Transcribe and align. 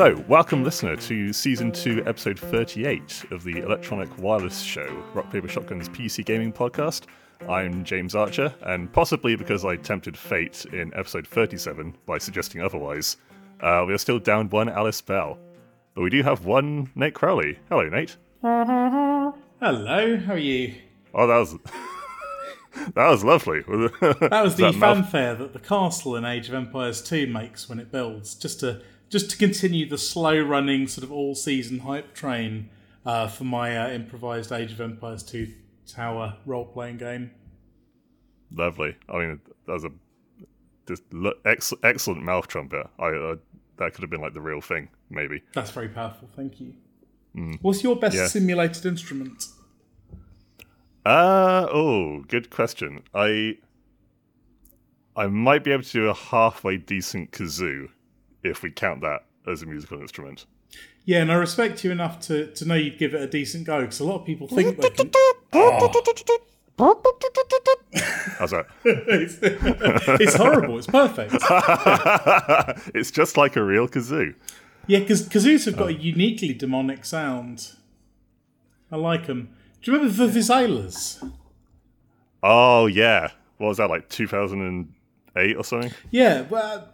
So, 0.00 0.24
welcome, 0.28 0.64
listener, 0.64 0.96
to 0.96 1.30
season 1.30 1.72
two, 1.72 2.02
episode 2.06 2.38
38 2.38 3.26
of 3.32 3.44
the 3.44 3.58
Electronic 3.58 4.08
Wireless 4.16 4.62
Show, 4.62 5.04
Rock 5.12 5.30
Paper 5.30 5.46
Shotgun's 5.46 5.90
PC 5.90 6.24
gaming 6.24 6.54
podcast. 6.54 7.02
I'm 7.46 7.84
James 7.84 8.14
Archer, 8.14 8.54
and 8.62 8.90
possibly 8.90 9.36
because 9.36 9.66
I 9.66 9.76
tempted 9.76 10.16
fate 10.16 10.64
in 10.72 10.90
episode 10.94 11.26
37 11.26 11.98
by 12.06 12.16
suggesting 12.16 12.62
otherwise, 12.62 13.18
uh, 13.60 13.84
we 13.86 13.92
are 13.92 13.98
still 13.98 14.18
down 14.18 14.48
one 14.48 14.70
Alice 14.70 15.02
Bell. 15.02 15.38
But 15.94 16.00
we 16.00 16.08
do 16.08 16.22
have 16.22 16.46
one 16.46 16.90
Nate 16.94 17.12
Crowley. 17.12 17.58
Hello, 17.68 17.86
Nate. 17.86 18.16
Hello, 18.40 20.16
how 20.16 20.32
are 20.32 20.38
you? 20.38 20.76
Oh, 21.12 21.26
that 21.26 21.36
was. 21.36 21.58
that 22.94 23.06
was 23.10 23.22
lovely. 23.22 23.60
That 24.00 24.44
was 24.44 24.56
the 24.56 24.70
That 24.70 24.76
mouth- 24.76 24.96
fanfare 24.96 25.34
that 25.34 25.52
the 25.52 25.58
castle 25.58 26.16
in 26.16 26.24
Age 26.24 26.48
of 26.48 26.54
Empires 26.54 27.02
2 27.02 27.26
makes 27.26 27.68
when 27.68 27.78
it 27.78 27.92
builds, 27.92 28.34
just 28.34 28.60
to 28.60 28.80
just 29.10 29.30
to 29.30 29.36
continue 29.36 29.86
the 29.88 29.98
slow 29.98 30.40
running 30.40 30.88
sort 30.88 31.04
of 31.04 31.12
all 31.12 31.34
season 31.34 31.80
hype 31.80 32.14
train 32.14 32.70
uh, 33.04 33.28
for 33.28 33.44
my 33.44 33.76
uh, 33.76 33.90
improvised 33.90 34.50
Age 34.52 34.72
of 34.72 34.80
Empires 34.80 35.22
2 35.22 35.52
tower 35.86 36.36
role 36.46 36.64
playing 36.64 36.96
game. 36.96 37.30
Lovely. 38.52 38.96
I 39.08 39.18
mean, 39.18 39.40
that 39.66 39.72
was 39.72 39.84
a 39.84 39.90
just 40.88 41.02
lo- 41.12 41.34
ex- 41.44 41.74
excellent 41.82 42.22
mouth 42.22 42.46
trumpet. 42.48 42.86
I 42.98 43.08
uh, 43.08 43.36
that 43.76 43.92
could 43.94 44.02
have 44.02 44.10
been 44.10 44.20
like 44.20 44.34
the 44.34 44.40
real 44.40 44.60
thing, 44.60 44.88
maybe. 45.08 45.42
That's 45.54 45.70
very 45.70 45.88
powerful, 45.88 46.28
thank 46.34 46.60
you. 46.60 46.74
What's 47.62 47.82
your 47.84 47.94
best 47.96 48.16
Yeah. 48.16 48.26
simulated 48.26 48.84
instrument? 48.86 49.44
Uh 51.06 51.66
oh, 51.70 52.24
good 52.28 52.50
question. 52.50 53.02
I 53.14 53.58
I 55.16 55.28
might 55.28 55.64
be 55.64 55.70
able 55.72 55.84
to 55.84 55.92
do 55.92 56.08
a 56.08 56.14
halfway 56.14 56.76
decent 56.76 57.30
kazoo 57.30 57.88
if 58.42 58.62
we 58.62 58.70
count 58.70 59.00
that 59.02 59.24
as 59.46 59.62
a 59.62 59.66
musical 59.66 60.00
instrument. 60.00 60.46
Yeah, 61.04 61.22
and 61.22 61.32
I 61.32 61.36
respect 61.36 61.82
you 61.82 61.90
enough 61.90 62.20
to, 62.20 62.46
to 62.52 62.64
know 62.64 62.74
you'd 62.74 62.98
give 62.98 63.14
it 63.14 63.22
a 63.22 63.26
decent 63.26 63.64
go 63.64 63.80
because 63.80 64.00
a 64.00 64.04
lot 64.04 64.20
of 64.20 64.26
people 64.26 64.46
think 64.48 64.76
they 64.80 64.90
can. 64.90 65.10
How's 68.38 68.52
that? 68.52 68.66
It's, 68.84 69.38
it's 69.42 70.34
horrible. 70.34 70.78
It's 70.78 70.86
perfect. 70.86 71.34
it's 72.94 73.10
just 73.10 73.36
like 73.36 73.56
a 73.56 73.62
real 73.62 73.88
kazoo. 73.88 74.34
Yeah, 74.86 75.00
because 75.00 75.28
kazoos 75.28 75.66
have 75.66 75.76
got 75.76 75.90
a 75.90 75.94
oh. 75.94 75.98
uniquely 75.98 76.54
demonic 76.54 77.04
sound. 77.04 77.72
I 78.90 78.96
like 78.96 79.26
them. 79.26 79.50
Do 79.82 79.90
you 79.90 79.98
remember 79.98 80.26
the? 80.26 81.30
Oh 82.42 82.86
yeah. 82.86 83.28
What 83.58 83.68
was 83.68 83.76
that 83.76 83.90
like 83.90 84.08
2008 84.08 85.56
or 85.56 85.64
something? 85.64 85.92
Yeah, 86.10 86.42
well, 86.42 86.88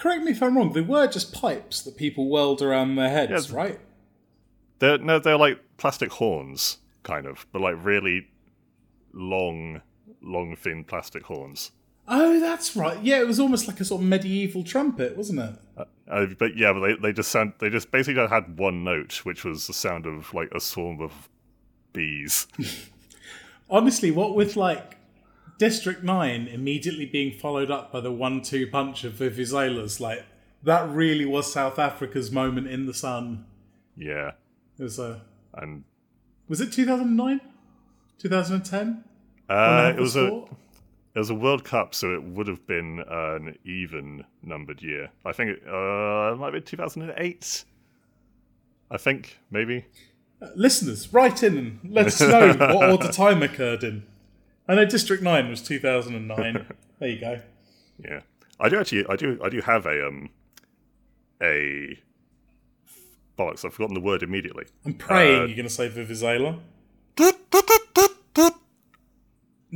correct 0.00 0.24
me 0.24 0.32
if 0.32 0.42
I'm 0.42 0.56
wrong. 0.56 0.72
They 0.72 0.80
were 0.80 1.06
just 1.06 1.32
pipes 1.32 1.82
that 1.82 1.96
people 1.96 2.28
whirled 2.28 2.62
around 2.62 2.96
their 2.96 3.10
heads, 3.10 3.30
Yes. 3.30 3.50
right? 3.50 3.78
They're 4.80 4.98
no, 4.98 5.18
they're 5.18 5.36
like 5.38 5.60
plastic 5.76 6.10
horns, 6.12 6.78
kind 7.02 7.26
of, 7.26 7.46
but 7.52 7.60
like 7.60 7.76
really 7.84 8.28
long, 9.12 9.82
long, 10.22 10.56
thin 10.56 10.84
plastic 10.84 11.24
horns. 11.24 11.70
Oh, 12.08 12.40
that's 12.40 12.74
right. 12.74 13.00
Yeah, 13.02 13.20
it 13.20 13.26
was 13.26 13.38
almost 13.38 13.68
like 13.68 13.78
a 13.78 13.84
sort 13.84 14.02
of 14.02 14.08
medieval 14.08 14.64
trumpet, 14.64 15.16
wasn't 15.16 15.40
it? 15.40 15.54
Uh, 16.08 16.26
but 16.38 16.56
yeah, 16.56 16.72
but 16.72 16.80
they, 16.80 16.94
they 16.94 17.12
just 17.12 17.30
sound 17.30 17.52
they 17.60 17.70
just 17.70 17.92
basically 17.92 18.26
had 18.26 18.58
one 18.58 18.82
note, 18.82 19.24
which 19.24 19.44
was 19.44 19.66
the 19.68 19.72
sound 19.72 20.06
of 20.06 20.32
like 20.34 20.50
a 20.52 20.60
swarm 20.60 21.00
of 21.00 21.28
bees. 21.92 22.48
Honestly, 23.70 24.10
what 24.10 24.34
with 24.34 24.56
like 24.56 24.96
District 25.60 26.02
9 26.02 26.48
immediately 26.48 27.04
being 27.04 27.38
followed 27.38 27.70
up 27.70 27.92
by 27.92 28.00
the 28.00 28.10
one 28.10 28.40
two 28.40 28.66
punch 28.66 29.04
of 29.04 29.12
vuvuzelas, 29.12 30.00
like 30.00 30.24
that 30.62 30.88
really 30.88 31.26
was 31.26 31.52
South 31.52 31.78
Africa's 31.78 32.30
moment 32.32 32.66
in 32.66 32.86
the 32.86 32.94
sun. 32.94 33.44
yeah, 33.94 34.30
It 34.78 34.82
was 34.82 34.98
a. 34.98 35.20
and 35.52 35.84
Was 36.48 36.62
it 36.62 36.72
2009? 36.72 37.42
2010? 38.18 39.04
uh, 39.50 39.92
it 39.94 40.00
was 40.00 40.16
a 40.16 40.44
it 41.14 41.18
was 41.18 41.28
a 41.28 41.34
World 41.34 41.62
Cup, 41.62 41.94
so 41.94 42.14
it 42.14 42.22
would 42.22 42.46
have 42.46 42.66
been 42.66 43.04
an 43.06 43.58
even 43.62 44.24
numbered 44.42 44.80
year. 44.80 45.10
I 45.26 45.32
think 45.32 45.50
it, 45.50 45.62
uh, 45.68 46.32
it 46.32 46.38
might 46.38 46.52
be 46.54 46.62
2008. 46.62 47.64
I 48.90 48.96
think 48.96 49.38
maybe. 49.50 49.84
Listeners, 50.56 51.12
write 51.12 51.42
in 51.42 51.58
and 51.58 51.80
let 51.84 52.06
us 52.06 52.18
know 52.18 52.54
what 52.74 52.88
order 52.90 53.12
time 53.12 53.42
occurred 53.42 53.84
in. 53.84 54.04
I 54.70 54.74
know 54.76 54.84
District 54.84 55.20
9 55.22 55.50
was 55.50 55.62
2009. 55.62 56.66
There 57.00 57.08
you 57.08 57.18
go. 57.20 57.40
Yeah, 58.04 58.20
I 58.60 58.68
do 58.68 58.78
actually. 58.78 59.06
I 59.08 59.16
do. 59.16 59.40
I 59.42 59.48
do 59.48 59.62
have 59.62 59.86
a 59.86 60.06
um 60.06 60.28
a 61.42 61.98
bollocks. 63.38 63.64
I've 63.64 63.72
forgotten 63.72 63.94
the 63.94 64.00
word 64.00 64.22
immediately. 64.22 64.66
I'm 64.84 64.92
praying 64.92 65.40
Uh, 65.40 65.44
you're 65.46 65.56
going 65.56 65.66
to 65.66 65.70
say 65.70 65.88
vuvuzela. 65.88 66.60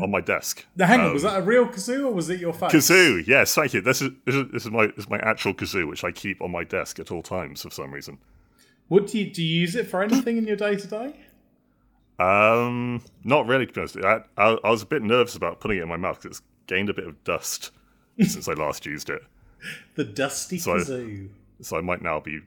on 0.01 0.11
my 0.11 0.21
desk. 0.21 0.67
Now, 0.77 0.87
hang 0.87 1.01
on, 1.01 1.07
Um, 1.07 1.13
was 1.15 1.23
that 1.23 1.39
a 1.39 1.43
real 1.43 1.67
kazoo 1.67 2.05
or 2.07 2.13
was 2.13 2.29
it 2.29 2.41
your 2.41 2.53
face? 2.53 2.73
Kazoo, 2.73 3.27
yes, 3.27 3.55
thank 3.55 3.73
you. 3.73 3.81
This 3.81 4.03
is 4.03 4.11
this 4.27 4.35
is, 4.35 4.45
this 4.53 4.65
is 4.67 4.71
my 4.71 4.87
this 4.89 5.05
is 5.07 5.09
my 5.11 5.19
actual 5.21 5.55
kazoo, 5.55 5.89
which 5.89 6.05
I 6.05 6.13
keep 6.13 6.43
on 6.43 6.51
my 6.51 6.63
desk 6.65 6.99
at 7.01 7.11
all 7.11 7.23
times 7.23 7.63
for 7.63 7.71
some 7.71 7.91
reason. 7.93 8.19
What 8.89 9.07
do 9.07 9.19
you 9.19 9.31
do? 9.33 9.43
You 9.43 9.61
use 9.63 9.75
it 9.77 9.87
for 9.89 10.03
anything 10.03 10.37
in 10.37 10.47
your 10.47 10.57
day 10.57 10.77
to 10.77 10.87
day? 10.87 11.17
Um, 12.19 13.03
not 13.25 13.47
really. 13.47 13.67
To 13.67 13.73
be 13.73 13.81
honest, 13.81 13.97
I, 13.99 14.21
I, 14.37 14.57
I 14.65 14.71
was 14.71 14.83
a 14.83 14.87
bit 14.87 15.03
nervous 15.03 15.35
about 15.35 15.61
putting 15.61 15.79
it 15.79 15.83
in 15.83 15.89
my 15.89 15.97
mouth 15.97 16.23
because 16.23 16.39
it's 16.39 16.47
gained 16.67 16.89
a 16.91 16.95
bit 16.95 17.07
of 17.07 17.23
dust 17.25 17.71
since 18.21 18.49
I 18.49 18.53
last 18.53 18.87
used 18.87 19.11
it, 19.11 19.23
The 19.97 20.05
dusty 20.05 20.59
So- 20.59 20.75
kazoo. 20.77 21.29
so 21.61 21.77
I 21.77 21.81
might 21.81 22.03
now 22.03 22.21
be 22.21 22.41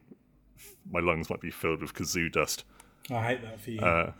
my 0.90 1.00
lungs 1.02 1.30
might 1.30 1.42
be 1.42 1.52
filled 1.52 1.82
with 1.82 1.94
kazoo 1.94 2.32
dust. 2.32 2.64
I 3.12 3.22
hate 3.24 3.42
that 3.44 3.60
for 3.60 3.72
you. 3.72 3.80
Uh, 3.82 4.12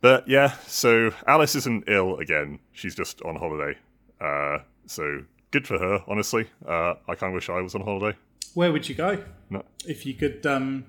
But 0.00 0.28
yeah, 0.28 0.52
so 0.66 1.10
Alice 1.26 1.54
isn't 1.56 1.84
ill 1.88 2.16
again. 2.18 2.60
She's 2.72 2.94
just 2.94 3.20
on 3.22 3.36
holiday. 3.36 3.76
Uh, 4.20 4.58
so 4.86 5.24
good 5.50 5.66
for 5.66 5.78
her, 5.78 6.02
honestly. 6.06 6.46
Uh, 6.66 6.94
I 7.08 7.14
kind 7.16 7.32
of 7.32 7.34
wish 7.34 7.50
I 7.50 7.60
was 7.60 7.74
on 7.74 7.80
holiday. 7.82 8.16
Where 8.54 8.72
would 8.72 8.88
you 8.88 8.94
go 8.94 9.22
No, 9.50 9.62
if 9.86 10.06
you 10.06 10.14
could 10.14 10.46
um, 10.46 10.86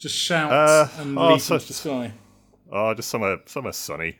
just 0.00 0.16
shout 0.16 0.50
Uh, 0.52 0.88
and 0.98 1.16
oh, 1.16 1.32
leap 1.34 1.40
so- 1.40 1.54
into 1.54 1.68
the 1.68 1.72
sky? 1.74 2.12
Oh, 2.72 2.92
just 2.94 3.08
somewhere 3.08 3.38
somewhere 3.46 3.72
sunny, 3.72 4.18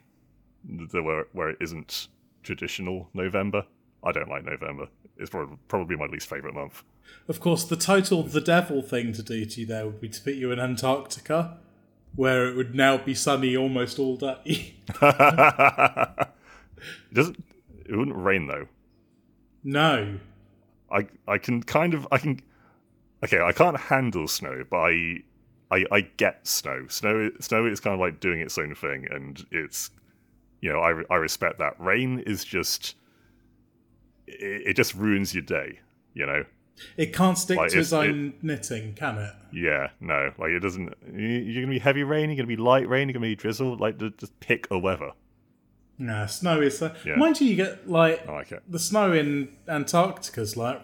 where 0.93 1.27
where 1.33 1.49
it 1.51 1.59
isn't 1.61 2.07
traditional 2.45 3.09
November. 3.15 3.65
I 4.05 4.13
don't 4.13 4.29
like 4.29 4.45
November. 4.45 4.87
It's 5.17 5.31
probably 5.31 5.57
probably 5.69 5.97
my 5.97 6.07
least 6.07 6.29
favorite 6.29 6.55
month. 6.55 6.83
Of 7.29 7.41
course, 7.41 7.65
the 7.65 7.77
total 7.77 8.23
the 8.23 8.41
devil 8.41 8.83
thing 8.83 9.13
to 9.15 9.23
do 9.23 9.45
to 9.45 9.61
you 9.61 9.67
there 9.67 9.85
would 9.87 10.01
be 10.01 10.09
to 10.09 10.21
put 10.21 10.35
you 10.35 10.51
in 10.53 10.59
Antarctica, 10.61 11.59
where 12.17 12.47
it 12.49 12.57
would 12.57 12.75
now 12.75 12.97
be 12.99 13.15
sunny 13.15 13.57
almost 13.57 13.99
all 13.99 14.17
day. 14.17 14.75
It 15.01 16.29
doesn't. 17.13 17.45
It 17.87 17.97
wouldn't 17.97 18.17
rain 18.17 18.47
though. 18.47 18.67
no. 19.65 20.19
I 20.93 21.07
I 21.29 21.39
can 21.39 21.63
kind 21.63 21.95
of 21.95 22.07
I 22.11 22.19
can. 22.19 22.41
Okay, 23.25 23.41
I 23.41 23.53
can't 23.53 23.77
handle 23.79 24.27
snow, 24.27 24.65
but 24.69 24.77
I 24.79 25.19
I, 25.71 25.85
I 25.93 26.01
get 26.01 26.47
Snow. 26.47 26.87
Snow 26.89 27.31
Snow 27.41 27.67
is 27.67 27.81
kind 27.81 27.95
of 27.95 28.01
like 28.01 28.21
doing 28.21 28.41
its 28.41 28.59
own 28.59 28.75
thing, 28.75 29.07
and 29.11 29.45
it's 29.51 29.91
you 30.61 30.73
know 30.73 30.81
I 30.81 31.03
I 31.11 31.17
respect 31.17 31.59
that. 31.59 31.79
Rain 31.81 32.21
is 32.21 32.45
just 32.45 32.97
it, 34.27 34.69
it 34.69 34.77
just 34.77 34.95
ruins 34.95 35.35
your 35.35 35.43
day. 35.43 35.81
You 36.15 36.27
know. 36.27 36.45
It 36.97 37.13
can't 37.15 37.37
stick 37.37 37.59
Like, 37.59 37.71
to 37.73 37.81
its 37.81 37.93
own 37.93 38.33
knitting, 38.41 38.95
can 38.95 39.19
it? 39.19 39.33
Yeah, 39.53 39.91
no, 40.01 40.33
like 40.39 40.51
it 40.51 40.61
doesn't. 40.61 40.95
you- 41.15 41.21
You're 41.29 41.63
gonna 41.65 41.75
be 41.75 41.79
heavy 41.79 42.05
rain. 42.05 42.31
You're 42.31 42.37
gonna 42.37 42.47
be 42.47 42.57
light 42.57 42.89
rain. 42.89 43.09
You're 43.09 43.13
gonna 43.15 43.27
be 43.27 43.37
drizzle. 43.37 43.77
Like 43.77 43.99
ju- 43.99 44.15
just 44.17 44.39
pick 44.41 44.67
a 44.71 44.79
weather. 44.79 45.11
No, 45.99 46.25
snow 46.27 46.63
is. 46.63 46.81
Uh, 46.81 46.95
Yeah. 47.05 47.17
Mind 47.17 47.39
you, 47.41 47.49
you 47.49 47.57
get 47.57 47.87
like 47.89 48.27
I 48.27 48.33
like 48.33 48.53
it. 48.53 48.63
the 48.67 48.79
snow 48.79 49.13
in 49.13 49.51
Antarctica's 49.69 50.57
like 50.57 50.81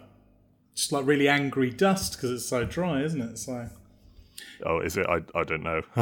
just 0.75 0.91
like 0.91 1.07
really 1.07 1.27
angry 1.27 1.71
dust 1.71 2.13
because 2.13 2.29
it's 2.31 2.45
so 2.45 2.63
dry, 2.63 3.01
isn't 3.01 3.19
it? 3.21 3.37
So 3.39 3.67
Oh, 4.65 4.79
is 4.79 4.97
it? 4.97 5.05
I 5.07 5.21
I 5.37 5.43
don't 5.43 5.63
know. 5.63 5.81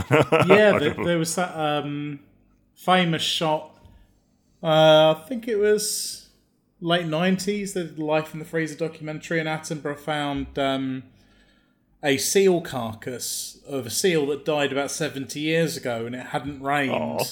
yeah, 0.47 0.77
there, 0.77 0.93
there 0.93 1.17
was 1.17 1.35
that 1.35 1.55
um, 1.55 2.19
famous 2.75 3.21
shot. 3.21 3.71
Uh, 4.63 5.15
I 5.17 5.23
think 5.27 5.47
it 5.47 5.57
was 5.57 6.29
late 6.81 7.05
nineties. 7.07 7.73
The 7.73 7.93
Life 7.97 8.33
in 8.33 8.39
the 8.39 8.45
Freezer 8.45 8.75
documentary, 8.75 9.39
and 9.39 9.47
Attenborough 9.49 9.99
found 9.99 10.57
um, 10.57 11.03
a 12.03 12.17
seal 12.17 12.61
carcass 12.61 13.59
of 13.67 13.85
a 13.85 13.89
seal 13.89 14.25
that 14.27 14.45
died 14.45 14.71
about 14.71 14.91
seventy 14.91 15.41
years 15.41 15.77
ago, 15.77 16.05
and 16.05 16.15
it 16.15 16.27
hadn't 16.27 16.61
rained, 16.61 16.91
Aw. 16.91 17.23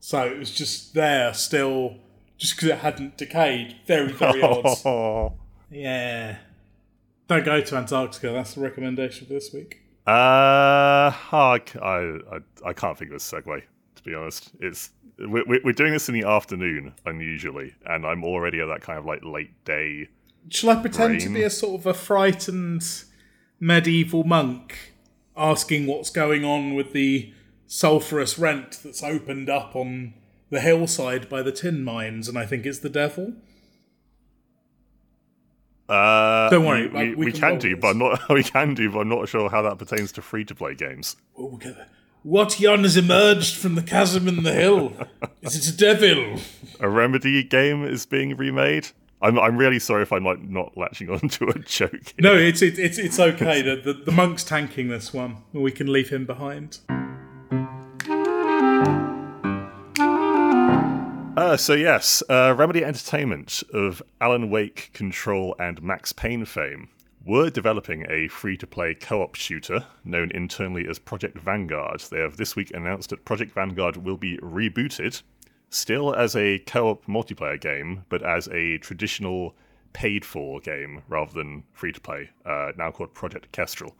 so 0.00 0.26
it 0.26 0.38
was 0.38 0.50
just 0.50 0.94
there 0.94 1.32
still, 1.34 1.96
just 2.38 2.56
because 2.56 2.68
it 2.68 2.78
hadn't 2.78 3.16
decayed. 3.16 3.76
Very 3.86 4.12
very 4.12 4.42
odd. 4.42 5.32
Yeah. 5.68 6.36
Don't 7.28 7.44
go 7.44 7.60
to 7.60 7.76
Antarctica. 7.76 8.30
That's 8.30 8.54
the 8.54 8.60
recommendation 8.60 9.26
for 9.26 9.32
this 9.32 9.52
week. 9.52 9.80
Uh, 10.06 11.10
I, 11.32 11.60
c- 11.66 11.78
I, 11.80 12.18
I, 12.32 12.38
I 12.66 12.72
can't 12.72 12.96
think 12.96 13.10
of 13.10 13.16
a 13.16 13.18
segue. 13.18 13.62
To 13.96 14.02
be 14.04 14.14
honest, 14.14 14.52
it's 14.60 14.90
we're, 15.18 15.44
we're 15.46 15.60
we're 15.64 15.72
doing 15.72 15.92
this 15.92 16.08
in 16.08 16.14
the 16.14 16.26
afternoon 16.28 16.94
unusually, 17.06 17.74
and 17.86 18.06
I'm 18.06 18.22
already 18.22 18.60
at 18.60 18.66
that 18.66 18.82
kind 18.82 18.98
of 18.98 19.04
like 19.04 19.24
late 19.24 19.64
day. 19.64 20.08
Shall 20.48 20.70
I 20.70 20.76
pretend 20.80 21.20
to 21.22 21.28
be 21.28 21.42
a 21.42 21.50
sort 21.50 21.80
of 21.80 21.86
a 21.86 21.94
frightened 21.94 22.84
medieval 23.58 24.22
monk 24.22 24.92
asking 25.36 25.86
what's 25.86 26.10
going 26.10 26.44
on 26.44 26.74
with 26.74 26.92
the 26.92 27.32
sulphurous 27.66 28.38
rent 28.38 28.78
that's 28.84 29.02
opened 29.02 29.50
up 29.50 29.74
on 29.74 30.14
the 30.50 30.60
hillside 30.60 31.28
by 31.28 31.42
the 31.42 31.50
tin 31.50 31.82
mines, 31.82 32.28
and 32.28 32.38
I 32.38 32.46
think 32.46 32.64
it's 32.64 32.78
the 32.78 32.88
devil? 32.88 33.34
Uh, 35.88 36.50
Don't 36.50 36.64
worry, 36.64 36.88
we, 36.88 36.94
like, 36.94 37.08
we, 37.10 37.14
we 37.14 37.24
we 37.26 37.32
can 37.32 37.40
can 37.40 37.58
do, 37.58 37.70
this. 37.76 37.80
but 37.80 37.88
I'm 37.90 37.98
not. 37.98 38.20
We 38.30 38.42
can 38.42 38.74
do, 38.74 38.90
but 38.90 39.00
I'm 39.00 39.08
not 39.08 39.28
sure 39.28 39.48
how 39.48 39.62
that 39.62 39.78
pertains 39.78 40.12
to 40.12 40.22
free 40.22 40.44
to 40.46 40.54
play 40.54 40.74
games. 40.74 41.16
Oh, 41.38 41.46
we'll 41.46 41.56
get 41.58 41.76
there. 41.76 41.88
What 42.22 42.58
yon 42.58 42.82
has 42.82 42.96
emerged 42.96 43.56
from 43.56 43.76
the 43.76 43.82
chasm 43.82 44.26
in 44.26 44.42
the 44.42 44.52
hill? 44.52 44.92
Is 45.42 45.68
it 45.68 45.74
a 45.74 45.76
devil? 45.76 46.40
A 46.80 46.88
Remedy 46.88 47.44
game 47.44 47.84
is 47.84 48.04
being 48.04 48.36
remade. 48.36 48.88
I'm 49.22 49.38
I'm 49.38 49.56
really 49.56 49.78
sorry 49.78 50.02
if 50.02 50.12
I'm 50.12 50.24
like 50.24 50.40
not 50.42 50.76
latching 50.76 51.08
onto 51.22 51.48
a 51.48 51.58
joke. 51.60 51.92
here. 51.92 52.14
No, 52.18 52.34
it's 52.34 52.62
it, 52.62 52.78
it's 52.78 52.98
it's 52.98 53.18
okay. 53.20 53.62
The, 53.62 53.76
the 53.76 53.92
the 53.92 54.12
monk's 54.12 54.42
tanking 54.44 54.88
this 54.88 55.14
one. 55.14 55.36
We 55.52 55.70
can 55.70 55.86
leave 55.92 56.10
him 56.10 56.26
behind. 56.26 56.78
Uh, 61.46 61.56
so 61.56 61.74
yes, 61.74 62.24
uh, 62.28 62.52
Remedy 62.58 62.84
Entertainment 62.84 63.62
of 63.72 64.02
Alan 64.20 64.50
Wake, 64.50 64.90
Control, 64.92 65.54
and 65.60 65.80
Max 65.80 66.12
Payne 66.12 66.44
fame 66.44 66.88
were 67.24 67.50
developing 67.50 68.04
a 68.10 68.26
free-to-play 68.26 68.94
co-op 68.94 69.36
shooter 69.36 69.86
known 70.04 70.32
internally 70.32 70.88
as 70.88 70.98
Project 70.98 71.38
Vanguard. 71.38 72.00
They 72.10 72.18
have 72.18 72.36
this 72.36 72.56
week 72.56 72.72
announced 72.74 73.10
that 73.10 73.24
Project 73.24 73.52
Vanguard 73.52 73.96
will 73.96 74.16
be 74.16 74.38
rebooted, 74.38 75.22
still 75.70 76.12
as 76.16 76.34
a 76.34 76.58
co-op 76.66 77.06
multiplayer 77.06 77.60
game, 77.60 78.04
but 78.08 78.24
as 78.24 78.48
a 78.48 78.78
traditional 78.78 79.54
paid-for 79.92 80.58
game 80.58 81.04
rather 81.06 81.32
than 81.32 81.62
free-to-play. 81.74 82.28
Uh, 82.44 82.72
now 82.76 82.90
called 82.90 83.14
Project 83.14 83.52
Kestrel. 83.52 83.94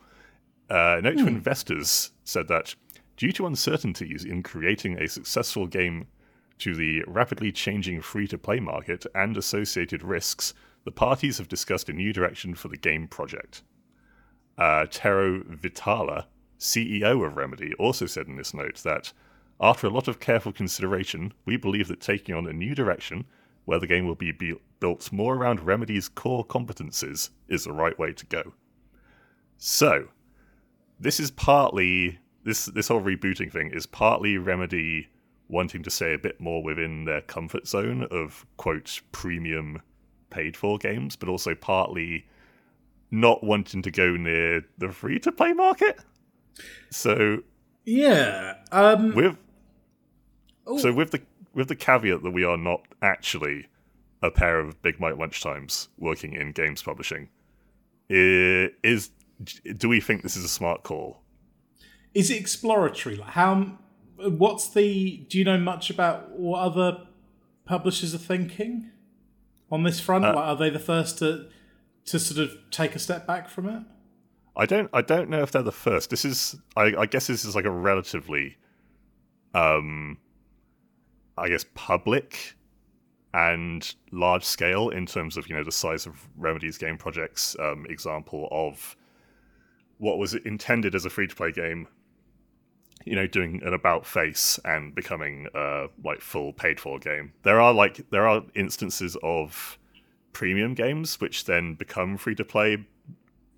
Uh, 0.68 0.98
note 1.00 1.18
to 1.18 1.28
investors 1.28 2.10
said 2.24 2.48
that 2.48 2.74
due 3.16 3.30
to 3.30 3.46
uncertainties 3.46 4.24
in 4.24 4.42
creating 4.42 5.00
a 5.00 5.06
successful 5.06 5.68
game 5.68 6.08
to 6.58 6.74
the 6.74 7.02
rapidly 7.06 7.52
changing 7.52 8.00
free 8.00 8.26
to 8.28 8.38
play 8.38 8.60
market 8.60 9.06
and 9.14 9.36
associated 9.36 10.02
risks, 10.02 10.54
the 10.84 10.90
parties 10.90 11.38
have 11.38 11.48
discussed 11.48 11.88
a 11.88 11.92
new 11.92 12.12
direction 12.12 12.54
for 12.54 12.68
the 12.68 12.76
game 12.76 13.08
project. 13.08 13.62
Uh, 14.56 14.86
Tero 14.86 15.42
Virtala, 15.42 16.26
CEO 16.58 17.26
of 17.26 17.36
Remedy, 17.36 17.74
also 17.74 18.06
said 18.06 18.26
in 18.26 18.36
this 18.36 18.54
note 18.54 18.76
that 18.84 19.12
after 19.60 19.86
a 19.86 19.90
lot 19.90 20.08
of 20.08 20.20
careful 20.20 20.52
consideration, 20.52 21.32
we 21.44 21.56
believe 21.56 21.88
that 21.88 22.00
taking 22.00 22.34
on 22.34 22.46
a 22.46 22.52
new 22.52 22.74
direction 22.74 23.24
where 23.64 23.78
the 23.78 23.86
game 23.86 24.06
will 24.06 24.14
be 24.14 24.32
be- 24.32 24.60
built 24.80 25.10
more 25.12 25.34
around 25.34 25.60
Remedy's 25.60 26.08
core 26.08 26.46
competences 26.46 27.30
is 27.48 27.64
the 27.64 27.72
right 27.72 27.98
way 27.98 28.12
to 28.12 28.26
go. 28.26 28.54
So, 29.58 30.08
this 31.00 31.18
is 31.18 31.30
partly 31.30 32.18
this 32.44 32.66
this 32.66 32.88
whole 32.88 33.02
rebooting 33.02 33.50
thing 33.50 33.70
is 33.72 33.86
partly 33.86 34.38
Remedy 34.38 35.08
wanting 35.48 35.82
to 35.82 35.90
stay 35.90 36.14
a 36.14 36.18
bit 36.18 36.40
more 36.40 36.62
within 36.62 37.04
their 37.04 37.20
comfort 37.20 37.66
zone 37.66 38.06
of 38.10 38.44
quote 38.56 39.00
premium 39.12 39.80
paid 40.30 40.56
for 40.56 40.78
games, 40.78 41.16
but 41.16 41.28
also 41.28 41.54
partly 41.54 42.26
not 43.10 43.44
wanting 43.44 43.82
to 43.82 43.90
go 43.90 44.16
near 44.16 44.62
the 44.78 44.90
free 44.90 45.18
to 45.20 45.30
play 45.32 45.52
market. 45.52 46.00
So 46.90 47.42
Yeah. 47.84 48.54
Um. 48.72 49.14
with 49.14 49.38
Oh. 50.66 50.78
so 50.78 50.92
with 50.92 51.12
the 51.12 51.22
with 51.54 51.68
the 51.68 51.76
caveat 51.76 52.22
that 52.24 52.32
we 52.32 52.44
are 52.44 52.56
not 52.56 52.82
actually 53.00 53.68
a 54.22 54.30
pair 54.30 54.58
of 54.58 54.82
big 54.82 54.98
Mike 54.98 55.14
lunchtimes 55.14 55.88
working 55.96 56.32
in 56.32 56.50
games 56.52 56.82
publishing, 56.82 57.28
is 58.08 59.10
do 59.76 59.88
we 59.88 60.00
think 60.00 60.22
this 60.22 60.36
is 60.36 60.44
a 60.44 60.48
smart 60.48 60.82
call? 60.82 61.22
Is 62.14 62.30
it 62.30 62.40
exploratory? 62.40 63.16
Like 63.16 63.30
how? 63.30 63.78
What's 64.16 64.68
the? 64.68 65.18
Do 65.28 65.38
you 65.38 65.44
know 65.44 65.58
much 65.58 65.90
about 65.90 66.30
what 66.30 66.60
other 66.60 67.06
publishers 67.64 68.14
are 68.14 68.18
thinking 68.18 68.90
on 69.70 69.82
this 69.82 70.00
front? 70.00 70.24
like, 70.24 70.36
are 70.36 70.56
they 70.56 70.70
the 70.70 70.78
first 70.78 71.18
to 71.18 71.48
to 72.06 72.18
sort 72.18 72.40
of 72.40 72.56
take 72.70 72.94
a 72.94 72.98
step 72.98 73.26
back 73.26 73.48
from 73.48 73.68
it? 73.68 73.82
I 74.56 74.64
don't 74.64 74.88
I 74.92 75.02
don't 75.02 75.28
know 75.28 75.42
if 75.42 75.52
they're 75.52 75.62
the 75.62 75.72
first. 75.72 76.10
This 76.10 76.24
is 76.24 76.56
I, 76.76 76.94
I 76.96 77.06
guess 77.06 77.26
this 77.26 77.44
is 77.44 77.54
like 77.54 77.66
a 77.66 77.70
relatively 77.70 78.56
um 79.54 80.18
I 81.36 81.48
guess 81.48 81.64
public 81.74 82.56
and 83.34 83.94
large 84.12 84.44
scale 84.44 84.88
in 84.88 85.04
terms 85.04 85.36
of, 85.36 85.46
you 85.46 85.54
know, 85.54 85.62
the 85.62 85.70
size 85.70 86.06
of 86.06 86.26
Remedy's 86.38 86.78
game 86.78 86.96
projects 86.96 87.54
um, 87.60 87.84
example 87.90 88.48
of 88.50 88.96
what 89.98 90.16
was 90.16 90.34
intended 90.34 90.94
as 90.94 91.04
a 91.04 91.10
free 91.10 91.26
to 91.26 91.34
play 91.34 91.52
game, 91.52 91.86
you 93.06 93.14
know, 93.14 93.26
doing 93.26 93.62
an 93.64 93.72
about 93.72 94.04
face 94.04 94.58
and 94.64 94.94
becoming 94.94 95.46
a 95.54 95.86
like 96.04 96.20
full 96.20 96.52
paid 96.52 96.78
for 96.80 96.98
game. 96.98 97.32
There 97.44 97.60
are 97.60 97.72
like 97.72 98.10
there 98.10 98.28
are 98.28 98.42
instances 98.54 99.16
of 99.22 99.78
premium 100.32 100.74
games 100.74 101.18
which 101.20 101.44
then 101.46 101.74
become 101.74 102.16
free 102.18 102.34
to 102.34 102.44
play 102.44 102.84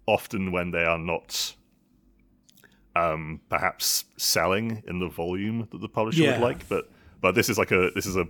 often 0.06 0.52
when 0.52 0.70
they 0.70 0.84
are 0.84 0.98
not 0.98 1.54
um, 2.94 3.40
perhaps 3.48 4.04
selling 4.16 4.82
in 4.86 4.98
the 4.98 5.08
volume 5.08 5.66
that 5.70 5.80
the 5.80 5.88
publisher 5.88 6.22
Yeah. 6.22 6.32
would 6.32 6.40
like. 6.42 6.68
But 6.68 6.90
but 7.20 7.34
this 7.34 7.48
is 7.48 7.58
like 7.58 7.70
a 7.72 7.90
this 7.94 8.06
is 8.06 8.16
a 8.16 8.26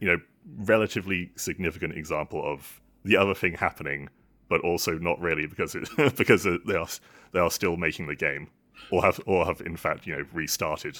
you 0.00 0.06
know 0.08 0.18
relatively 0.58 1.30
significant 1.36 1.96
example 1.96 2.42
of 2.44 2.80
the 3.04 3.16
other 3.16 3.34
thing 3.34 3.54
happening, 3.54 4.08
but 4.48 4.60
also 4.60 4.98
not 4.98 5.20
really 5.20 5.46
because 5.46 5.74
it, 5.74 5.88
because 6.16 6.44
they 6.44 6.74
are 6.74 6.88
they 7.32 7.40
are 7.40 7.50
still 7.50 7.76
making 7.76 8.06
the 8.06 8.16
game 8.16 8.48
or 8.90 9.02
have 9.02 9.20
or 9.26 9.46
have 9.46 9.60
in 9.60 9.76
fact 9.76 10.06
you 10.06 10.16
know 10.16 10.24
restarted 10.32 10.98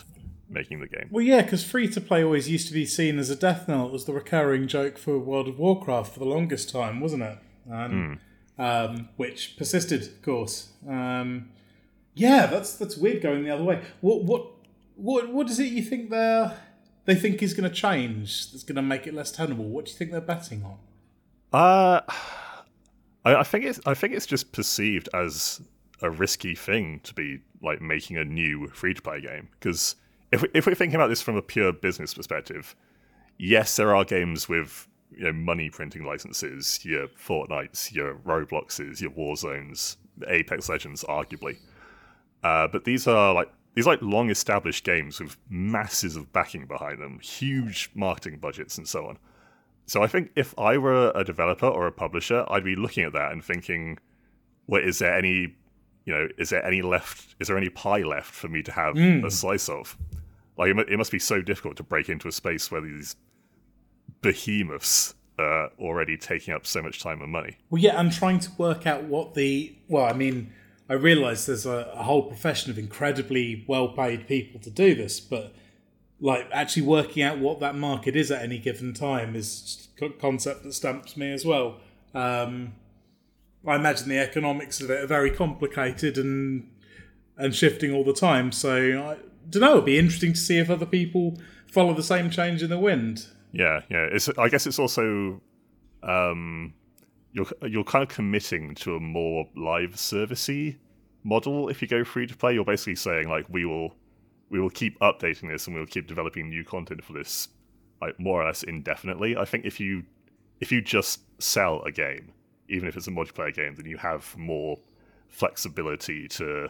making 0.49 0.81
the 0.81 0.89
game. 0.89 1.09
Well, 1.11 1.25
yeah, 1.25 1.43
because 1.43 1.65
free 1.65 1.89
to 1.89 2.01
play 2.01 2.25
always 2.25 2.49
used 2.49 2.67
to 2.69 2.75
be 2.75 2.85
seen 2.85 3.19
as 3.19 3.31
a 3.31 3.37
death 3.37 3.69
knell. 3.69 3.87
It 3.87 3.93
was 3.93 4.05
the 4.05 4.13
recurring 4.13 4.67
joke 4.67 4.99
for 4.99 5.19
World 5.19 5.49
of 5.49 5.59
Warcraft 5.59 6.13
for 6.13 6.19
the 6.19 6.27
longest 6.27 6.71
time, 6.71 7.01
wasn't 7.01 7.23
it? 7.23 7.39
Um, 7.71 8.19
um, 8.59 9.09
which 9.17 9.57
persisted, 9.57 10.03
of 10.03 10.23
course. 10.23 10.71
Um, 10.89 11.51
yeah, 12.15 12.47
that's 12.47 12.75
that's 12.75 12.97
weird 12.97 13.23
going 13.23 13.45
the 13.45 13.51
other 13.51 13.65
way. 13.65 13.83
What 14.01 14.25
what 14.25 14.47
what 14.97 15.33
what 15.33 15.49
is 15.49 15.59
it 15.59 15.73
you 15.73 15.83
think 15.83 16.11
they 16.11 16.51
they 17.05 17.15
think 17.15 17.43
is 17.43 17.55
going 17.55 17.69
to 17.69 17.75
change? 17.75 18.51
That's 18.51 18.65
going 18.65 18.77
to 18.77 18.83
make 18.83 19.07
it 19.07 19.15
less 19.15 19.33
tenable. 19.33 19.65
What 19.65 19.87
do 19.87 19.93
you 19.93 19.97
think 19.97 20.11
they're 20.11 20.21
betting 20.21 20.65
on? 20.65 20.79
Uh, 21.53 22.01
I, 23.25 23.37
I 23.37 23.43
think 23.43 23.65
it's 23.65 23.81
I 23.87 23.95
think 23.95 24.15
it's 24.15 24.27
just 24.27 24.53
perceived 24.53 25.09
as 25.15 25.61
a 26.03 26.11
risky 26.11 26.55
thing 26.55 27.01
to 27.05 27.15
be 27.15 27.41
like 27.63 27.81
making 27.81 28.17
a 28.17 28.25
new 28.25 28.67
free 28.69 28.95
to 28.95 29.03
play 29.03 29.21
game 29.21 29.49
because 29.59 29.97
if 30.33 30.43
we, 30.43 30.49
if 30.55 30.67
we're 30.67 30.75
thinking 30.75 30.97
about 30.97 31.09
this 31.09 31.23
from 31.23 31.37
a 31.37 31.43
pure 31.43 31.73
business 31.73 32.15
perspective, 32.15 32.75
yes, 33.39 33.77
there 33.77 33.95
are 33.95 34.05
games 34.05 34.49
with 34.49 34.89
you 35.11 35.25
know 35.25 35.33
money 35.33 35.71
printing 35.71 36.05
licenses, 36.05 36.85
your 36.85 37.09
Fortnites, 37.09 37.93
your 37.93 38.15
Robloxes, 38.17 39.01
your 39.01 39.11
Warzones, 39.11 39.97
Apex 40.29 40.69
Legends, 40.69 41.05
arguably. 41.05 41.59
Uh, 42.43 42.69
but 42.69 42.85
these 42.85 43.07
are 43.07 43.35
like 43.35 43.51
these 43.75 43.87
like 43.87 44.01
long 44.03 44.31
established 44.31 44.85
games 44.85 45.21
with 45.21 45.37
masses 45.49 46.17
of 46.17 46.33
backing 46.33 46.67
behind 46.67 47.01
them, 47.01 47.19
huge 47.21 47.91
marketing 47.95 48.39
budgets, 48.39 48.79
and 48.79 48.89
so 48.89 49.07
on. 49.07 49.19
So 49.87 50.03
I 50.03 50.07
think 50.07 50.31
if 50.37 50.57
I 50.59 50.79
were 50.79 51.11
a 51.15 51.25
developer 51.25 51.67
or 51.67 51.87
a 51.87 51.93
publisher, 51.93 52.45
I'd 52.49 52.65
be 52.65 52.77
looking 52.77 53.05
at 53.05 53.13
that 53.13 53.33
and 53.33 53.45
thinking, 53.45 53.99
"Well, 54.67 54.83
is 54.83 55.01
there 55.01 55.17
any, 55.17 55.57
you 56.05 56.15
know, 56.15 56.29
is 56.39 56.51
there 56.51 56.65
any 56.65 56.83
left? 56.83 57.35
Is 57.41 57.49
there 57.49 57.57
any 57.57 57.69
pie 57.69 58.03
left 58.03 58.33
for 58.33 58.49
me 58.49 58.63
to 58.63 58.73
have 58.73 58.97
a 58.97 59.31
slice 59.31 59.69
of?" 59.69 59.97
Like 60.57 60.77
it 60.77 60.99
must 60.99 61.13
be 61.13 61.19
so 61.19 61.41
difficult 61.41 61.77
to 61.79 61.83
break 61.83 62.09
into 62.09 62.29
a 62.29 62.33
space 62.33 62.71
where 62.71 62.81
these 62.81 63.17
behemoths 64.21 65.15
are 65.39 65.71
already 65.79 66.17
taking 66.17 66.53
up 66.53 66.67
so 66.67 66.83
much 66.83 67.03
time 67.03 67.23
and 67.23 67.33
money. 67.33 67.57
Well, 67.71 67.81
yeah, 67.81 67.99
I'm 67.99 68.11
trying 68.11 68.41
to 68.41 68.51
work 68.59 68.87
out 68.87 69.05
what 69.05 69.35
the. 69.35 69.75
Well, 69.89 70.05
I 70.05 70.13
mean, 70.13 70.53
I 70.89 70.95
realise 70.95 71.47
there's 71.47 71.67
a, 71.67 71.91
a 71.95 72.03
whole 72.03 72.23
profession 72.23 72.71
of 72.71 72.79
incredibly 72.79 73.65
well 73.67 73.89
paid 73.89 74.27
people 74.27 74.61
to 74.61 74.71
do 74.71 74.95
this, 74.95 75.21
but 75.21 75.55
like 76.21 76.49
actually 76.53 76.83
working 76.83 77.23
out 77.23 77.39
what 77.39 77.61
that 77.61 77.75
market 77.75 78.15
is 78.15 78.31
at 78.31 78.43
any 78.43 78.59
given 78.59 78.93
time 78.93 79.35
is 79.35 79.89
a 80.01 80.11
concept 80.11 80.63
that 80.65 80.75
stamps 80.75 81.17
me 81.17 81.33
as 81.33 81.45
well. 81.47 81.81
Um, 82.15 82.75
I 83.67 83.77
imagine 83.77 84.09
the 84.09 84.19
economics 84.19 84.81
of 84.81 84.91
it 84.91 85.03
are 85.05 85.07
very 85.07 85.31
complicated 85.31 86.17
and 86.19 86.71
and 87.37 87.55
shifting 87.55 87.93
all 87.93 88.05
the 88.05 88.13
time. 88.13 88.53
So 88.53 88.77
I 88.77 89.17
don't 89.49 89.63
know. 89.63 89.73
It'd 89.73 89.85
be 89.85 89.99
interesting 89.99 90.33
to 90.33 90.39
see 90.39 90.59
if 90.59 90.71
other 90.71 90.87
people 90.87 91.39
follow 91.67 91.95
the 91.95 92.03
same 92.03 92.31
change 92.31 92.63
in 92.63 92.71
the 92.71 92.79
wind. 92.79 93.27
Yeah, 93.53 93.81
yeah. 93.89 94.07
It's 94.11 94.29
I 94.39 94.49
guess 94.49 94.67
it's 94.67 94.79
also 94.79 95.41
um, 96.03 96.75
you're 97.33 97.47
you're 97.67 97.85
kind 97.85 98.03
of 98.03 98.09
committing 98.09 98.75
to 98.77 98.97
a 98.97 99.01
more 99.01 99.47
live 99.57 99.93
servicey 99.93 100.77
model 101.23 101.69
if 101.69 101.83
you 101.83 101.89
go 101.89 102.05
free 102.05 102.27
to 102.27 102.37
play. 102.37 102.55
You're 102.55 102.65
basically 102.65 102.97
saying 102.97 103.29
like 103.29 103.47
we 103.49 103.65
will 103.65 103.95
we 104.51 104.61
will 104.61 104.71
keep 104.71 104.99
updating 105.01 105.51
this 105.51 105.67
and 105.67 105.77
we'll 105.77 105.87
keep 105.87 106.07
developing 106.07 106.49
new 106.49 106.65
content 106.65 107.05
for 107.05 107.13
this 107.13 107.49
like 108.01 108.19
more 108.19 108.43
or 108.43 108.47
less 108.47 108.63
indefinitely. 108.63 109.37
I 109.37 109.45
think 109.45 109.65
if 109.65 109.81
you 109.81 110.05
if 110.61 110.71
you 110.73 110.81
just 110.81 111.21
sell 111.41 111.83
a 111.83 111.93
game, 111.93 112.33
even 112.71 112.89
if 112.89 112.97
it's 112.97 113.07
a 113.07 113.11
multiplayer 113.11 113.55
game, 113.55 113.75
then 113.75 113.87
you 113.87 113.99
have 113.99 114.37
more 114.37 114.79
flexibility 115.29 116.27
to 116.29 116.69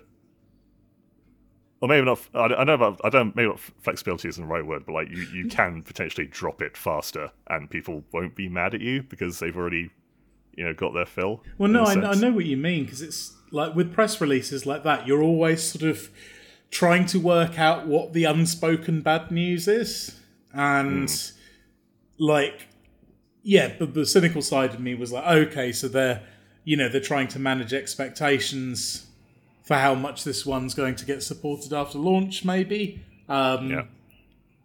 or 1.80 1.88
maybe 1.88 2.04
not. 2.04 2.20
I 2.34 2.64
know 2.64 2.74
about. 2.74 3.00
I 3.04 3.08
don't. 3.08 3.34
Maybe 3.34 3.48
not 3.48 3.58
flexibility 3.58 4.28
isn't 4.28 4.42
the 4.42 4.52
right 4.52 4.64
word, 4.64 4.84
but 4.84 4.92
like 4.92 5.08
you, 5.08 5.22
you 5.32 5.48
can 5.50 5.82
potentially 5.82 6.26
drop 6.26 6.60
it 6.60 6.76
faster, 6.76 7.30
and 7.48 7.70
people 7.70 8.04
won't 8.12 8.34
be 8.34 8.48
mad 8.48 8.74
at 8.74 8.80
you 8.80 9.02
because 9.02 9.38
they've 9.38 9.56
already, 9.56 9.90
you 10.54 10.64
know, 10.64 10.74
got 10.74 10.92
their 10.92 11.06
fill. 11.06 11.42
Well, 11.56 11.70
no, 11.70 11.84
I, 11.84 11.92
I 11.92 12.14
know 12.14 12.32
what 12.32 12.44
you 12.44 12.58
mean 12.58 12.84
because 12.84 13.00
it's 13.00 13.34
like 13.50 13.74
with 13.74 13.94
press 13.94 14.20
releases 14.20 14.66
like 14.66 14.82
that, 14.84 15.06
you're 15.06 15.22
always 15.22 15.62
sort 15.62 15.84
of 15.84 16.10
trying 16.70 17.06
to 17.06 17.18
work 17.18 17.58
out 17.58 17.86
what 17.86 18.12
the 18.12 18.24
unspoken 18.24 19.00
bad 19.00 19.30
news 19.30 19.66
is, 19.66 20.20
and 20.52 21.08
mm. 21.08 21.32
like, 22.18 22.68
yeah, 23.42 23.72
but 23.78 23.94
the 23.94 24.06
cynical 24.06 24.42
side 24.42 24.74
of 24.74 24.80
me 24.80 24.94
was 24.94 25.12
like, 25.12 25.26
okay, 25.26 25.72
so 25.72 25.88
they're, 25.88 26.22
you 26.64 26.76
know, 26.76 26.88
they're 26.88 27.00
trying 27.00 27.28
to 27.28 27.38
manage 27.38 27.72
expectations 27.72 29.06
for 29.62 29.76
how 29.76 29.94
much 29.94 30.24
this 30.24 30.44
one's 30.44 30.74
going 30.74 30.96
to 30.96 31.04
get 31.04 31.22
supported 31.22 31.72
after 31.72 31.98
launch, 31.98 32.44
maybe. 32.44 33.02
Um, 33.28 33.70
yeah. 33.70 33.82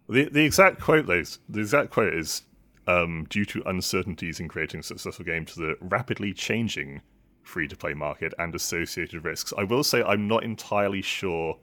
The 0.08 0.28
the 0.28 0.44
exact 0.44 0.80
quote 0.80 1.08
is 1.10 1.38
the 1.48 1.60
exact 1.60 1.90
quote 1.90 2.14
is 2.14 2.42
um, 2.86 3.26
due 3.28 3.44
to 3.46 3.62
uncertainties 3.66 4.40
in 4.40 4.48
creating 4.48 4.82
successful 4.82 5.24
game 5.24 5.44
to 5.46 5.54
the 5.58 5.76
rapidly 5.80 6.32
changing 6.32 7.00
free 7.42 7.68
to 7.68 7.76
play 7.76 7.94
market 7.94 8.34
and 8.38 8.54
associated 8.54 9.24
risks. 9.24 9.52
I 9.56 9.64
will 9.64 9.84
say 9.84 10.02
I'm 10.02 10.28
not 10.28 10.44
entirely 10.44 11.02
sure, 11.02 11.56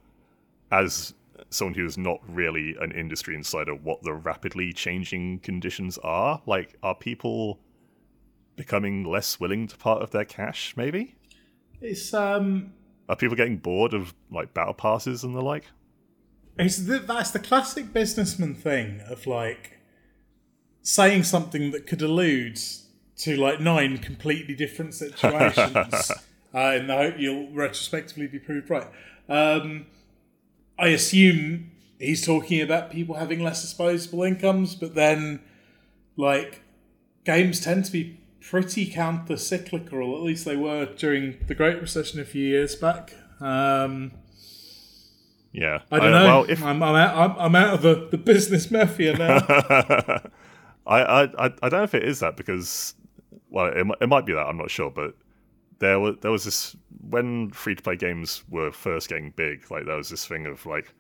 as 0.72 1.14
someone 1.54 1.74
who 1.74 1.86
is 1.86 1.98
not 1.98 2.20
really 2.28 2.76
an 2.80 2.92
industry 2.92 3.36
insider, 3.36 3.74
what 3.76 4.02
the 4.04 4.14
rapidly 4.14 4.74
changing 4.74 5.40
conditions 5.40 5.98
are. 6.00 6.42
Like, 6.46 6.76
are 6.84 6.96
people 6.96 7.60
becoming 8.56 9.04
less 9.04 9.40
willing 9.40 9.68
to 9.68 9.78
part 9.78 10.02
of 10.02 10.12
their 10.12 10.26
cash? 10.26 10.74
Maybe 10.78 11.16
it's 11.82 12.14
um 12.14 12.74
are 13.10 13.16
people 13.16 13.36
getting 13.36 13.58
bored 13.58 13.94
of 13.94 14.14
like 14.32 14.54
battle 14.54 14.74
passes 14.74 15.24
and 15.24 15.36
the 15.36 15.42
like? 15.42 15.66
It's 16.58 16.78
the, 16.78 17.00
that's 17.00 17.32
the 17.32 17.40
classic 17.40 17.92
businessman 17.92 18.56
thing 18.56 19.02
of 19.10 19.28
like 19.28 19.80
saying 20.82 21.24
something 21.24 21.72
that 21.72 21.88
could 21.88 22.02
allude 22.02 22.60
to 23.18 23.36
like 23.36 23.60
nine 23.60 23.98
completely 23.98 24.56
different 24.56 24.94
situations, 25.04 26.12
uh, 26.54 26.58
and 26.58 26.92
I 26.92 27.10
hope 27.10 27.16
you'll 27.18 27.52
retrospectively 27.52 28.28
be 28.28 28.40
proved 28.40 28.70
right. 28.70 28.88
Um, 29.28 29.88
I 30.78 30.88
assume 30.90 31.72
he's 32.00 32.26
talking 32.26 32.62
about 32.62 32.92
people 32.92 33.16
having 33.16 33.42
less 33.42 33.62
disposable 33.62 34.24
incomes, 34.24 34.76
but 34.76 34.96
then 34.96 35.42
like 36.18 36.62
games 37.26 37.60
tend 37.60 37.86
to 37.86 37.92
be 37.92 38.20
pretty 38.42 38.86
counter 38.86 39.38
cyclical, 39.38 40.16
at 40.16 40.22
least 40.22 40.46
they 40.46 40.56
were 40.56 40.86
during 40.86 41.38
the 41.48 41.56
Great 41.56 41.80
Recession 41.82 42.20
a 42.20 42.26
few 42.26 42.46
years 42.46 42.76
back. 42.76 43.14
Um, 43.40 44.12
yeah, 45.52 45.82
I 45.92 46.00
don't 46.00 46.14
I, 46.14 46.20
know. 46.20 46.26
Well, 46.26 46.46
if... 46.50 46.64
I'm, 46.64 46.84
I'm, 46.84 46.96
out, 46.96 47.16
I'm, 47.16 47.40
I'm, 47.40 47.56
out 47.56 47.74
of 47.76 47.82
the, 47.82 48.08
the 48.12 48.18
business 48.18 48.70
mafia 48.70 49.18
now. 49.18 49.38
I, 50.86 51.02
I, 51.02 51.24
I 51.46 51.48
don't 51.48 51.72
know 51.72 51.84
if 51.84 51.94
it 51.94 52.04
is 52.04 52.20
that 52.20 52.36
because, 52.36 52.96
well, 53.50 53.68
it, 53.68 53.86
it 54.02 54.10
might 54.10 54.26
be 54.26 54.34
that. 54.34 54.46
I'm 54.46 54.58
not 54.58 54.70
sure, 54.70 54.92
but 54.92 55.16
there 55.84 56.00
was 56.00 56.16
there 56.22 56.32
was 56.32 56.46
this 56.46 56.76
when 57.10 57.52
free 57.52 57.76
to 57.76 57.84
play 57.84 57.98
games 57.98 58.44
were 58.50 58.72
first 58.72 59.10
getting 59.10 59.32
big. 59.32 59.70
Like 59.70 59.86
there 59.86 59.98
was 59.98 60.10
this 60.10 60.26
thing 60.26 60.46
of 60.46 60.66
like, 60.66 60.94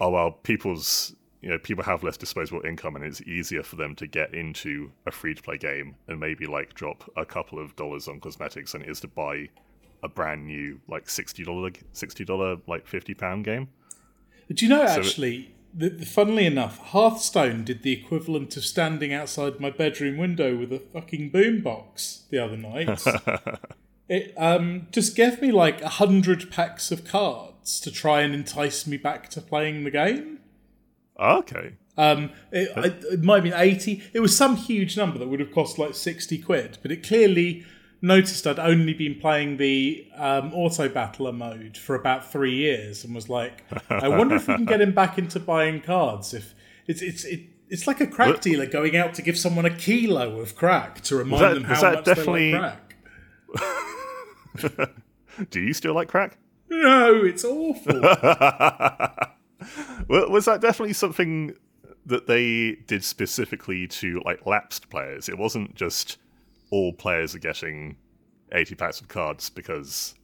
oh 0.00 0.10
well, 0.10 0.30
people's 0.32 1.14
you 1.42 1.50
know 1.50 1.58
people 1.58 1.84
have 1.84 2.02
less 2.02 2.16
disposable 2.16 2.62
income 2.64 2.96
and 2.96 3.04
it's 3.04 3.20
easier 3.22 3.62
for 3.62 3.76
them 3.76 3.94
to 3.96 4.06
get 4.06 4.32
into 4.34 4.90
a 5.06 5.10
free 5.10 5.34
to 5.34 5.42
play 5.42 5.58
game 5.58 5.94
and 6.08 6.18
maybe 6.18 6.46
like 6.46 6.74
drop 6.74 7.08
a 7.16 7.24
couple 7.24 7.58
of 7.58 7.76
dollars 7.76 8.08
on 8.08 8.18
cosmetics 8.20 8.72
than 8.72 8.82
it 8.82 8.88
is 8.88 9.00
to 9.00 9.08
buy 9.08 9.48
a 10.02 10.08
brand 10.08 10.46
new 10.46 10.80
like 10.88 11.08
sixty 11.08 11.44
dollar 11.44 11.70
sixty 11.92 12.24
dollar 12.24 12.56
like 12.66 12.86
fifty 12.86 13.12
pound 13.14 13.44
game. 13.44 13.68
Do 14.52 14.64
you 14.64 14.70
know 14.70 14.86
so 14.86 15.00
actually? 15.00 15.38
The, 15.38 15.48
the, 15.74 15.90
funnily 16.04 16.46
enough, 16.46 16.78
Hearthstone 16.78 17.64
did 17.64 17.82
the 17.82 17.92
equivalent 17.92 18.56
of 18.56 18.64
standing 18.64 19.12
outside 19.12 19.60
my 19.60 19.70
bedroom 19.70 20.16
window 20.16 20.56
with 20.56 20.72
a 20.72 20.78
fucking 20.78 21.30
boombox 21.30 22.28
the 22.30 22.38
other 22.38 22.56
night. 22.56 23.00
it 24.08 24.34
um, 24.36 24.88
just 24.90 25.14
gave 25.14 25.40
me 25.40 25.52
like 25.52 25.80
a 25.82 25.88
hundred 25.88 26.50
packs 26.50 26.90
of 26.90 27.04
cards 27.04 27.80
to 27.80 27.90
try 27.90 28.22
and 28.22 28.34
entice 28.34 28.86
me 28.86 28.96
back 28.96 29.28
to 29.30 29.40
playing 29.40 29.84
the 29.84 29.90
game. 29.90 30.40
Okay. 31.18 31.74
Um, 31.96 32.30
it, 32.52 32.70
it, 32.76 33.04
it 33.12 33.22
might 33.22 33.36
have 33.36 33.44
been 33.44 33.52
80. 33.54 34.02
It 34.12 34.20
was 34.20 34.36
some 34.36 34.56
huge 34.56 34.96
number 34.96 35.18
that 35.18 35.28
would 35.28 35.40
have 35.40 35.52
cost 35.52 35.78
like 35.78 35.94
60 35.94 36.38
quid, 36.38 36.78
but 36.80 36.92
it 36.92 37.06
clearly 37.06 37.64
noticed 38.00 38.46
I'd 38.46 38.58
only 38.58 38.94
been 38.94 39.16
playing 39.16 39.56
the 39.56 40.06
um, 40.16 40.52
auto 40.54 40.88
battler 40.88 41.32
mode 41.32 41.76
for 41.76 41.94
about 41.94 42.30
three 42.30 42.54
years 42.54 43.04
and 43.04 43.14
was 43.14 43.28
like, 43.28 43.64
I 43.90 44.08
wonder 44.08 44.36
if 44.36 44.48
we 44.48 44.54
can 44.54 44.64
get 44.64 44.80
him 44.80 44.92
back 44.92 45.18
into 45.18 45.40
buying 45.40 45.80
cards. 45.80 46.34
If 46.34 46.54
it's 46.86 47.02
it's 47.02 47.24
it, 47.24 47.42
it's 47.68 47.86
like 47.86 48.00
a 48.00 48.06
crack 48.06 48.28
what? 48.28 48.42
dealer 48.42 48.66
going 48.66 48.96
out 48.96 49.14
to 49.14 49.22
give 49.22 49.38
someone 49.38 49.64
a 49.64 49.76
kilo 49.76 50.40
of 50.40 50.56
crack 50.56 51.00
to 51.02 51.16
remind 51.16 51.42
that, 51.42 51.54
them 51.54 51.64
how 51.64 51.94
much 51.94 52.04
definitely... 52.04 52.52
they 52.52 52.58
like 52.58 52.78
crack. 54.56 54.90
Do 55.50 55.60
you 55.60 55.72
still 55.72 55.94
like 55.94 56.08
crack? 56.08 56.36
No, 56.70 57.24
it's 57.24 57.44
awful. 57.44 57.94
was 60.08 60.44
that 60.44 60.60
definitely 60.60 60.92
something 60.92 61.54
that 62.06 62.26
they 62.26 62.78
did 62.86 63.04
specifically 63.04 63.86
to 63.86 64.20
like 64.24 64.46
lapsed 64.46 64.90
players? 64.90 65.28
It 65.28 65.38
wasn't 65.38 65.74
just 65.74 66.18
all 66.70 66.92
players 66.92 67.34
are 67.34 67.38
getting 67.38 67.96
80 68.52 68.74
packs 68.74 69.00
of 69.00 69.08
cards 69.08 69.50
because 69.50 70.14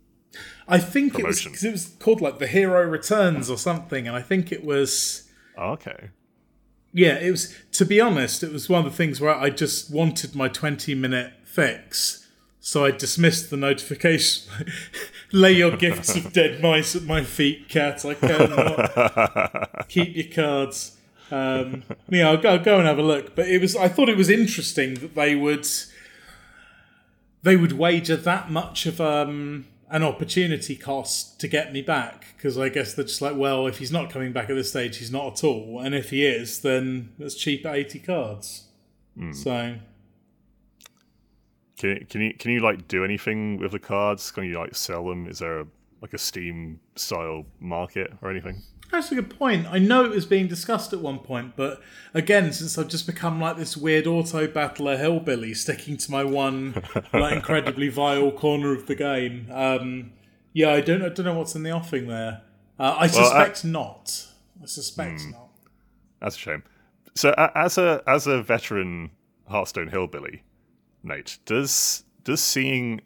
I 0.66 0.78
think 0.78 1.14
promotion. 1.14 1.24
it 1.24 1.28
was 1.28 1.42
because 1.44 1.64
it 1.64 1.72
was 1.72 1.96
called 1.98 2.20
like 2.20 2.38
the 2.38 2.46
Hero 2.46 2.84
Returns 2.84 3.48
or 3.48 3.58
something, 3.58 4.06
and 4.06 4.16
I 4.16 4.22
think 4.22 4.50
it 4.50 4.64
was 4.64 5.28
okay. 5.58 6.10
Yeah, 6.92 7.18
it 7.18 7.30
was. 7.30 7.54
To 7.72 7.84
be 7.84 8.00
honest, 8.00 8.42
it 8.42 8.52
was 8.52 8.68
one 8.68 8.84
of 8.84 8.90
the 8.90 8.96
things 8.96 9.20
where 9.20 9.34
I 9.34 9.50
just 9.50 9.92
wanted 9.92 10.34
my 10.34 10.48
20 10.48 10.94
minute 10.94 11.32
fix 11.44 12.24
so 12.66 12.82
I 12.82 12.92
dismissed 12.92 13.50
the 13.50 13.58
notification. 13.58 14.50
Lay 15.32 15.52
your 15.52 15.76
gifts 15.76 16.16
of 16.16 16.32
dead 16.32 16.62
mice 16.62 16.96
at 16.96 17.02
my 17.02 17.22
feet, 17.22 17.68
cat. 17.68 18.02
I 18.06 18.14
cannot. 18.14 19.86
Keep 19.90 20.16
your 20.16 20.32
cards. 20.34 20.96
Um, 21.30 21.82
yeah, 22.08 22.30
I'll 22.30 22.38
go, 22.38 22.48
I'll 22.52 22.64
go 22.64 22.78
and 22.78 22.86
have 22.86 22.98
a 22.98 23.02
look. 23.02 23.36
But 23.36 23.48
it 23.48 23.60
was. 23.60 23.76
I 23.76 23.88
thought 23.88 24.08
it 24.08 24.16
was 24.16 24.30
interesting 24.30 24.94
that 24.94 25.14
they 25.14 25.34
would 25.34 25.68
they 27.44 27.56
would 27.56 27.72
wager 27.72 28.16
that 28.16 28.50
much 28.50 28.86
of 28.86 29.00
um, 29.00 29.66
an 29.90 30.02
opportunity 30.02 30.74
cost 30.74 31.38
to 31.38 31.46
get 31.46 31.72
me 31.72 31.82
back 31.82 32.34
because 32.36 32.58
I 32.58 32.70
guess 32.70 32.94
they're 32.94 33.04
just 33.04 33.20
like, 33.20 33.36
well, 33.36 33.66
if 33.66 33.78
he's 33.78 33.92
not 33.92 34.10
coming 34.10 34.32
back 34.32 34.48
at 34.48 34.56
this 34.56 34.70
stage, 34.70 34.96
he's 34.96 35.12
not 35.12 35.34
at 35.34 35.44
all, 35.44 35.80
and 35.80 35.94
if 35.94 36.10
he 36.10 36.24
is, 36.24 36.60
then 36.60 37.12
it's 37.18 37.34
cheap 37.34 37.64
at 37.66 37.76
eighty 37.76 37.98
cards. 37.98 38.64
Mm. 39.16 39.34
So 39.34 39.76
can 41.78 42.06
can 42.06 42.22
you 42.22 42.34
can 42.34 42.50
you 42.50 42.60
like 42.60 42.88
do 42.88 43.04
anything 43.04 43.58
with 43.58 43.72
the 43.72 43.78
cards? 43.78 44.30
Can 44.30 44.44
you 44.44 44.58
like 44.58 44.74
sell 44.74 45.06
them? 45.06 45.28
Is 45.28 45.40
there 45.40 45.60
a 45.60 45.66
like 46.00 46.12
a 46.12 46.18
Steam 46.18 46.80
style 46.96 47.46
market 47.60 48.12
or 48.22 48.30
anything. 48.30 48.62
That's 48.92 49.10
a 49.10 49.14
good 49.16 49.30
point. 49.36 49.66
I 49.68 49.78
know 49.78 50.04
it 50.04 50.10
was 50.10 50.26
being 50.26 50.46
discussed 50.46 50.92
at 50.92 51.00
one 51.00 51.18
point, 51.18 51.56
but 51.56 51.80
again, 52.12 52.52
since 52.52 52.76
I've 52.78 52.88
just 52.88 53.06
become 53.06 53.40
like 53.40 53.56
this 53.56 53.76
weird 53.76 54.06
auto 54.06 54.46
battler 54.46 54.96
hillbilly, 54.96 55.54
sticking 55.54 55.96
to 55.96 56.10
my 56.10 56.22
one 56.22 56.80
like 57.12 57.34
incredibly 57.36 57.88
vile 57.88 58.30
corner 58.30 58.72
of 58.72 58.86
the 58.86 58.94
game, 58.94 59.48
um, 59.50 60.12
yeah, 60.52 60.70
I 60.70 60.80
don't, 60.80 61.02
I 61.02 61.08
don't 61.08 61.24
know 61.26 61.34
what's 61.38 61.54
in 61.56 61.62
the 61.64 61.70
offing 61.72 62.06
there. 62.06 62.42
Uh, 62.78 62.94
I 62.98 63.06
suspect 63.08 63.64
not. 63.64 64.26
I 64.62 64.66
suspect 64.66 65.22
Hmm. 65.22 65.30
not. 65.32 65.48
That's 66.20 66.36
a 66.36 66.38
shame. 66.38 66.62
So, 67.16 67.34
a- 67.36 67.56
as 67.58 67.78
a 67.78 68.02
as 68.06 68.26
a 68.26 68.42
veteran 68.42 69.10
Hearthstone 69.48 69.88
hillbilly, 69.88 70.42
Nate, 71.02 71.38
does 71.46 72.04
does 72.22 72.40
seeing 72.42 73.00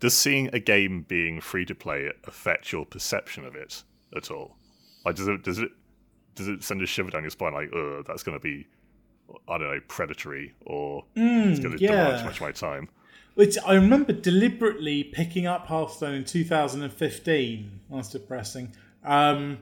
does 0.00 0.14
seeing 0.16 0.48
a 0.52 0.60
game 0.60 1.04
being 1.08 1.40
free 1.40 1.64
to 1.64 1.74
play 1.74 2.10
affect 2.24 2.72
your 2.72 2.86
perception 2.86 3.44
of 3.44 3.54
it 3.54 3.82
at 4.16 4.30
all? 4.30 4.56
Like, 5.04 5.16
does 5.16 5.28
it 5.28 5.42
does 5.42 5.58
it 5.58 5.70
does 6.34 6.48
it 6.48 6.62
send 6.62 6.80
a 6.82 6.86
shiver 6.86 7.10
down 7.10 7.22
your 7.22 7.30
spine? 7.30 7.52
Like, 7.52 7.72
oh, 7.74 8.02
that's 8.06 8.22
going 8.22 8.38
to 8.38 8.42
be, 8.42 8.66
I 9.48 9.58
don't 9.58 9.68
know, 9.68 9.80
predatory, 9.88 10.54
or 10.64 11.04
it's 11.14 11.60
going 11.60 11.76
to 11.76 11.82
yeah. 11.82 12.18
too 12.18 12.24
much 12.24 12.36
of 12.36 12.40
my 12.40 12.52
time. 12.52 12.88
Which 13.34 13.56
I 13.64 13.74
remember 13.74 14.12
deliberately 14.12 15.04
picking 15.04 15.46
up 15.46 15.66
Hearthstone 15.66 16.14
in 16.14 16.24
2015. 16.24 17.80
That's 17.90 18.08
depressing. 18.10 18.72
Um, 19.04 19.58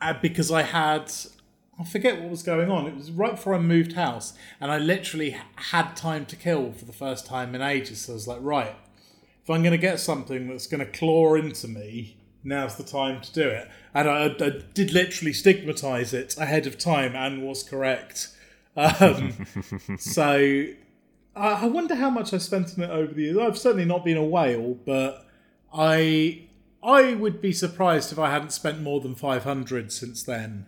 uh, 0.00 0.14
because 0.22 0.52
I 0.52 0.62
had, 0.62 1.12
I 1.80 1.84
forget 1.84 2.20
what 2.20 2.30
was 2.30 2.44
going 2.44 2.70
on. 2.70 2.86
It 2.86 2.94
was 2.94 3.10
right 3.10 3.32
before 3.32 3.54
I 3.54 3.58
moved 3.58 3.94
house, 3.94 4.34
and 4.60 4.70
I 4.70 4.78
literally 4.78 5.36
had 5.56 5.96
time 5.96 6.26
to 6.26 6.36
kill 6.36 6.72
for 6.72 6.84
the 6.84 6.92
first 6.92 7.26
time 7.26 7.54
in 7.54 7.62
ages. 7.62 8.02
So 8.02 8.12
I 8.12 8.14
was 8.14 8.28
like, 8.28 8.38
right, 8.40 8.76
if 9.48 9.54
I'm 9.54 9.62
going 9.62 9.72
to 9.72 9.78
get 9.78 9.98
something 9.98 10.46
that's 10.48 10.66
going 10.66 10.84
to 10.84 10.92
claw 10.92 11.34
into 11.34 11.68
me, 11.68 12.18
now's 12.44 12.76
the 12.76 12.82
time 12.82 13.22
to 13.22 13.32
do 13.32 13.48
it. 13.48 13.66
And 13.94 14.06
I, 14.06 14.26
I 14.26 14.50
did 14.74 14.92
literally 14.92 15.32
stigmatize 15.32 16.12
it 16.12 16.36
ahead 16.36 16.66
of 16.66 16.76
time 16.76 17.16
and 17.16 17.42
was 17.42 17.62
correct. 17.62 18.28
Um, 18.76 19.46
so 19.98 20.66
I 21.34 21.48
I 21.62 21.64
wonder 21.64 21.94
how 21.94 22.10
much 22.10 22.34
I 22.34 22.38
spent 22.38 22.74
on 22.76 22.84
it 22.84 22.90
over 22.90 23.14
the 23.14 23.22
years. 23.22 23.38
I've 23.38 23.56
certainly 23.56 23.86
not 23.86 24.04
been 24.04 24.18
a 24.18 24.22
whale, 24.24 24.74
but 24.84 25.26
I 25.72 26.42
I 26.82 27.14
would 27.14 27.40
be 27.40 27.54
surprised 27.54 28.12
if 28.12 28.18
I 28.18 28.30
hadn't 28.30 28.52
spent 28.52 28.82
more 28.82 29.00
than 29.00 29.14
five 29.14 29.44
hundred 29.44 29.92
since 29.92 30.22
then. 30.22 30.66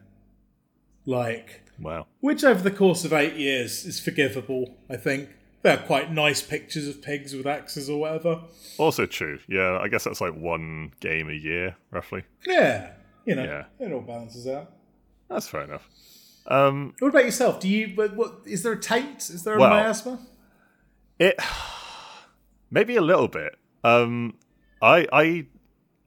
Like, 1.05 1.65
Wow. 1.79 2.07
which 2.21 2.45
over 2.45 2.63
the 2.63 2.71
course 2.71 3.05
of 3.05 3.13
eight 3.13 3.35
years 3.35 3.85
is 3.85 4.01
forgivable. 4.01 4.75
I 4.89 4.97
think 4.97 5.29
they're 5.63 5.77
quite 5.79 6.11
nice 6.13 6.41
pictures 6.43 6.89
of 6.89 7.03
pigs 7.03 7.35
with 7.35 7.47
axes 7.47 7.89
or 7.91 8.01
whatever. 8.01 8.43
Also 8.79 9.07
true. 9.07 9.39
Yeah, 9.49 9.79
I 9.81 9.89
guess 9.89 10.05
that's 10.05 10.21
like 10.21 10.35
one 10.35 10.93
game 11.01 11.29
a 11.29 11.35
year, 11.35 11.77
roughly. 11.91 12.25
Yeah, 12.47 12.93
you 13.27 13.35
know, 13.35 13.45
Yeah. 13.45 13.65
it 13.87 13.93
all 13.93 14.01
balances 14.01 14.47
out. 14.47 14.73
That's 15.29 15.47
fair 15.49 15.63
enough. 15.63 15.89
Um, 16.47 16.95
What 16.99 17.09
about 17.09 17.25
yourself? 17.25 17.61
Do 17.61 17.69
you? 17.69 17.89
What, 17.95 18.17
what 18.17 18.41
is 18.47 18.63
there 18.63 18.73
a 18.73 18.81
taint? 18.81 19.19
Is 19.31 19.45
there 19.45 19.55
a 19.55 19.59
Well- 19.59 19.71
miasma? 19.71 20.19
It 21.19 21.39
maybe 22.71 22.97
a 22.97 23.03
little 23.03 23.29
bit. 23.29 23.57
Um, 23.85 24.35
I 24.83 25.07
I 25.13 25.47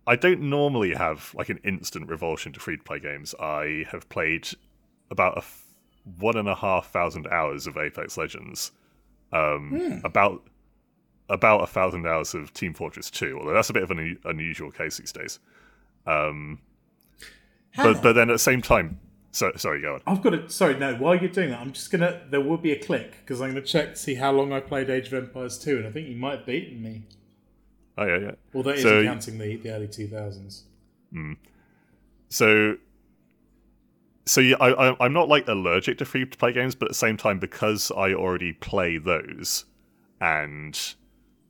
I 0.07 0.15
don't 0.15 0.41
normally 0.41 0.93
have 0.95 1.33
like 1.36 1.50
an 1.50 1.60
instant 1.63 2.10
revulsion 2.10 2.51
to 2.53 2.60
free 2.60 2.77
to 2.77 2.83
play 2.83 3.00
games. 3.00 3.33
I 3.39 3.86
have 3.91 4.10
played 4.10 4.48
about 5.12 5.36
a 5.36 5.39
f- 5.39 5.63
one 6.19 6.36
and 6.38 6.50
a 6.50 6.55
half 6.55 6.91
thousand 6.91 7.27
hours 7.27 7.67
of 7.67 7.77
Apex 7.77 8.17
Legends. 8.17 8.72
Um, 9.33 10.01
about 10.03 10.43
about 11.29 11.61
a 11.63 11.67
thousand 11.67 12.05
hours 12.05 12.33
of 12.35 12.53
Team 12.53 12.73
Fortress 12.73 13.09
Two. 13.09 13.37
Although 13.39 13.53
that's 13.53 13.69
a 13.69 13.73
bit 13.73 13.83
of 13.83 13.91
an 13.91 14.19
unusual 14.25 14.71
case 14.71 14.97
these 14.97 15.11
days. 15.11 15.39
Um, 16.05 16.59
but 17.75 17.95
on. 17.97 18.01
but 18.03 18.13
then 18.13 18.29
at 18.29 18.33
the 18.33 18.39
same 18.39 18.61
time, 18.61 18.99
so 19.31 19.51
sorry, 19.55 19.81
go 19.81 19.95
on. 19.95 20.01
I've 20.05 20.21
got 20.21 20.31
to. 20.31 20.49
Sorry, 20.49 20.77
no. 20.77 20.95
While 20.95 21.15
you're 21.15 21.29
doing 21.29 21.49
that, 21.49 21.60
I'm 21.62 21.71
just 21.71 21.89
gonna. 21.91 22.21
There 22.29 22.41
will 22.41 22.58
be 22.58 22.71
a 22.73 22.79
click 22.79 23.13
because 23.21 23.41
I'm 23.41 23.49
gonna 23.49 23.62
check 23.62 23.91
to 23.91 23.95
see 23.95 24.15
how 24.15 24.31
long 24.31 24.51
I 24.53 24.60
played 24.60 24.89
Age 24.89 25.08
of 25.08 25.13
Empires 25.15 25.58
2, 25.58 25.77
and 25.77 25.88
I 25.88 25.91
think 25.91 26.08
you 26.08 26.15
might 26.15 26.38
have 26.39 26.45
beaten 26.45 26.84
me. 26.84 27.03
Oh 27.97 28.05
yeah, 28.05 28.17
yeah. 28.17 28.31
Although 28.53 28.71
it 28.71 28.79
So- 28.81 28.99
isn't 28.99 29.05
counting 29.05 29.38
the, 29.39 29.55
the 29.58 29.69
early 29.71 29.88
2000s. 29.88 30.63
So, 32.29 32.77
so 34.25 34.41
yeah, 34.41 34.55
I, 34.59 34.89
I, 34.91 34.95
I'm 35.05 35.13
not 35.13 35.27
like 35.29 35.47
allergic 35.47 35.97
to 35.99 36.05
free 36.05 36.25
to 36.25 36.38
play 36.38 36.53
games, 36.53 36.75
but 36.75 36.86
at 36.86 36.91
the 36.91 36.95
same 36.95 37.17
time, 37.17 37.39
because 37.39 37.91
I 37.91 38.13
already 38.13 38.53
play 38.53 38.97
those, 38.97 39.65
and 40.21 40.79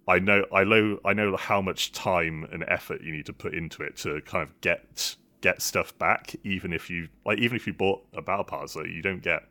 I 0.07 0.19
know 0.19 0.45
I 0.53 0.63
know 0.63 0.99
I 1.05 1.13
know 1.13 1.35
how 1.37 1.61
much 1.61 1.91
time 1.91 2.47
and 2.51 2.63
effort 2.67 3.01
you 3.01 3.11
need 3.11 3.25
to 3.27 3.33
put 3.33 3.53
into 3.53 3.83
it 3.83 3.97
to 3.97 4.21
kind 4.21 4.43
of 4.43 4.59
get 4.61 5.15
get 5.41 5.61
stuff 5.61 5.97
back. 5.97 6.35
Even 6.43 6.73
if 6.73 6.89
you 6.89 7.07
like, 7.25 7.39
even 7.39 7.55
if 7.55 7.67
you 7.67 7.73
bought 7.73 8.05
a 8.13 8.21
battle 8.21 8.45
pass, 8.45 8.75
you 8.75 9.01
don't 9.01 9.21
get. 9.21 9.43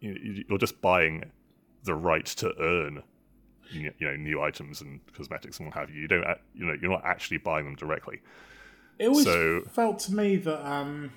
You, 0.00 0.44
you're 0.48 0.58
just 0.58 0.80
buying 0.82 1.24
the 1.84 1.94
right 1.94 2.26
to 2.26 2.52
earn. 2.60 3.02
You 3.70 3.92
know, 4.00 4.14
new 4.14 4.40
items 4.42 4.80
and 4.80 5.00
cosmetics 5.12 5.58
and 5.58 5.66
what 5.66 5.74
have 5.76 5.90
you. 5.90 6.02
You 6.02 6.06
don't, 6.06 6.24
you 6.54 6.66
know, 6.66 6.76
you're 6.80 6.90
not 6.90 7.04
actually 7.04 7.38
buying 7.38 7.64
them 7.64 7.74
directly. 7.74 8.20
It 8.98 9.08
always 9.08 9.24
So- 9.24 9.62
felt 9.72 9.98
to 10.00 10.14
me 10.14 10.36
that 10.36 10.64
um, 10.64 11.10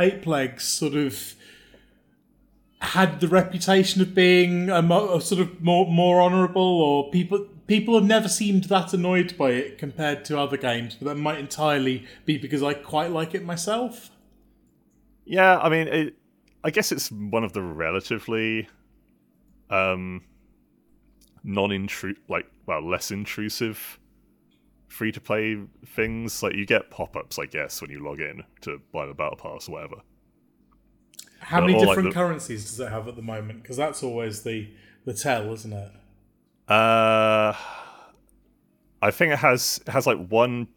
Apex 0.00 0.66
sort 0.66 0.94
of 0.94 1.34
had 2.80 3.20
the 3.20 3.28
reputation 3.28 4.00
of 4.00 4.14
being 4.14 4.70
a, 4.70 4.80
mo- 4.80 5.16
a 5.16 5.20
sort 5.20 5.40
of 5.40 5.60
more 5.60 5.86
more 5.86 6.20
honourable, 6.20 6.62
or 6.62 7.10
people 7.10 7.46
people 7.66 7.94
have 7.94 8.08
never 8.08 8.28
seemed 8.28 8.64
that 8.64 8.92
annoyed 8.92 9.36
by 9.38 9.50
it 9.50 9.78
compared 9.78 10.24
to 10.24 10.38
other 10.38 10.56
games. 10.56 10.96
But 10.96 11.08
that 11.08 11.20
might 11.20 11.38
entirely 11.38 12.04
be 12.24 12.36
because 12.36 12.62
I 12.62 12.74
quite 12.74 13.12
like 13.12 13.34
it 13.34 13.44
myself. 13.44 14.10
Yeah, 15.24 15.58
I 15.58 15.68
mean, 15.68 15.86
it, 15.86 16.14
I 16.64 16.70
guess 16.70 16.90
it's 16.90 17.12
one 17.12 17.44
of 17.44 17.52
the 17.52 17.62
relatively 17.62 18.68
um, 19.70 20.24
non-intrusive, 21.44 22.20
like 22.28 22.50
well, 22.66 22.82
less 22.82 23.12
intrusive 23.12 23.99
free-to-play 24.90 25.58
things. 25.86 26.42
Like 26.42 26.54
you 26.54 26.66
get 26.66 26.90
pop-ups, 26.90 27.38
I 27.38 27.46
guess, 27.46 27.80
when 27.80 27.90
you 27.90 28.04
log 28.04 28.20
in 28.20 28.42
to 28.62 28.78
buy 28.92 29.06
the 29.06 29.14
battle 29.14 29.36
pass 29.36 29.68
or 29.68 29.72
whatever. 29.72 29.96
How 31.38 31.60
But 31.60 31.66
many 31.68 31.74
all, 31.78 31.80
like, 31.86 31.88
different 31.96 32.10
the- 32.10 32.14
currencies 32.20 32.64
does 32.64 32.80
it 32.80 32.90
have 32.90 33.08
at 33.08 33.16
the 33.16 33.22
moment? 33.22 33.62
Because 33.62 33.76
that's 33.78 34.02
always 34.02 34.42
the 34.42 34.68
the 35.06 35.14
tell, 35.14 35.50
isn't 35.54 35.72
it? 35.72 35.92
Uh, 36.68 37.54
I 39.02 39.10
think 39.10 39.32
it 39.32 39.38
has 39.38 39.80
it 39.86 39.90
has 39.90 40.06
like 40.06 40.28
one 40.28 40.68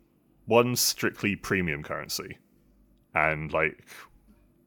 one 0.46 0.76
strictly 0.76 1.36
premium 1.36 1.84
currency, 1.84 2.38
and 3.14 3.52
like 3.52 3.86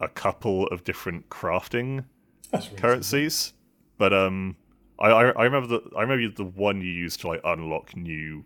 a 0.01 0.09
couple 0.09 0.67
of 0.69 0.85
different 0.85 1.31
crafting 1.31 2.05
really 2.53 2.69
currencies. 2.77 3.55
But 3.97 4.13
um, 4.13 4.57
I, 5.01 5.09
I 5.09 5.25
I 5.31 5.45
remember 5.45 5.67
the 5.67 5.97
I 5.97 6.03
remember 6.03 6.29
the 6.37 6.45
one 6.45 6.83
you 6.83 6.91
use 6.91 7.17
to 7.19 7.29
like 7.29 7.41
unlock 7.45 7.97
new, 7.97 8.45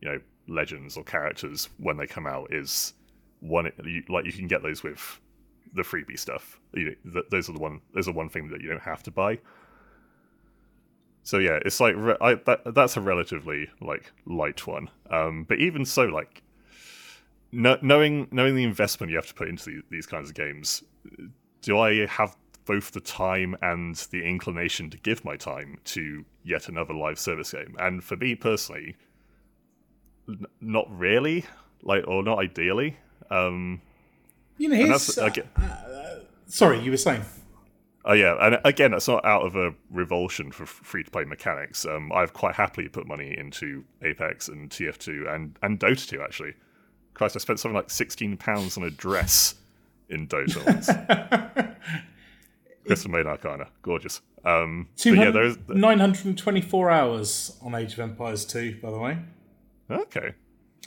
you 0.00 0.08
know, 0.08 0.20
legends 0.48 0.96
or 0.96 1.04
characters 1.04 1.68
when 1.78 1.96
they 1.96 2.06
come 2.06 2.26
out 2.26 2.52
is 2.52 2.94
one 3.40 3.70
you, 3.84 4.02
like 4.08 4.26
you 4.26 4.32
can 4.32 4.46
get 4.46 4.62
those 4.62 4.82
with 4.82 5.20
the 5.74 5.82
freebie 5.82 6.18
stuff. 6.18 6.60
You, 6.74 6.96
th- 7.12 7.26
those 7.30 7.48
are 7.48 7.52
the 7.52 7.60
one. 7.60 7.80
Those 7.94 8.08
are 8.08 8.12
one 8.12 8.28
thing 8.28 8.48
that 8.48 8.60
you 8.60 8.68
don't 8.68 8.82
have 8.82 9.02
to 9.04 9.10
buy. 9.10 9.38
So 11.22 11.38
yeah, 11.38 11.58
it's 11.64 11.80
like 11.80 11.94
re- 11.96 12.16
I, 12.20 12.34
that, 12.34 12.74
that's 12.74 12.96
a 12.96 13.00
relatively 13.00 13.68
like 13.80 14.12
light 14.26 14.66
one. 14.66 14.90
Um, 15.10 15.44
but 15.48 15.58
even 15.58 15.84
so, 15.84 16.04
like 16.04 16.42
kno- 17.52 17.78
knowing 17.82 18.28
knowing 18.30 18.56
the 18.56 18.64
investment 18.64 19.10
you 19.10 19.16
have 19.16 19.28
to 19.28 19.34
put 19.34 19.48
into 19.48 19.70
these, 19.70 19.82
these 19.90 20.06
kinds 20.06 20.28
of 20.28 20.34
games, 20.34 20.82
do 21.62 21.78
I 21.78 22.06
have 22.06 22.36
both 22.64 22.92
the 22.92 23.00
time 23.00 23.56
and 23.62 23.96
the 24.10 24.22
inclination 24.22 24.90
to 24.90 24.98
give 24.98 25.24
my 25.24 25.36
time 25.36 25.78
to 25.84 26.24
yet 26.44 26.68
another 26.68 26.94
live 26.94 27.18
service 27.18 27.52
game? 27.52 27.76
And 27.78 28.02
for 28.02 28.16
me 28.16 28.34
personally, 28.34 28.96
n- 30.28 30.46
not 30.60 30.86
really, 30.90 31.44
like 31.82 32.04
or 32.06 32.22
not 32.22 32.38
ideally. 32.38 32.96
Um, 33.30 33.80
You 34.58 34.68
know, 34.68 34.76
and 34.76 34.86
here's, 34.88 35.14
that's 35.14 35.18
again, 35.18 35.48
sorry, 36.46 36.80
you 36.80 36.90
were 36.90 36.96
saying. 36.96 37.22
Oh 38.04 38.14
yeah, 38.14 38.34
and 38.40 38.58
again, 38.64 38.92
that's 38.92 39.08
not 39.08 39.24
out 39.26 39.42
of 39.44 39.56
a 39.56 39.74
revulsion 39.90 40.50
for 40.52 40.64
free 40.64 41.04
to 41.04 41.10
play 41.10 41.24
mechanics. 41.24 41.84
Um, 41.84 42.10
I've 42.12 42.32
quite 42.32 42.54
happily 42.54 42.88
put 42.88 43.06
money 43.06 43.36
into 43.36 43.84
Apex 44.02 44.48
and 44.48 44.70
TF2 44.70 45.32
and 45.32 45.58
and 45.62 45.78
Dota 45.78 46.08
2 46.08 46.22
actually. 46.22 46.54
Christ, 47.12 47.36
I 47.36 47.40
spent 47.40 47.60
something 47.60 47.76
like 47.76 47.90
sixteen 47.90 48.36
pounds 48.38 48.78
on 48.78 48.84
a 48.84 48.90
dress 48.90 49.56
in 50.08 50.26
Dota 50.26 50.64
once. 50.66 50.88
Crystal 52.86 53.10
Maiden 53.10 53.26
Arcana, 53.26 53.66
gorgeous. 53.82 54.20
Um, 54.44 54.88
yeah, 54.96 55.12
200 55.12 55.32
there 55.32 55.42
is 55.44 55.58
924 55.68 56.90
hours 56.90 57.58
on 57.62 57.74
Age 57.74 57.92
of 57.92 58.00
Empires 58.00 58.44
2, 58.46 58.78
by 58.82 58.90
the 58.90 58.98
way. 58.98 59.18
Okay. 59.90 60.34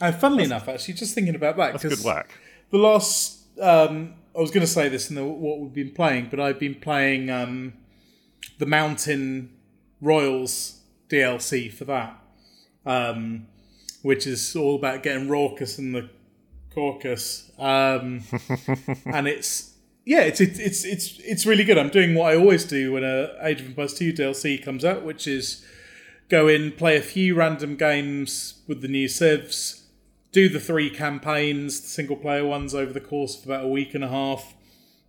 Uh, 0.00 0.12
funnily 0.12 0.44
enough, 0.44 0.68
actually, 0.68 0.94
just 0.94 1.14
thinking 1.14 1.34
about 1.34 1.56
that, 1.56 1.72
That's 1.72 1.82
good 1.82 1.90
because 1.90 2.04
whack. 2.04 2.30
the 2.70 2.78
last. 2.78 3.40
Um, 3.60 4.14
I 4.36 4.40
was 4.40 4.50
going 4.50 4.66
to 4.66 4.72
say 4.72 4.88
this 4.88 5.10
in 5.10 5.16
the, 5.16 5.24
what 5.24 5.60
we've 5.60 5.72
been 5.72 5.92
playing, 5.92 6.26
but 6.28 6.40
I've 6.40 6.58
been 6.58 6.74
playing 6.74 7.30
um, 7.30 7.74
the 8.58 8.66
Mountain 8.66 9.54
Royals 10.00 10.80
DLC 11.08 11.72
for 11.72 11.84
that. 11.84 12.18
Um, 12.84 13.46
which 14.04 14.26
is 14.26 14.54
all 14.54 14.74
about 14.74 15.02
getting 15.02 15.30
raucous 15.30 15.78
in 15.78 15.92
the 15.92 16.10
Caucasus. 16.74 17.50
Um, 17.58 18.22
and 19.06 19.26
it's 19.26 19.72
yeah, 20.04 20.20
it's 20.20 20.42
it's 20.42 20.58
it's 20.58 20.84
it's 20.84 21.18
it's 21.20 21.46
really 21.46 21.64
good. 21.64 21.78
I'm 21.78 21.88
doing 21.88 22.14
what 22.14 22.30
I 22.30 22.36
always 22.36 22.64
do 22.64 22.92
when 22.92 23.02
a 23.02 23.34
Age 23.40 23.62
of 23.62 23.66
Empires 23.68 23.94
2 23.94 24.12
DLC 24.12 24.62
comes 24.62 24.84
out, 24.84 25.04
which 25.04 25.26
is 25.26 25.64
go 26.28 26.48
in, 26.48 26.72
play 26.72 26.96
a 26.96 27.02
few 27.02 27.34
random 27.34 27.76
games 27.76 28.62
with 28.66 28.80
the 28.80 28.88
new 28.88 29.08
civs, 29.08 29.84
do 30.32 30.48
the 30.48 30.60
three 30.60 30.90
campaigns, 30.90 31.80
the 31.80 31.86
single 31.88 32.16
player 32.16 32.44
ones 32.46 32.74
over 32.74 32.92
the 32.92 33.00
course 33.00 33.38
of 33.38 33.44
about 33.44 33.64
a 33.64 33.68
week 33.68 33.94
and 33.94 34.02
a 34.02 34.08
half, 34.08 34.54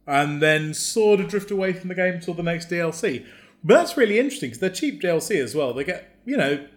and 0.05 0.41
then 0.41 0.73
sort 0.73 1.19
of 1.19 1.27
drift 1.27 1.49
away 1.51 1.73
from 1.73 1.87
the 1.89 1.95
game 1.95 2.15
until 2.15 2.33
the 2.33 2.43
next 2.43 2.69
DLC. 2.69 3.25
But 3.63 3.75
that's 3.75 3.97
really 3.97 4.19
interesting 4.19 4.49
because 4.49 4.59
they're 4.59 4.69
cheap 4.69 5.01
DLC 5.01 5.41
as 5.41 5.55
well. 5.55 5.73
They 5.73 5.83
get, 5.83 6.15
you 6.25 6.37
know, 6.37 6.67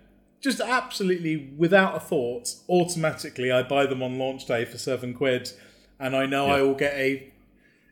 just 0.40 0.60
absolutely 0.60 1.52
without 1.58 1.96
a 1.96 2.00
thought, 2.00 2.54
automatically 2.68 3.52
I 3.52 3.62
buy 3.62 3.84
them 3.86 4.02
on 4.02 4.18
launch 4.18 4.46
day 4.46 4.64
for 4.64 4.78
seven 4.78 5.12
quid, 5.12 5.52
and 6.00 6.16
I 6.16 6.24
know 6.26 6.46
Yeah. 6.46 6.54
I 6.54 6.62
will 6.62 6.74
get 6.74 6.94
a. 6.94 7.32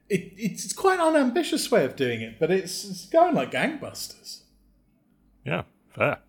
It, 0.09 0.33
it's 0.37 0.73
quite 0.73 1.01
an 1.01 1.15
unambitious 1.15 1.69
way 1.71 1.85
of 1.85 1.97
doing 1.97 2.23
it, 2.23 2.39
but 2.39 2.51
it's, 2.51 2.89
it's 2.89 3.07
going 3.07 3.35
like 3.35 3.51
gangbusters. 3.51 4.43
Yeah, 5.45 5.63
fair. 5.91 6.21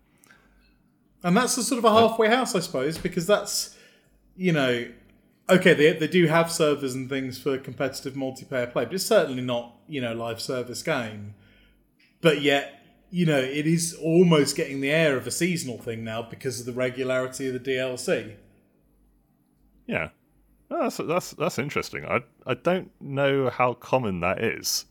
And 1.28 1.36
that's 1.36 1.56
a 1.58 1.62
sort 1.62 1.78
of 1.78 1.84
a 1.84 1.92
halfway 1.92 2.28
house, 2.28 2.54
I 2.54 2.60
suppose, 2.60 2.96
because 2.96 3.26
that's, 3.26 3.76
you 4.36 4.52
know, 4.52 4.86
okay, 5.48 5.74
they, 5.74 5.92
they 5.92 6.08
do 6.08 6.26
have 6.26 6.50
servers 6.50 6.94
and 6.94 7.08
things 7.08 7.38
for 7.38 7.58
competitive 7.58 8.14
multiplayer 8.14 8.72
play, 8.72 8.86
but 8.86 8.94
it's 8.94 9.04
certainly 9.04 9.42
not, 9.42 9.76
you 9.86 10.00
know, 10.00 10.14
live 10.14 10.40
service 10.40 10.82
game. 10.82 11.34
But 12.22 12.40
yet, 12.40 12.82
you 13.10 13.26
know, 13.26 13.38
it 13.38 13.66
is 13.66 13.94
almost 14.02 14.56
getting 14.56 14.80
the 14.80 14.90
air 14.90 15.16
of 15.16 15.26
a 15.26 15.30
seasonal 15.30 15.78
thing 15.78 16.02
now 16.02 16.22
because 16.22 16.60
of 16.60 16.66
the 16.66 16.72
regularity 16.72 17.46
of 17.46 17.52
the 17.52 17.60
DLC. 17.60 18.36
Yeah, 19.86 20.08
Oh, 20.70 20.82
that's 20.82 20.98
that's 20.98 21.30
that's 21.32 21.58
interesting. 21.58 22.04
I 22.04 22.20
I 22.46 22.54
don't 22.54 22.90
know 23.00 23.48
how 23.48 23.74
common 23.74 24.20
that 24.20 24.42
is. 24.42 24.84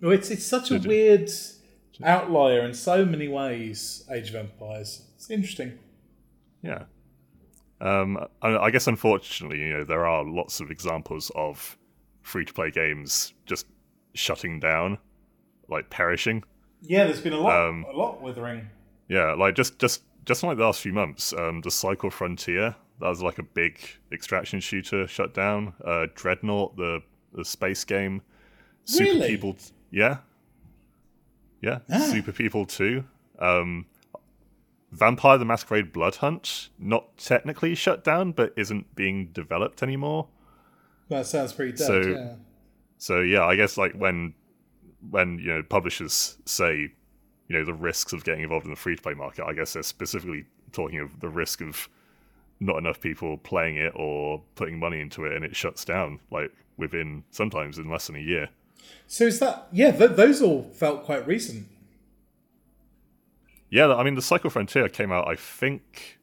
Well, 0.00 0.12
it's 0.12 0.30
it's 0.30 0.46
such 0.46 0.70
a 0.70 0.78
weird 0.78 1.30
outlier 2.04 2.60
in 2.60 2.74
so 2.74 3.04
many 3.04 3.28
ways. 3.28 4.04
Age 4.10 4.30
of 4.30 4.36
Empires. 4.36 5.02
It's 5.16 5.30
interesting. 5.30 5.78
Yeah. 6.62 6.84
Um, 7.80 8.18
I, 8.42 8.56
I 8.56 8.70
guess 8.70 8.86
unfortunately, 8.86 9.60
you 9.60 9.72
know, 9.72 9.84
there 9.84 10.06
are 10.06 10.24
lots 10.24 10.60
of 10.60 10.70
examples 10.70 11.30
of 11.34 11.76
free 12.22 12.44
to 12.44 12.52
play 12.52 12.70
games 12.70 13.34
just 13.44 13.66
shutting 14.14 14.58
down, 14.60 14.98
like 15.68 15.90
perishing. 15.90 16.42
Yeah, 16.82 17.04
there's 17.04 17.20
been 17.20 17.32
a 17.32 17.38
lot, 17.40 17.68
Um, 17.68 17.86
a 17.92 17.96
lot 17.96 18.22
withering. 18.22 18.68
Yeah, 19.08 19.34
like 19.34 19.54
just 19.54 19.78
just 19.78 20.02
just 20.24 20.42
like 20.42 20.56
the 20.56 20.64
last 20.64 20.80
few 20.80 20.92
months, 20.92 21.32
um, 21.32 21.60
the 21.60 21.70
Cycle 21.70 22.10
Frontier 22.10 22.74
that 23.00 23.08
was 23.08 23.22
like 23.22 23.38
a 23.38 23.42
big 23.42 23.78
extraction 24.10 24.58
shooter 24.60 25.06
shut 25.06 25.34
down. 25.34 25.74
Uh, 25.84 26.06
Dreadnought, 26.14 26.76
the 26.76 27.02
the 27.32 27.44
space 27.44 27.84
game. 27.84 28.22
Super 28.84 29.10
Really? 29.10 29.28
People, 29.28 29.56
yeah, 29.90 30.18
yeah. 31.66 31.78
Ah. 31.92 31.98
Super 32.10 32.32
People 32.32 32.64
Two. 32.66 33.04
Um, 33.38 33.86
Vampire 34.92 35.36
the 35.36 35.44
Masquerade 35.44 35.92
Blood 35.92 36.16
Hunt, 36.16 36.70
not 36.78 37.18
technically 37.18 37.74
shut 37.74 38.04
down, 38.04 38.32
but 38.32 38.52
isn't 38.56 38.94
being 38.94 39.26
developed 39.32 39.82
anymore. 39.82 40.28
That 41.08 41.26
sounds 41.26 41.52
pretty 41.52 41.72
dead. 41.72 41.86
So- 41.86 42.00
yeah. 42.00 42.34
So 42.98 43.20
yeah, 43.20 43.44
I 43.44 43.56
guess 43.56 43.76
like 43.76 43.92
when 43.92 44.32
when 45.10 45.38
you 45.38 45.48
know 45.48 45.62
publishers 45.62 46.38
say 46.46 46.90
you 47.48 47.58
know 47.58 47.62
the 47.64 47.74
risks 47.74 48.14
of 48.14 48.24
getting 48.24 48.42
involved 48.42 48.64
in 48.64 48.70
the 48.70 48.76
free 48.76 48.96
to 48.96 49.02
play 49.02 49.12
market, 49.12 49.44
I 49.44 49.52
guess 49.52 49.74
they're 49.74 49.82
specifically 49.82 50.46
talking 50.72 51.00
of 51.00 51.20
the 51.20 51.28
risk 51.28 51.60
of 51.60 51.88
not 52.58 52.78
enough 52.78 52.98
people 53.00 53.36
playing 53.36 53.76
it 53.76 53.92
or 53.94 54.42
putting 54.54 54.78
money 54.78 54.98
into 55.00 55.26
it, 55.26 55.34
and 55.34 55.44
it 55.44 55.54
shuts 55.54 55.84
down 55.84 56.20
like 56.30 56.50
within 56.78 57.22
sometimes 57.30 57.76
in 57.76 57.90
less 57.90 58.06
than 58.06 58.16
a 58.16 58.20
year. 58.20 58.48
So 59.06 59.24
is 59.24 59.38
that 59.40 59.68
yeah? 59.72 59.90
Th- 59.92 60.12
those 60.12 60.42
all 60.42 60.64
felt 60.74 61.04
quite 61.04 61.26
recent. 61.26 61.68
Yeah, 63.70 63.92
I 63.94 64.02
mean 64.04 64.14
the 64.14 64.22
Cycle 64.22 64.50
Frontier 64.50 64.88
came 64.88 65.12
out 65.12 65.28
I 65.28 65.34
think 65.36 66.18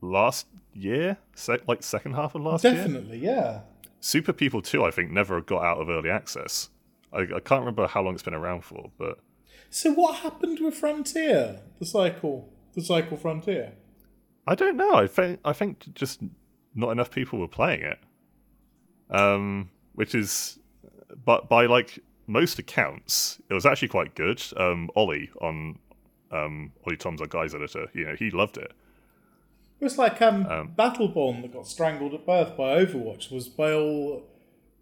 last 0.00 0.46
year, 0.72 1.18
se- 1.34 1.60
like 1.66 1.82
second 1.82 2.14
half 2.14 2.34
of 2.34 2.42
last 2.42 2.64
year. 2.64 2.74
Definitely, 2.74 3.18
yeah. 3.18 3.60
Super 4.00 4.32
People 4.32 4.60
2, 4.60 4.84
I 4.84 4.90
think, 4.90 5.10
never 5.10 5.40
got 5.40 5.64
out 5.64 5.78
of 5.80 5.88
early 5.88 6.10
access. 6.10 6.68
I, 7.12 7.20
I 7.20 7.40
can't 7.40 7.60
remember 7.60 7.86
how 7.86 8.02
long 8.02 8.12
it's 8.14 8.22
been 8.22 8.34
around 8.34 8.62
for, 8.64 8.90
but 8.98 9.18
So 9.70 9.92
what 9.92 10.16
happened 10.16 10.60
with 10.60 10.74
Frontier? 10.74 11.60
The 11.78 11.86
cycle, 11.86 12.52
the 12.74 12.82
cycle 12.82 13.16
Frontier. 13.16 13.72
I 14.46 14.54
don't 14.54 14.76
know. 14.76 14.94
I 14.94 15.06
think 15.06 15.40
I 15.44 15.54
think 15.54 15.94
just 15.94 16.20
not 16.74 16.90
enough 16.90 17.10
people 17.10 17.38
were 17.38 17.48
playing 17.48 17.80
it. 17.80 17.98
Um, 19.10 19.70
which 19.94 20.14
is, 20.14 20.58
but 21.24 21.48
by 21.48 21.66
like 21.66 21.98
most 22.26 22.58
accounts, 22.58 23.40
it 23.48 23.54
was 23.54 23.66
actually 23.66 23.88
quite 23.88 24.14
good. 24.14 24.42
Um, 24.56 24.90
Ollie 24.96 25.30
on 25.40 25.78
um, 26.30 26.72
Ollie 26.86 26.96
Toms 26.96 27.20
our 27.20 27.26
guys 27.26 27.54
editor. 27.54 27.86
You 27.92 28.06
know, 28.06 28.14
he 28.16 28.30
loved 28.30 28.56
it. 28.56 28.72
It 29.80 29.84
was 29.84 29.98
like 29.98 30.22
um, 30.22 30.44
Battleborn 30.78 31.42
that 31.42 31.52
got 31.52 31.66
strangled 31.66 32.14
at 32.14 32.24
birth 32.24 32.56
by 32.56 32.84
Overwatch 32.84 33.30
was 33.30 33.48
by 33.48 33.72
all 33.72 34.24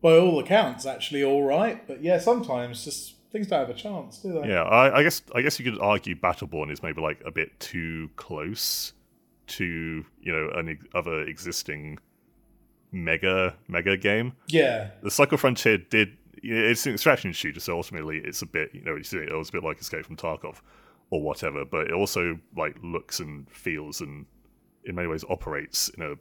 by 0.00 0.16
all 0.16 0.38
accounts 0.38 0.84
actually 0.84 1.24
all 1.24 1.44
right, 1.44 1.86
but 1.86 2.02
yeah, 2.02 2.18
sometimes 2.18 2.84
just 2.84 3.14
things 3.30 3.46
don't 3.46 3.60
have 3.60 3.70
a 3.70 3.74
chance, 3.74 4.18
do 4.18 4.32
they? 4.40 4.48
Yeah, 4.48 4.62
I, 4.62 4.98
I 4.98 5.02
guess 5.02 5.22
I 5.34 5.42
guess 5.42 5.58
you 5.58 5.70
could 5.70 5.80
argue 5.80 6.14
Battleborn 6.14 6.70
is 6.70 6.82
maybe 6.82 7.00
like 7.00 7.20
a 7.24 7.30
bit 7.30 7.58
too 7.58 8.10
close 8.16 8.92
to 9.48 9.64
you 9.64 10.32
know 10.32 10.50
an 10.54 10.78
other 10.94 11.22
existing 11.22 11.98
mega 12.92 13.56
mega 13.68 13.96
game. 13.96 14.34
Yeah. 14.48 14.90
the 15.02 15.10
Cycle 15.10 15.38
Frontier 15.38 15.78
did. 15.78 16.16
You 16.42 16.56
It's 16.56 16.86
an 16.86 16.92
extraction 16.92 17.32
shooter, 17.32 17.60
so 17.60 17.76
ultimately 17.76 18.20
it's 18.24 18.42
a 18.42 18.46
bit, 18.46 18.70
you 18.74 18.82
know, 18.82 18.96
you 18.96 19.04
see 19.04 19.18
it 19.18 19.32
was 19.32 19.48
a 19.48 19.52
bit 19.52 19.64
like 19.64 19.80
Escape 19.80 20.04
from 20.04 20.16
Tarkov 20.16 20.60
or 21.10 21.22
whatever. 21.22 21.64
But 21.64 21.86
it 21.86 21.92
also 21.92 22.38
like 22.56 22.76
looks 22.82 23.20
and 23.20 23.50
feels 23.50 24.00
and 24.00 24.26
in 24.84 24.94
many 24.94 25.08
ways 25.08 25.24
operates 25.30 25.88
in 25.90 26.02
a 26.02 26.14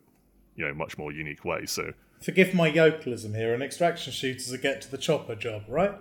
you 0.56 0.68
know 0.68 0.74
much 0.74 0.98
more 0.98 1.12
unique 1.12 1.44
way. 1.44 1.66
So 1.66 1.94
Forgive 2.22 2.54
my 2.54 2.72
yokalism 2.72 3.36
here. 3.36 3.54
An 3.54 3.64
extraction 3.64 4.14
shooter's 4.14 4.52
a 4.52 4.58
get 4.58 4.82
to 4.82 4.92
the 4.92 4.98
chopper 4.98 5.36
job, 5.36 5.64
right? 5.68 5.96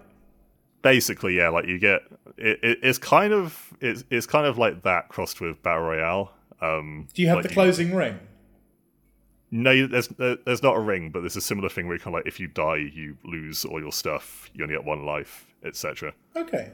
basically, 0.82 1.36
yeah, 1.36 1.48
like 1.48 1.66
you 1.66 1.78
get 1.78 2.02
it, 2.36 2.58
it, 2.62 2.78
it's 2.82 2.98
kind 2.98 3.32
of 3.32 3.72
it's 3.80 4.04
it's 4.10 4.26
kind 4.26 4.46
of 4.46 4.58
like 4.58 4.82
that 4.82 5.08
crossed 5.08 5.40
with 5.40 5.62
battle 5.62 5.84
royale. 5.84 6.32
Um, 6.60 7.08
Do 7.14 7.22
you 7.22 7.28
have 7.28 7.36
like 7.38 7.48
the 7.48 7.54
closing 7.54 7.94
ring? 7.94 8.18
No, 9.50 9.86
there's 9.86 10.08
there's 10.08 10.62
not 10.62 10.76
a 10.76 10.80
ring, 10.80 11.10
but 11.10 11.20
there's 11.20 11.36
a 11.36 11.40
similar 11.40 11.68
thing 11.68 11.86
where 11.86 11.96
you 11.96 12.00
kind 12.00 12.14
of 12.14 12.20
like 12.20 12.26
if 12.26 12.38
you 12.38 12.46
die, 12.46 12.76
you 12.76 13.16
lose 13.24 13.64
all 13.64 13.80
your 13.80 13.92
stuff. 13.92 14.48
You 14.54 14.64
only 14.64 14.76
get 14.76 14.84
one 14.84 15.04
life, 15.04 15.46
etc. 15.64 16.12
Okay. 16.36 16.70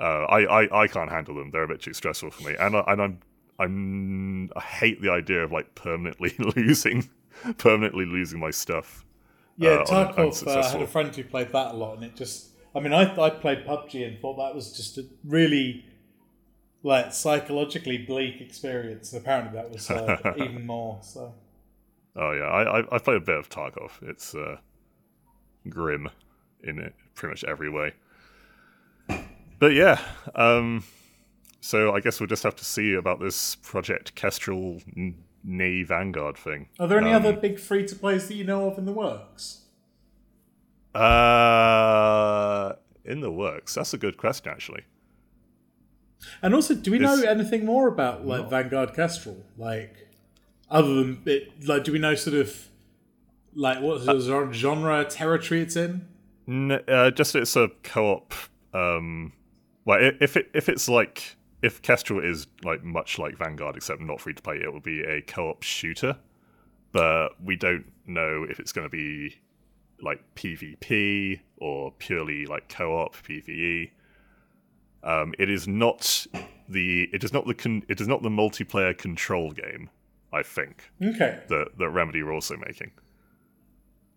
Uh, 0.00 0.24
I, 0.24 0.62
I 0.62 0.82
I 0.82 0.86
can't 0.86 1.10
handle 1.10 1.34
them. 1.34 1.50
They're 1.50 1.64
a 1.64 1.68
bit 1.68 1.82
too 1.82 1.92
stressful 1.92 2.30
for 2.30 2.48
me, 2.48 2.56
and 2.58 2.76
I, 2.76 2.84
and 2.86 3.02
I'm 3.02 3.20
I'm 3.58 4.50
I 4.56 4.60
hate 4.60 5.02
the 5.02 5.10
idea 5.10 5.44
of 5.44 5.52
like 5.52 5.74
permanently 5.74 6.34
losing 6.56 7.10
permanently 7.58 8.06
losing 8.06 8.40
my 8.40 8.50
stuff. 8.50 9.04
Yeah, 9.58 9.70
uh, 9.70 9.84
Tarkov. 9.84 10.46
Uh, 10.46 10.60
I 10.60 10.70
had 10.70 10.80
a 10.80 10.86
friend 10.86 11.14
who 11.14 11.24
played 11.24 11.52
that 11.52 11.74
a 11.74 11.76
lot, 11.76 11.96
and 11.96 12.04
it 12.04 12.16
just. 12.16 12.48
I 12.74 12.80
mean, 12.80 12.94
I 12.94 13.02
I 13.20 13.30
played 13.30 13.66
PUBG 13.66 14.06
and 14.06 14.18
thought 14.20 14.36
that 14.36 14.54
was 14.54 14.72
just 14.72 14.96
a 14.96 15.04
really 15.24 15.84
like 16.82 17.12
psychologically 17.12 17.98
bleak 17.98 18.40
experience. 18.40 19.12
Apparently, 19.12 19.52
that 19.60 19.70
was 19.70 19.90
uh, 19.90 20.34
even 20.38 20.66
more. 20.66 21.00
So 21.02 21.34
Oh 22.16 22.32
yeah, 22.32 22.44
I 22.44 22.80
I, 22.80 22.96
I 22.96 22.98
played 22.98 23.16
a 23.18 23.20
bit 23.20 23.38
of 23.38 23.48
Tarkov. 23.48 23.90
It's 24.02 24.34
uh, 24.34 24.56
grim 25.68 26.08
in 26.62 26.78
it, 26.78 26.94
pretty 27.14 27.32
much 27.32 27.44
every 27.44 27.70
way. 27.70 27.94
But 29.58 29.74
yeah, 29.74 30.00
um, 30.34 30.84
so 31.60 31.92
I 31.94 32.00
guess 32.00 32.18
we'll 32.20 32.26
just 32.26 32.42
have 32.42 32.56
to 32.56 32.64
see 32.64 32.94
about 32.94 33.20
this 33.20 33.54
Project 33.56 34.14
Kestrel 34.14 34.80
Nay 35.44 35.82
Vanguard 35.82 36.36
thing. 36.38 36.68
Are 36.78 36.86
there 36.88 36.98
any 36.98 37.10
Um, 37.10 37.16
other 37.24 37.32
big 37.34 37.58
free 37.58 37.86
to 37.86 37.94
plays 37.94 38.28
that 38.28 38.34
you 38.34 38.44
know 38.44 38.66
of 38.70 38.78
in 38.78 38.84
the 38.86 38.92
works? 38.92 39.66
Uh, 40.94 42.72
in 43.04 43.20
the 43.20 43.30
works. 43.30 43.74
That's 43.74 43.94
a 43.94 43.98
good 43.98 44.16
question, 44.16 44.50
actually. 44.50 44.84
And 46.42 46.54
also, 46.54 46.74
do 46.74 46.90
we 46.90 46.98
know 46.98 47.22
anything 47.22 47.64
more 47.64 47.88
about 47.88 48.26
like 48.26 48.50
Vanguard 48.50 48.94
Kestrel? 48.94 49.44
Like, 49.56 50.08
other 50.70 50.94
than 50.94 51.22
it, 51.26 51.66
like, 51.66 51.84
do 51.84 51.92
we 51.92 51.98
know 51.98 52.14
sort 52.14 52.36
of 52.36 52.68
like 53.54 53.80
what 53.80 54.08
Uh, 54.08 54.20
genre- 54.52 55.04
territory 55.04 55.60
it's 55.62 55.76
in? 55.76 56.06
N- 56.48 56.80
uh, 56.88 57.10
just 57.10 57.34
it's 57.34 57.56
a 57.56 57.68
co-op. 57.82 58.32
Um, 58.72 59.32
well, 59.84 59.98
if 60.20 60.36
it 60.36 60.50
if 60.54 60.68
it's 60.68 60.88
like 60.88 61.36
if 61.62 61.82
Kestrel 61.82 62.24
is 62.24 62.46
like 62.64 62.82
much 62.84 63.18
like 63.18 63.36
Vanguard, 63.36 63.76
except 63.76 64.00
not 64.00 64.20
free 64.20 64.34
to 64.34 64.42
play, 64.42 64.56
it 64.56 64.72
will 64.72 64.80
be 64.80 65.02
a 65.02 65.20
co-op 65.22 65.62
shooter. 65.62 66.16
But 66.92 67.40
we 67.42 67.56
don't 67.56 67.84
know 68.06 68.44
if 68.48 68.58
it's 68.58 68.72
going 68.72 68.84
to 68.88 68.90
be 68.90 69.36
like 70.02 70.20
PvP 70.34 71.40
or 71.58 71.92
purely 71.98 72.46
like 72.46 72.68
co-op 72.68 73.16
PVE. 73.16 73.90
Um, 75.02 75.34
it 75.38 75.48
is 75.50 75.68
not 75.68 76.26
the 76.68 77.08
it 77.12 77.22
is 77.24 77.32
not 77.32 77.46
the 77.46 77.54
con- 77.54 77.84
it 77.88 78.00
is 78.00 78.08
not 78.08 78.22
the 78.22 78.28
multiplayer 78.28 78.96
control 78.96 79.50
game. 79.52 79.88
I 80.32 80.42
think 80.42 80.90
Okay. 81.02 81.40
that 81.48 81.78
that 81.78 81.90
Remedy 81.90 82.20
are 82.20 82.32
also 82.32 82.56
making. 82.56 82.92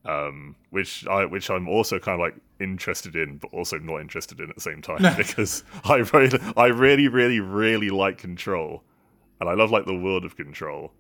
Um, 0.06 0.58
which 0.70 1.08
I 1.08 1.26
which 1.26 1.50
I'm 1.50 1.70
also 1.70 1.98
kind 1.98 2.16
of 2.16 2.20
like 2.20 2.36
interested 2.60 3.16
in, 3.16 3.38
but 3.38 3.54
also 3.54 3.78
not 3.80 4.02
interested 4.02 4.42
in 4.42 4.50
at 4.50 4.56
the 4.56 4.62
same 4.62 4.82
time 4.82 5.02
because 5.18 5.64
I 5.86 5.98
really, 6.14 6.40
I 6.58 6.66
really, 6.68 7.08
really, 7.08 7.40
really 7.40 7.90
like 7.90 8.18
Control, 8.18 8.84
and 9.40 9.50
I 9.50 9.54
love 9.54 9.72
like 9.72 9.86
the 9.86 9.96
world 9.98 10.26
of 10.26 10.36
Control, 10.36 10.92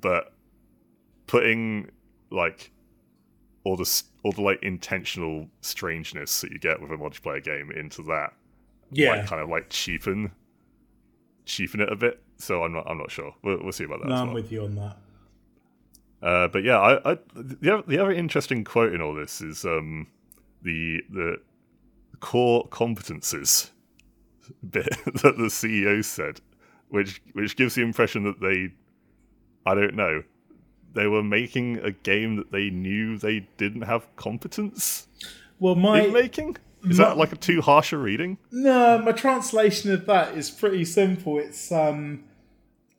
but 0.00 0.32
putting 1.26 1.90
like 2.30 2.70
all 3.62 3.76
the 3.76 4.02
all 4.22 4.32
the 4.32 4.40
like 4.42 4.62
intentional 4.62 5.46
strangeness 5.60 6.40
that 6.40 6.50
you 6.50 6.58
get 6.58 6.80
with 6.80 6.90
a 6.92 6.96
multiplayer 6.96 7.44
game 7.44 7.70
into 7.72 8.02
that 8.04 8.32
Yeah. 8.90 9.10
might 9.10 9.26
kind 9.26 9.42
of 9.42 9.50
like 9.50 9.68
cheapen 9.68 10.32
cheapen 11.44 11.80
it 11.80 11.92
a 11.92 11.96
bit. 11.96 12.22
So 12.36 12.64
I'm 12.64 12.72
not 12.72 12.88
I'm 12.88 12.98
not 12.98 13.10
sure. 13.10 13.34
We'll, 13.42 13.58
we'll 13.62 13.72
see 13.72 13.84
about 13.84 14.00
that. 14.00 14.08
no, 14.08 14.14
I'm 14.16 14.26
well. 14.28 14.34
with 14.34 14.52
you 14.52 14.64
on 14.64 14.74
that. 14.76 14.96
Uh, 16.22 16.48
but 16.48 16.64
yeah, 16.64 16.78
I, 16.78 17.12
I 17.12 17.18
the 17.34 17.74
other, 17.74 17.82
the 17.86 17.98
other 17.98 18.12
interesting 18.12 18.64
quote 18.64 18.94
in 18.94 19.02
all 19.02 19.14
this 19.14 19.40
is 19.40 19.64
um, 19.64 20.06
the 20.62 21.02
the 21.10 21.36
core 22.20 22.66
competences 22.68 23.70
bit 24.70 24.88
that 25.04 25.36
the 25.36 25.50
CEO 25.50 26.02
said, 26.04 26.40
which 26.88 27.20
which 27.32 27.56
gives 27.56 27.74
the 27.74 27.82
impression 27.82 28.24
that 28.24 28.40
they, 28.40 28.72
I 29.70 29.74
don't 29.74 29.94
know, 29.94 30.22
they 30.94 31.06
were 31.06 31.22
making 31.22 31.78
a 31.78 31.90
game 31.90 32.36
that 32.36 32.52
they 32.52 32.70
knew 32.70 33.18
they 33.18 33.46
didn't 33.58 33.82
have 33.82 34.06
competence 34.16 35.08
Well, 35.58 35.74
my 35.74 36.02
in 36.02 36.12
making. 36.12 36.56
Is 36.88 36.98
that 36.98 37.16
like 37.16 37.32
a 37.32 37.36
too 37.36 37.60
harsh 37.60 37.92
a 37.92 37.98
reading? 37.98 38.38
No, 38.50 38.98
my 38.98 39.12
translation 39.12 39.92
of 39.92 40.06
that 40.06 40.36
is 40.36 40.50
pretty 40.50 40.84
simple. 40.84 41.38
It's 41.38 41.72
um 41.72 42.24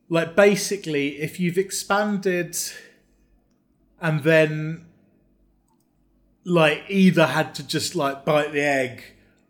like 0.09 0.35
basically 0.35 1.19
if 1.19 1.39
you've 1.39 1.57
expanded 1.57 2.57
and 4.01 4.23
then 4.23 4.85
like 6.43 6.83
either 6.89 7.25
had 7.25 7.55
to 7.55 7.67
just 7.67 7.95
like 7.95 8.23
bite 8.23 8.53
the 8.53 8.61
egg 8.61 9.03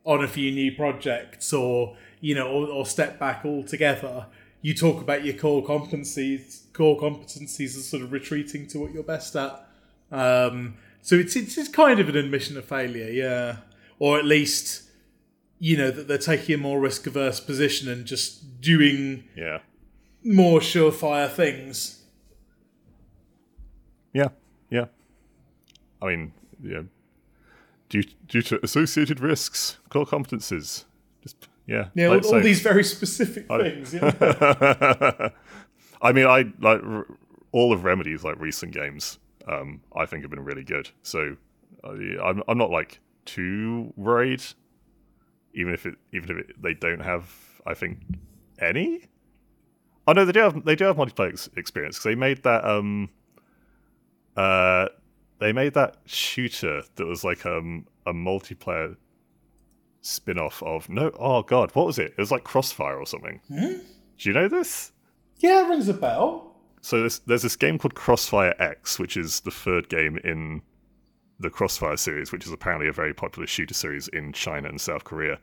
on 0.05 0.23
a 0.23 0.27
few 0.27 0.51
new 0.51 0.71
projects 0.71 1.51
or 1.51 1.97
you 2.21 2.33
know 2.33 2.47
or, 2.47 2.67
or 2.67 2.85
step 2.85 3.19
back 3.19 3.43
altogether 3.43 4.27
you 4.61 4.73
talk 4.73 5.01
about 5.01 5.25
your 5.25 5.35
core 5.35 5.63
competencies 5.63 6.71
core 6.71 6.97
competencies 6.97 7.75
as 7.77 7.87
sort 7.87 8.01
of 8.01 8.11
retreating 8.11 8.65
to 8.65 8.79
what 8.79 8.93
you're 8.93 9.03
best 9.03 9.35
at 9.35 9.67
um 10.11 10.75
so 11.01 11.15
it's 11.15 11.35
it's, 11.35 11.57
it's 11.57 11.69
kind 11.69 11.99
of 11.99 12.07
an 12.07 12.15
admission 12.15 12.57
of 12.57 12.63
failure 12.63 13.09
yeah 13.11 13.57
or 13.99 14.17
at 14.19 14.25
least 14.25 14.83
you 15.59 15.77
know 15.77 15.89
that 15.91 16.07
they're 16.07 16.17
taking 16.17 16.55
a 16.55 16.57
more 16.57 16.79
risk 16.79 17.07
averse 17.07 17.39
position 17.39 17.89
and 17.89 18.05
just 18.05 18.61
doing 18.61 19.23
Yeah, 19.35 19.59
more 20.23 20.59
surefire 20.59 21.29
things. 21.31 22.03
yeah, 24.13 24.29
yeah. 24.69 24.85
I 26.01 26.07
mean, 26.07 26.33
yeah. 26.61 26.81
Due 27.89 28.03
due 28.27 28.41
to 28.43 28.59
associated 28.63 29.19
risks, 29.19 29.77
core 29.89 30.05
competences. 30.05 30.85
Just 31.21 31.47
yeah. 31.67 31.89
Yeah, 31.95 32.09
like 32.09 32.25
all, 32.25 32.35
all 32.35 32.41
these 32.41 32.61
very 32.61 32.83
specific 32.83 33.47
things. 33.47 33.93
Yeah. 33.93 34.11
I 36.01 36.11
mean, 36.11 36.25
I 36.27 36.45
like 36.59 36.81
r- 36.83 37.05
all 37.51 37.71
of 37.73 37.83
Remedy's 37.83 38.23
like 38.23 38.39
recent 38.39 38.73
games. 38.73 39.19
Um, 39.47 39.81
I 39.95 40.05
think 40.05 40.23
have 40.23 40.31
been 40.31 40.43
really 40.43 40.63
good. 40.63 40.89
So 41.03 41.37
uh, 41.83 41.91
I'm 42.23 42.41
I'm 42.47 42.57
not 42.57 42.71
like 42.71 42.99
too 43.25 43.93
worried, 43.95 44.43
even 45.53 45.73
if 45.73 45.85
it 45.85 45.95
even 46.13 46.31
if 46.31 46.37
it, 46.37 46.61
they 46.61 46.73
don't 46.73 47.01
have 47.01 47.29
I 47.65 47.73
think 47.73 47.99
any. 48.59 49.05
Oh 50.07 50.13
no, 50.13 50.25
they 50.25 50.31
do 50.31 50.39
have 50.39 50.65
they 50.65 50.75
do 50.75 50.85
have 50.85 50.97
multiplayer 50.97 51.29
ex- 51.29 51.49
experience 51.57 51.97
because 51.97 52.05
they 52.05 52.15
made 52.15 52.43
that 52.43 52.63
um 52.65 53.09
uh 54.37 54.87
they 55.39 55.51
made 55.51 55.73
that 55.73 55.97
shooter 56.05 56.83
that 56.95 57.05
was 57.05 57.23
like 57.23 57.45
um 57.45 57.85
a 58.05 58.13
multiplayer 58.13 58.95
spin-off 60.01 60.61
of 60.61 60.87
no 60.87 61.09
oh 61.19 61.41
god 61.41 61.71
what 61.73 61.87
was 61.87 61.97
it 61.97 62.11
it 62.11 62.17
was 62.19 62.29
like 62.29 62.43
crossfire 62.43 62.99
or 62.99 63.07
something 63.07 63.41
do 63.49 63.81
you 64.19 64.33
know 64.33 64.47
this 64.47 64.91
yeah, 65.39 65.65
it 65.65 65.69
rings 65.69 65.89
a 65.89 65.93
bell. 65.93 66.55
so 66.81 67.01
there's, 67.01 67.19
there's 67.19 67.41
this 67.41 67.55
game 67.55 67.77
called 67.77 67.95
Crossfire 67.95 68.55
X, 68.59 68.99
which 68.99 69.17
is 69.17 69.41
the 69.41 69.51
third 69.51 69.89
game 69.89 70.17
in 70.23 70.61
the 71.39 71.49
Crossfire 71.49 71.97
series, 71.97 72.31
which 72.31 72.45
is 72.45 72.51
apparently 72.51 72.87
a 72.87 72.91
very 72.93 73.13
popular 73.13 73.45
shooter 73.47 73.73
series 73.73 74.07
in 74.09 74.31
China 74.33 74.69
and 74.69 74.79
South 74.79 75.03
Korea. 75.03 75.39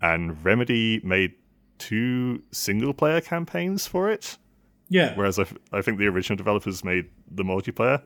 And 0.00 0.42
Remedy 0.44 1.00
made 1.04 1.34
two 1.78 2.42
single 2.50 2.94
player 2.94 3.20
campaigns 3.20 3.86
for 3.86 4.10
it, 4.10 4.38
Yeah. 4.88 5.14
whereas 5.16 5.38
I, 5.38 5.42
f- 5.42 5.54
I 5.72 5.82
think 5.82 5.98
the 5.98 6.06
original 6.06 6.36
developers 6.36 6.82
made 6.84 7.10
the 7.30 7.42
multiplayer, 7.42 8.02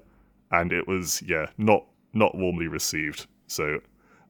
and 0.51 0.73
it 0.73 0.89
was 0.89 1.23
yeah 1.27 1.47
not 1.59 1.85
not 2.15 2.35
warmly 2.37 2.67
received. 2.67 3.27
So 3.47 3.81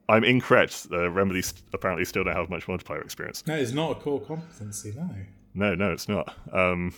I'm 0.09 0.23
incorrect. 0.23 0.87
Uh, 0.91 1.09
Remedy 1.09 1.41
st- 1.41 1.63
apparently 1.73 2.03
still 2.05 2.23
don't 2.23 2.35
have 2.35 2.49
much 2.49 2.65
multiplayer 2.67 3.01
experience. 3.03 3.41
That 3.43 3.59
is 3.59 3.73
not 3.73 3.91
a 3.91 3.95
core 3.95 4.19
competency, 4.21 4.93
no. 4.95 5.09
No, 5.55 5.75
no, 5.75 5.91
it's 5.91 6.07
not. 6.09 6.35
Um, 6.53 6.93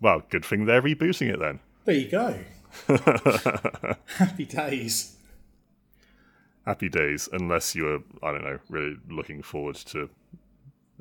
well, 0.00 0.22
good 0.30 0.44
thing 0.44 0.66
they're 0.66 0.82
rebooting 0.82 1.32
it 1.32 1.38
then. 1.40 1.58
There 1.84 1.94
you 1.96 2.08
go. 2.10 2.38
Happy 4.16 4.44
days. 4.44 5.16
Happy 6.68 6.90
days 6.90 7.30
unless 7.32 7.74
you're 7.74 8.00
i 8.22 8.30
don't 8.30 8.44
know 8.44 8.58
really 8.68 8.94
looking 9.08 9.42
forward 9.42 9.74
to 9.74 10.10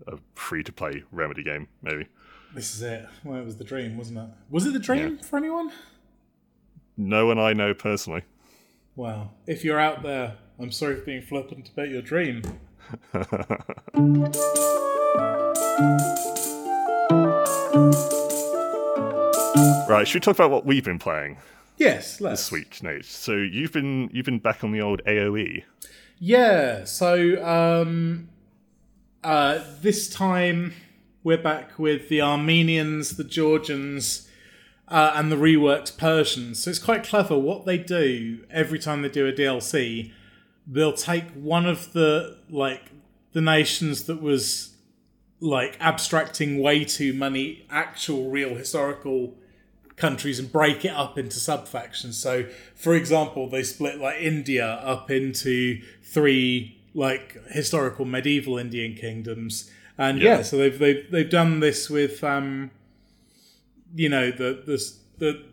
a 0.08 0.18
free 0.34 0.64
to 0.64 0.72
play 0.72 1.04
remedy 1.12 1.44
game 1.44 1.68
maybe 1.82 2.08
This 2.56 2.74
is 2.74 2.82
it. 2.82 3.06
Well, 3.26 3.42
it 3.42 3.44
was 3.44 3.58
the 3.58 3.66
dream, 3.66 3.98
wasn't 3.98 4.20
it? 4.20 4.30
Was 4.50 4.66
it 4.66 4.72
the 4.72 4.80
dream 4.80 5.18
for 5.18 5.36
anyone? 5.36 5.74
no 6.96 7.26
one 7.26 7.38
i 7.38 7.52
know 7.52 7.74
personally 7.74 8.22
Well, 8.96 9.34
if 9.46 9.66
you're 9.66 9.80
out 9.80 10.04
there, 10.04 10.38
I'm 10.58 10.72
sorry 10.72 10.96
for 10.96 11.02
being 11.02 11.22
flippant 11.22 11.70
about 11.70 11.90
your 11.90 12.02
dream. 12.02 12.42
right 19.90 20.08
should 20.08 20.16
we 20.16 20.20
talk 20.20 20.36
about 20.36 20.52
what 20.52 20.66
we've 20.66 20.84
been 20.84 21.00
playing 21.00 21.38
Yes, 21.78 22.20
let's. 22.20 22.44
this 22.44 22.52
week 22.52 22.84
nate 22.84 23.06
so 23.06 23.34
you've 23.34 23.72
been 23.72 24.10
you've 24.12 24.26
been 24.26 24.40
back 24.40 24.64
on 24.64 24.72
the 24.72 24.82
old 24.82 25.02
aoe 25.06 25.64
Yeah, 26.20 26.84
so 26.84 27.46
um, 27.46 28.30
uh, 29.24 29.60
this 29.82 30.10
time 30.10 30.74
we're 31.24 31.38
back 31.38 31.78
with 31.78 32.08
the 32.08 32.22
Armenians, 32.22 33.18
the 33.18 33.24
Georgians, 33.24 34.30
uh, 34.88 35.12
and 35.16 35.30
the 35.30 35.36
reworked 35.36 35.98
Persians. 35.98 36.64
So 36.64 36.70
it's 36.70 36.80
quite 36.80 37.04
clever 37.04 37.38
what 37.38 37.66
they 37.66 37.78
do 37.78 38.46
every 38.50 38.80
time 38.80 39.02
they 39.02 39.10
do 39.10 39.28
a 39.28 39.34
DLC. 39.34 40.14
They'll 40.66 40.94
take 40.94 41.30
one 41.32 41.66
of 41.66 41.94
the 41.94 42.38
like 42.50 42.92
the 43.34 43.42
nations 43.42 44.06
that 44.06 44.22
was 44.22 44.76
like 45.40 45.78
abstracting 45.80 46.60
way 46.60 46.86
too 46.86 47.14
many 47.14 47.66
actual 47.70 48.30
real 48.30 48.56
historical 48.56 49.36
countries 49.98 50.40
and 50.40 50.52
break 50.52 50.86
it 50.86 50.94
up 50.94 51.18
into 51.18 51.38
sub 51.40 51.68
factions. 51.68 52.18
So, 52.18 52.46
for 52.76 52.96
example, 52.96 53.50
they 53.50 53.64
split 53.64 54.00
like 54.00 54.22
India 54.22 54.66
up 54.66 55.12
into 55.12 55.82
three 56.04 56.78
like 56.94 57.38
historical 57.50 58.06
medieval 58.06 58.58
Indian 58.58 58.96
kingdoms, 58.96 59.70
and 59.98 60.20
yeah, 60.22 60.38
Yeah. 60.38 60.42
so 60.44 60.58
they've 60.58 60.78
they've 60.80 61.12
they've 61.12 61.30
done 61.30 61.60
this 61.60 61.90
with 61.90 62.24
um, 62.24 62.72
you 63.96 64.10
know 64.10 64.32
the 64.32 64.64
the 64.66 64.94
the 65.18 65.44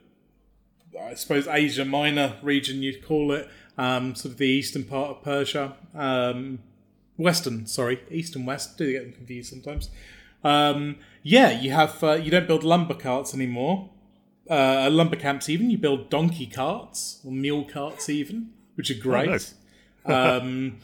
I 1.01 1.15
suppose 1.15 1.47
Asia 1.49 1.85
Minor 1.85 2.37
region 2.43 2.83
you'd 2.83 3.05
call 3.05 3.33
it, 3.33 3.49
um, 3.77 4.15
sort 4.15 4.33
of 4.33 4.39
the 4.39 4.47
eastern 4.47 4.85
part 4.85 5.11
of 5.11 5.23
Persia, 5.23 5.75
um, 5.95 6.61
western, 7.17 7.67
sorry, 7.67 8.01
east 8.11 8.37
and 8.37 8.47
west. 8.47 8.79
Do 8.79 8.91
get 8.93 9.03
them 9.03 9.13
confused 9.13 9.51
sometimes. 9.51 9.91
Um, 10.45 10.97
yeah, 11.23 11.51
you 11.61 11.73
have 11.73 12.03
uh, 12.05 12.13
you 12.13 12.31
don't 12.31 12.47
build 12.47 12.63
lumber 12.65 12.95
carts 12.95 13.35
anymore. 13.35 13.91
Uh, 14.49 14.89
lumber 14.91 15.17
camps 15.17 15.49
even 15.49 15.71
you 15.71 15.79
build 15.79 16.11
donkey 16.11 16.47
carts 16.47 17.21
or 17.25 17.33
mule 17.33 17.65
carts 17.65 18.09
even, 18.09 18.51
which 18.75 18.91
are 18.91 19.01
great. 19.01 19.29
nice. 19.31 19.55
um, 20.05 20.79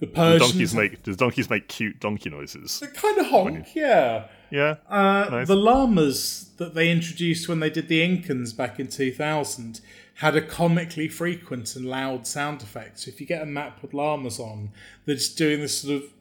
the 0.00 0.06
Do 0.06 0.12
Persians 0.12 0.50
donkeys 0.50 0.74
make 0.74 1.02
does 1.04 1.16
donkeys 1.16 1.48
make 1.48 1.68
cute 1.68 2.00
donkey 2.00 2.28
noises 2.28 2.80
they 2.80 2.88
kind 2.88 3.16
of 3.18 3.26
honk, 3.26 3.74
yeah. 3.74 4.26
yeah 4.50 4.76
Uh, 4.88 5.28
Nice. 5.30 5.46
The 5.48 5.56
llamas 5.56 6.50
that 6.56 6.74
they 6.74 6.90
introduced 6.90 7.48
when 7.48 7.60
they 7.60 7.70
did 7.70 7.88
the 7.88 8.00
Incans 8.00 8.56
back 8.56 8.80
in 8.80 8.88
2000 8.88 9.80
had 10.18 10.36
a 10.36 10.42
comically 10.42 11.08
frequent 11.08 11.74
and 11.74 11.84
loud 11.84 12.26
sound 12.26 12.62
effect. 12.62 13.00
So 13.00 13.08
if 13.08 13.20
you 13.20 13.26
get 13.26 13.42
a 13.42 13.46
map 13.46 13.82
with 13.82 13.94
llamas 13.94 14.38
on, 14.38 14.70
they're 15.04 15.16
just 15.16 15.36
doing 15.38 15.60
this 15.60 15.80
sort 15.80 16.02
of 16.02 16.12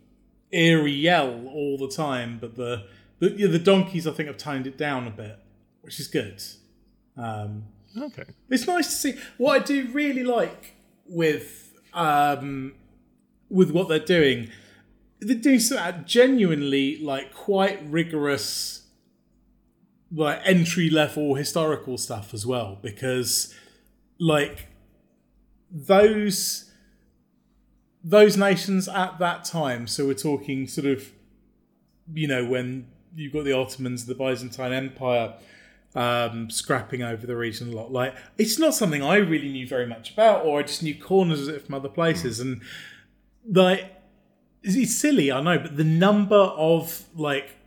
eerie 0.51 0.91
yell 0.91 1.47
all 1.47 1.77
the 1.77 1.89
time. 1.89 2.37
But 2.39 2.55
the 2.55 2.85
the, 3.19 3.31
yeah, 3.31 3.47
the 3.47 3.59
donkeys, 3.59 4.05
I 4.05 4.11
think, 4.11 4.27
have 4.27 4.37
toned 4.37 4.67
it 4.67 4.77
down 4.77 5.07
a 5.07 5.11
bit, 5.11 5.39
which 5.81 5.99
is 5.99 6.07
good. 6.07 6.43
Um, 7.17 7.63
okay 7.97 8.25
it's 8.49 8.67
nice 8.67 8.87
to 8.87 8.93
see. 8.93 9.19
What 9.37 9.61
I 9.61 9.65
do 9.65 9.87
really 9.91 10.23
like 10.23 10.75
with 11.07 11.73
um, 11.93 12.73
with 13.49 13.71
what 13.71 13.87
they're 13.87 13.99
doing, 13.99 14.49
they're 15.19 15.35
doing 15.35 15.59
some 15.59 15.77
uh, 15.77 15.91
genuinely 16.03 16.97
like 16.97 17.33
quite 17.33 17.79
rigorous 17.89 18.87
like 20.15 20.39
entry 20.43 20.89
level 20.89 21.33
historical 21.35 21.97
stuff 21.97 22.33
as 22.33 22.45
well 22.45 22.77
because 22.83 23.53
like 24.19 24.67
those 25.71 26.71
those 28.03 28.37
nations 28.37 28.87
at 28.87 29.17
that 29.17 29.43
time 29.43 29.87
so 29.87 30.05
we're 30.05 30.13
talking 30.13 30.67
sort 30.67 30.85
of 30.85 31.11
you 32.13 32.27
know 32.27 32.45
when 32.45 32.85
you've 33.15 33.33
got 33.33 33.43
the 33.43 33.51
ottomans 33.51 34.05
the 34.05 34.13
byzantine 34.13 34.71
empire 34.71 35.33
um, 35.95 36.49
scrapping 36.49 37.03
over 37.03 37.27
the 37.27 37.35
region 37.35 37.71
a 37.71 37.75
lot 37.75 37.91
like 37.91 38.15
it's 38.37 38.57
not 38.57 38.73
something 38.73 39.03
i 39.03 39.15
really 39.15 39.51
knew 39.51 39.67
very 39.67 39.85
much 39.85 40.11
about 40.11 40.43
or 40.45 40.59
i 40.59 40.63
just 40.63 40.81
knew 40.81 40.95
corners 40.95 41.47
of 41.47 41.53
it 41.55 41.65
from 41.65 41.75
other 41.75 41.89
places 41.89 42.39
and 42.39 42.61
like 43.47 43.91
it's 44.63 44.95
silly 44.95 45.31
i 45.31 45.39
know 45.39 45.59
but 45.59 45.77
the 45.77 45.83
number 45.83 46.35
of 46.35 47.05
like 47.15 47.57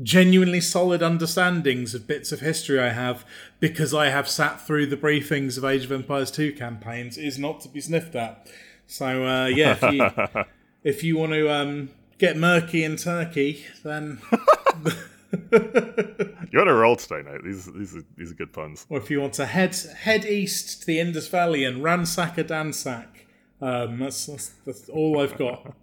genuinely 0.00 0.60
solid 0.60 1.02
understandings 1.02 1.94
of 1.94 2.06
bits 2.06 2.32
of 2.32 2.40
history 2.40 2.80
I 2.80 2.90
have 2.90 3.24
because 3.60 3.92
I 3.92 4.08
have 4.08 4.28
sat 4.28 4.60
through 4.66 4.86
the 4.86 4.96
briefings 4.96 5.58
of 5.58 5.64
Age 5.64 5.84
of 5.84 5.92
Empires 5.92 6.30
2 6.30 6.52
campaigns 6.52 7.18
is 7.18 7.38
not 7.38 7.60
to 7.62 7.68
be 7.68 7.80
sniffed 7.80 8.14
at. 8.14 8.48
So 8.86 9.26
uh, 9.26 9.46
yeah, 9.46 9.76
if 9.80 9.92
you, 9.92 10.44
if 10.84 11.04
you 11.04 11.16
want 11.16 11.32
to 11.32 11.52
um, 11.52 11.90
get 12.18 12.36
murky 12.36 12.84
in 12.84 12.96
Turkey, 12.96 13.66
then 13.82 14.20
You're 16.50 16.62
on 16.62 16.68
a 16.68 16.74
roll 16.74 16.96
today, 16.96 17.22
mate. 17.22 17.42
These 17.44 17.66
these 17.72 17.96
are 17.96 18.04
these 18.16 18.30
are 18.30 18.34
good 18.34 18.52
puns. 18.52 18.86
or 18.90 18.98
if 18.98 19.10
you 19.10 19.20
want 19.20 19.32
to 19.34 19.46
head 19.46 19.74
head 19.74 20.24
east 20.24 20.80
to 20.80 20.86
the 20.86 21.00
Indus 21.00 21.28
Valley 21.28 21.64
and 21.64 21.82
ransack 21.82 22.36
a 22.36 22.44
dansack, 22.44 23.06
um, 23.60 23.98
that's, 23.98 24.26
that's 24.26 24.48
that's 24.66 24.88
all 24.88 25.20
I've 25.20 25.38
got. 25.38 25.74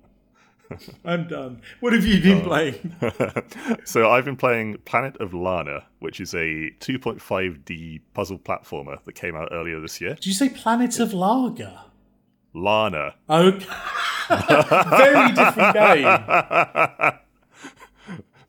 I'm 1.06 1.28
done. 1.28 1.62
What 1.80 1.94
have 1.94 2.06
you 2.06 2.22
been 2.22 2.42
playing? 2.42 2.96
so 3.86 4.12
I've 4.12 4.26
been 4.26 4.36
playing 4.36 4.78
Planet 4.86 5.18
of 5.20 5.34
Lana, 5.34 5.86
which 5.98 6.22
is 6.22 6.36
a 6.36 6.70
2.5D 6.80 8.02
puzzle 8.14 8.38
platformer 8.38 9.04
that 9.06 9.14
came 9.14 9.36
out 9.36 9.50
earlier 9.52 9.80
this 9.80 10.00
year. 10.00 10.14
Did 10.14 10.28
you 10.28 10.34
say 10.34 10.50
Planet 10.50 11.00
of 11.00 11.12
Lager? 11.14 11.80
Lana. 12.54 13.16
Okay. 13.30 13.66
Very 14.30 15.32
different 15.32 15.74
game. 15.74 17.20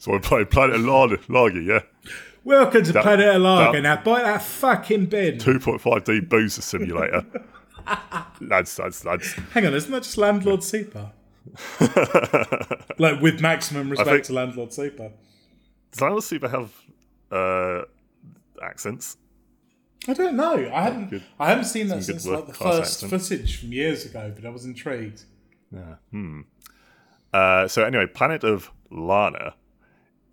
So 0.01 0.15
I 0.15 0.19
played 0.19 0.49
Planet 0.49 0.77
of 0.77 0.83
Lana, 0.87 1.19
Lager, 1.29 1.61
yeah. 1.61 1.81
Welcome 2.43 2.85
to 2.85 2.93
Planet 3.03 3.35
of 3.37 3.43
Lager. 3.43 3.73
that- 3.73 3.83
Now 3.83 4.03
bite 4.03 4.23
that 4.23 4.43
fucking 4.43 5.05
bin. 5.07 5.37
2.5D 5.37 6.27
boozer 6.27 6.63
simulator. 6.63 7.27
lads, 8.41 8.79
lads, 8.79 9.05
lads. 9.05 9.35
Hang 9.53 9.67
on, 9.67 9.75
isn't 9.75 9.93
that 9.93 10.05
just 10.05 10.17
Landlord 10.17 10.65
Super? 10.65 11.13
like 12.99 13.21
with 13.21 13.43
maximum 13.43 13.91
respect 13.91 14.09
think- 14.11 14.25
to 14.25 14.33
Landlord 14.33 14.73
Super. 14.73 15.13
Does 15.93 16.01
Landlord 16.01 16.25
Super 16.25 16.49
have 16.49 16.73
uh, 17.31 17.83
accents? 18.63 19.19
I 20.09 20.15
don't 20.15 20.35
know. 20.35 20.71
I 20.73 20.81
haven't. 20.83 21.11
Good- 21.11 21.25
I 21.39 21.51
haven't 21.51 21.65
seen 21.65 21.89
that 21.89 22.03
since 22.05 22.27
like 22.27 22.47
the 22.47 22.55
first 22.55 23.05
accent. 23.05 23.11
footage 23.23 23.61
from 23.61 23.75
years 23.75 24.07
ago, 24.07 24.33
but 24.35 24.47
I 24.47 24.49
was 24.49 24.65
intrigued. 24.65 25.25
Yeah. 25.71 25.97
Hmm. 26.11 26.41
Uh, 27.35 27.69
so 27.69 27.85
anyway, 27.85 28.07
Planet 28.07 28.45
of 28.45 28.71
Lana. 28.91 29.57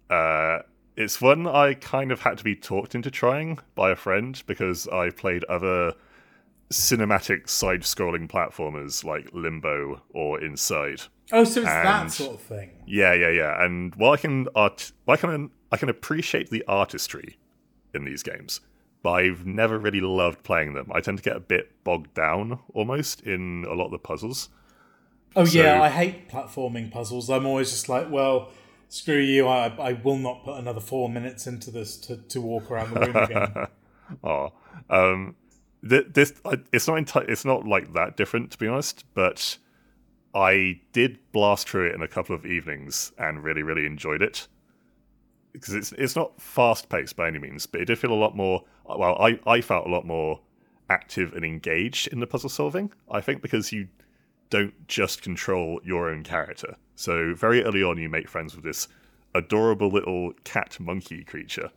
Uh, 0.09 0.59
it's 0.95 1.21
one 1.21 1.47
I 1.47 1.75
kind 1.75 2.11
of 2.11 2.21
had 2.21 2.37
to 2.39 2.43
be 2.43 2.55
talked 2.55 2.95
into 2.95 3.11
trying 3.11 3.59
by 3.75 3.91
a 3.91 3.95
friend 3.95 4.41
because 4.47 4.87
I 4.87 5.11
played 5.11 5.43
other 5.45 5.93
cinematic 6.71 7.47
side-scrolling 7.47 8.29
platformers 8.29 9.03
like 9.03 9.29
Limbo 9.33 10.01
or 10.09 10.41
Inside. 10.41 11.01
Oh, 11.31 11.43
so 11.43 11.61
it's 11.61 11.69
that 11.69 12.11
sort 12.11 12.35
of 12.35 12.41
thing. 12.41 12.71
Yeah, 12.85 13.13
yeah, 13.13 13.29
yeah. 13.29 13.63
And 13.63 13.93
while 13.95 14.11
I 14.13 14.17
can 14.17 14.47
art, 14.55 14.91
I 15.07 15.17
can 15.17 15.51
I 15.71 15.77
can 15.77 15.89
appreciate 15.89 16.49
the 16.49 16.63
artistry 16.67 17.37
in 17.93 18.05
these 18.05 18.23
games, 18.23 18.61
but 19.03 19.11
I've 19.11 19.45
never 19.45 19.77
really 19.77 20.01
loved 20.01 20.43
playing 20.43 20.73
them. 20.73 20.89
I 20.93 21.01
tend 21.01 21.17
to 21.17 21.23
get 21.23 21.35
a 21.35 21.41
bit 21.41 21.83
bogged 21.83 22.13
down 22.13 22.59
almost 22.73 23.21
in 23.21 23.65
a 23.69 23.73
lot 23.73 23.85
of 23.85 23.91
the 23.91 23.99
puzzles. 23.99 24.49
Oh 25.35 25.45
yeah, 25.45 25.81
I 25.81 25.89
hate 25.89 26.29
platforming 26.29 26.91
puzzles. 26.91 27.29
I'm 27.29 27.45
always 27.45 27.69
just 27.71 27.89
like, 27.89 28.09
well, 28.09 28.49
screw 28.89 29.19
you. 29.19 29.47
I, 29.47 29.67
I 29.67 29.93
will 29.93 30.17
not 30.17 30.43
put 30.43 30.57
another 30.57 30.79
four 30.79 31.09
minutes 31.09 31.47
into 31.47 31.71
this 31.71 31.97
to, 31.97 32.17
to 32.17 32.41
walk 32.41 32.71
around 32.71 32.93
the 32.93 32.99
room 32.99 33.15
again. 33.15 33.67
Oh, 34.23 34.53
um, 34.89 35.35
th- 35.85 36.07
this 36.13 36.33
it's 36.71 36.87
not 36.87 36.97
enti- 36.97 37.27
it's 37.27 37.43
not 37.43 37.65
like 37.65 37.91
that 37.91 38.15
different 38.15 38.51
to 38.51 38.57
be 38.57 38.65
honest, 38.65 39.03
but 39.13 39.57
I 40.33 40.79
did 40.93 41.19
blast 41.33 41.67
through 41.67 41.87
it 41.89 41.95
in 41.95 42.01
a 42.01 42.07
couple 42.07 42.33
of 42.33 42.45
evenings 42.45 43.11
and 43.17 43.43
really 43.43 43.63
really 43.63 43.85
enjoyed 43.85 44.21
it 44.21 44.47
because 45.51 45.73
it's 45.73 45.91
it's 45.93 46.15
not 46.15 46.39
fast 46.41 46.89
paced 46.89 47.15
by 47.15 47.27
any 47.27 47.39
means, 47.39 47.65
but 47.65 47.81
it 47.81 47.85
did 47.85 47.99
feel 47.99 48.13
a 48.13 48.15
lot 48.15 48.35
more. 48.35 48.63
Well, 48.85 49.17
I 49.19 49.39
I 49.45 49.61
felt 49.61 49.87
a 49.87 49.89
lot 49.89 50.05
more 50.05 50.39
active 50.89 51.33
and 51.33 51.43
engaged 51.43 52.07
in 52.07 52.19
the 52.19 52.27
puzzle 52.27 52.49
solving. 52.49 52.91
I 53.11 53.21
think 53.21 53.41
because 53.41 53.71
you 53.71 53.87
don't 54.49 54.87
just 54.87 55.21
control 55.21 55.81
your 55.83 56.09
own 56.09 56.23
character. 56.23 56.77
So 56.97 57.33
very 57.33 57.63
early 57.63 57.83
on, 57.83 57.97
you 57.97 58.09
make 58.09 58.27
friends 58.27 58.53
with 58.53 58.65
this 58.65 58.89
adorable 59.33 59.87
little 59.89 60.33
cat 60.43 60.77
monkey 60.79 61.23
creature 61.23 61.71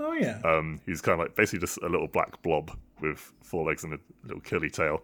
oh 0.00 0.12
yeah. 0.14 0.40
um, 0.44 0.80
he's 0.86 1.00
kind 1.00 1.20
of 1.20 1.26
like 1.26 1.36
basically 1.36 1.60
just 1.60 1.78
a 1.82 1.88
little 1.88 2.08
black 2.08 2.40
blob 2.42 2.76
with 3.00 3.32
four 3.42 3.66
legs 3.66 3.84
and 3.84 3.94
a 3.94 3.98
little 4.24 4.40
curly 4.40 4.70
tail. 4.70 5.02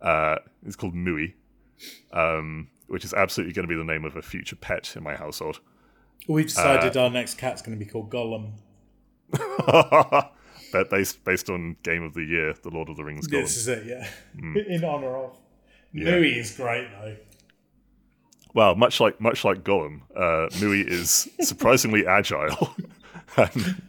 Uh, 0.00 0.36
it's 0.64 0.76
called 0.76 0.94
Mui, 0.94 1.34
um, 2.12 2.68
which 2.86 3.04
is 3.04 3.12
absolutely 3.12 3.52
going 3.52 3.66
to 3.66 3.68
be 3.68 3.76
the 3.76 3.84
name 3.84 4.04
of 4.04 4.16
a 4.16 4.22
future 4.22 4.56
pet 4.56 4.94
in 4.96 5.02
my 5.02 5.14
household. 5.14 5.60
We've 6.28 6.46
decided 6.46 6.96
uh, 6.96 7.04
our 7.04 7.10
next 7.10 7.38
cat's 7.38 7.62
going 7.62 7.78
to 7.78 7.84
be 7.84 7.90
called 7.90 8.10
Gollum. 8.10 8.52
but 10.72 10.90
based 10.90 11.24
based 11.24 11.50
on 11.50 11.76
Game 11.82 12.02
of 12.02 12.14
the 12.14 12.24
Year, 12.24 12.54
the 12.62 12.70
Lord 12.70 12.88
of 12.88 12.96
the 12.96 13.04
Rings. 13.04 13.26
Golem. 13.26 13.42
This 13.42 13.56
is 13.56 13.68
it, 13.68 13.86
yeah. 13.86 14.08
Hmm. 14.38 14.56
In 14.68 14.84
honor 14.84 15.16
of. 15.16 15.36
Mui 15.94 16.36
is 16.36 16.56
great 16.56 16.88
though. 16.90 17.16
Well, 18.52 18.74
much 18.74 19.00
like 19.00 19.20
much 19.20 19.44
like 19.44 19.62
Gollum, 19.62 20.02
uh, 20.14 20.48
Mui 20.58 20.86
is 20.86 21.28
surprisingly 21.40 22.06
agile, 22.06 22.74
and, 23.36 23.82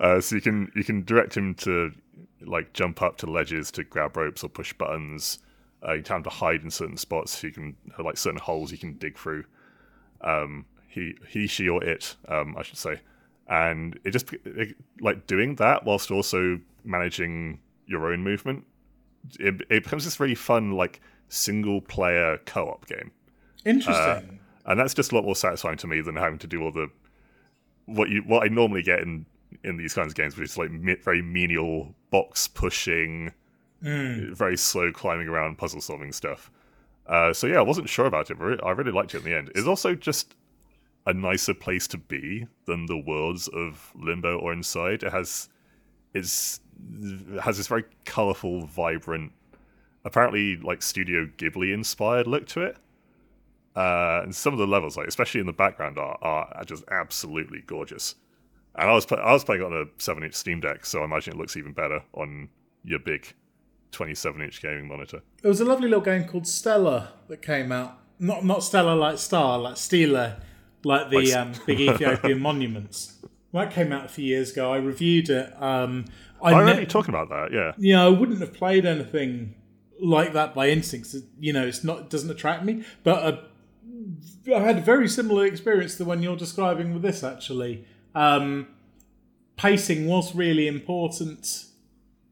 uh, 0.00 0.20
so 0.20 0.36
you 0.36 0.42
can 0.42 0.72
you 0.74 0.84
can 0.84 1.04
direct 1.04 1.36
him 1.36 1.54
to 1.56 1.92
like 2.40 2.72
jump 2.72 3.02
up 3.02 3.18
to 3.18 3.26
ledges 3.26 3.70
to 3.72 3.84
grab 3.84 4.16
ropes 4.16 4.42
or 4.42 4.48
push 4.48 4.72
buttons. 4.72 5.40
Uh, 5.86 5.94
you 5.94 6.02
tell 6.02 6.16
him 6.16 6.22
to 6.22 6.30
hide 6.30 6.62
in 6.62 6.70
certain 6.70 6.96
spots. 6.96 7.42
You 7.42 7.52
can 7.52 7.76
like 7.98 8.16
certain 8.16 8.40
holes 8.40 8.72
you 8.72 8.78
can 8.78 8.94
dig 8.94 9.18
through. 9.18 9.44
Um, 10.22 10.64
he 10.88 11.16
he 11.28 11.46
she 11.46 11.68
or 11.68 11.84
it, 11.84 12.16
um, 12.28 12.56
I 12.56 12.62
should 12.62 12.78
say, 12.78 13.00
and 13.48 13.98
it 14.04 14.12
just 14.12 14.32
it, 14.32 14.76
like 15.00 15.26
doing 15.26 15.56
that 15.56 15.84
whilst 15.84 16.10
also 16.10 16.58
managing 16.84 17.60
your 17.86 18.10
own 18.10 18.22
movement. 18.22 18.64
It, 19.38 19.60
it 19.68 19.82
becomes 19.84 20.04
this 20.04 20.20
really 20.20 20.36
fun 20.36 20.72
like 20.72 21.00
single 21.28 21.80
player 21.80 22.38
co 22.46 22.68
op 22.68 22.86
game 22.86 23.10
Interesting. 23.66 24.38
and 24.64 24.80
that's 24.80 24.94
just 24.94 25.12
a 25.12 25.14
lot 25.14 25.24
more 25.24 25.36
satisfying 25.36 25.76
to 25.78 25.86
me 25.86 26.00
than 26.00 26.16
having 26.16 26.38
to 26.38 26.46
do 26.46 26.62
all 26.62 26.72
the 26.72 26.88
what 27.86 28.08
you 28.08 28.22
what 28.22 28.44
I 28.44 28.48
normally 28.48 28.82
get 28.82 29.00
in 29.00 29.26
in 29.64 29.76
these 29.76 29.94
kinds 29.94 30.08
of 30.12 30.14
games, 30.14 30.36
which 30.36 30.50
is 30.50 30.58
like 30.58 30.70
me, 30.70 30.96
very 31.02 31.22
menial 31.22 31.94
box 32.10 32.48
pushing, 32.48 33.32
very 33.80 34.56
slow 34.56 34.92
climbing 34.92 35.28
around, 35.28 35.58
puzzle 35.58 35.80
solving 35.80 36.12
stuff. 36.12 36.50
Uh, 37.06 37.32
so 37.32 37.46
yeah, 37.46 37.58
I 37.58 37.62
wasn't 37.62 37.88
sure 37.88 38.06
about 38.06 38.30
it, 38.30 38.38
but 38.38 38.64
I 38.64 38.70
really 38.72 38.92
liked 38.92 39.14
it 39.14 39.18
in 39.18 39.24
the 39.24 39.36
end. 39.36 39.52
It's 39.54 39.66
also 39.66 39.94
just 39.94 40.34
a 41.06 41.14
nicer 41.14 41.54
place 41.54 41.86
to 41.88 41.98
be 41.98 42.46
than 42.66 42.86
the 42.86 42.98
worlds 42.98 43.48
of 43.48 43.92
Limbo 43.94 44.38
or 44.38 44.52
Inside. 44.52 45.04
It 45.04 45.12
has 45.12 45.48
it's 46.14 46.60
it 46.92 47.40
has 47.40 47.56
this 47.56 47.68
very 47.68 47.84
colorful, 48.04 48.66
vibrant, 48.66 49.32
apparently 50.04 50.56
like 50.56 50.82
Studio 50.82 51.26
Ghibli 51.38 51.72
inspired 51.72 52.26
look 52.26 52.46
to 52.48 52.62
it. 52.62 52.76
Uh, 53.76 54.20
and 54.22 54.34
some 54.34 54.54
of 54.54 54.58
the 54.58 54.66
levels, 54.66 54.96
like 54.96 55.06
especially 55.06 55.40
in 55.40 55.46
the 55.46 55.52
background, 55.52 55.98
are, 55.98 56.16
are 56.22 56.64
just 56.64 56.82
absolutely 56.90 57.62
gorgeous. 57.66 58.14
And 58.74 58.88
I 58.90 58.92
was 58.94 59.06
I 59.12 59.32
was 59.32 59.44
playing 59.44 59.62
on 59.62 59.72
a 59.72 59.84
seven 59.98 60.22
inch 60.22 60.34
Steam 60.34 60.60
Deck, 60.60 60.86
so 60.86 61.02
I 61.02 61.04
imagine 61.04 61.34
it 61.34 61.38
looks 61.38 61.56
even 61.56 61.72
better 61.72 62.02
on 62.14 62.48
your 62.84 62.98
big 62.98 63.32
twenty 63.92 64.14
seven 64.14 64.40
inch 64.42 64.62
gaming 64.62 64.88
monitor. 64.88 65.22
There 65.42 65.48
was 65.50 65.60
a 65.60 65.64
lovely 65.64 65.88
little 65.88 66.04
game 66.04 66.24
called 66.24 66.46
Stella 66.46 67.12
that 67.28 67.42
came 67.42 67.70
out. 67.72 67.98
Not 68.18 68.44
not 68.44 68.62
Stella 68.62 68.94
like 68.94 69.18
star, 69.18 69.58
like 69.58 69.76
Stela, 69.76 70.40
like 70.84 71.10
the 71.10 71.16
Like- 71.18 71.34
um, 71.36 71.52
big 71.66 71.80
Ethiopian 71.88 72.40
monuments. 72.40 73.14
That 73.52 73.70
came 73.72 73.90
out 73.92 74.04
a 74.04 74.08
few 74.08 74.24
years 74.24 74.52
ago. 74.52 74.70
I 74.72 74.76
reviewed 74.76 75.30
it. 75.30 75.50
Um, 75.62 76.04
I, 76.42 76.48
I 76.48 76.52
ne- 76.52 76.58
remember 76.58 76.80
you 76.82 76.86
talking 76.86 77.14
about 77.14 77.30
that, 77.30 77.52
yeah. 77.52 77.72
you 77.78 77.94
know, 77.94 78.06
I 78.06 78.10
wouldn't 78.10 78.40
have 78.40 78.52
played 78.52 78.84
anything 78.84 79.54
like 79.98 80.34
that 80.34 80.54
by 80.54 80.68
instinct. 80.68 81.14
You 81.40 81.54
know, 81.54 81.66
it's 81.66 81.82
not 81.82 82.00
it 82.00 82.10
doesn't 82.10 82.30
attract 82.30 82.64
me. 82.64 82.84
But 83.02 83.22
uh, 83.22 83.38
I 84.54 84.60
had 84.60 84.78
a 84.78 84.80
very 84.80 85.08
similar 85.08 85.44
experience 85.46 85.92
to 85.92 85.98
the 85.98 86.04
one 86.04 86.22
you're 86.22 86.36
describing 86.36 86.92
with 86.92 87.02
this. 87.02 87.24
Actually, 87.24 87.84
um, 88.14 88.68
pacing 89.56 90.06
was 90.06 90.34
really 90.34 90.66
important 90.66 91.66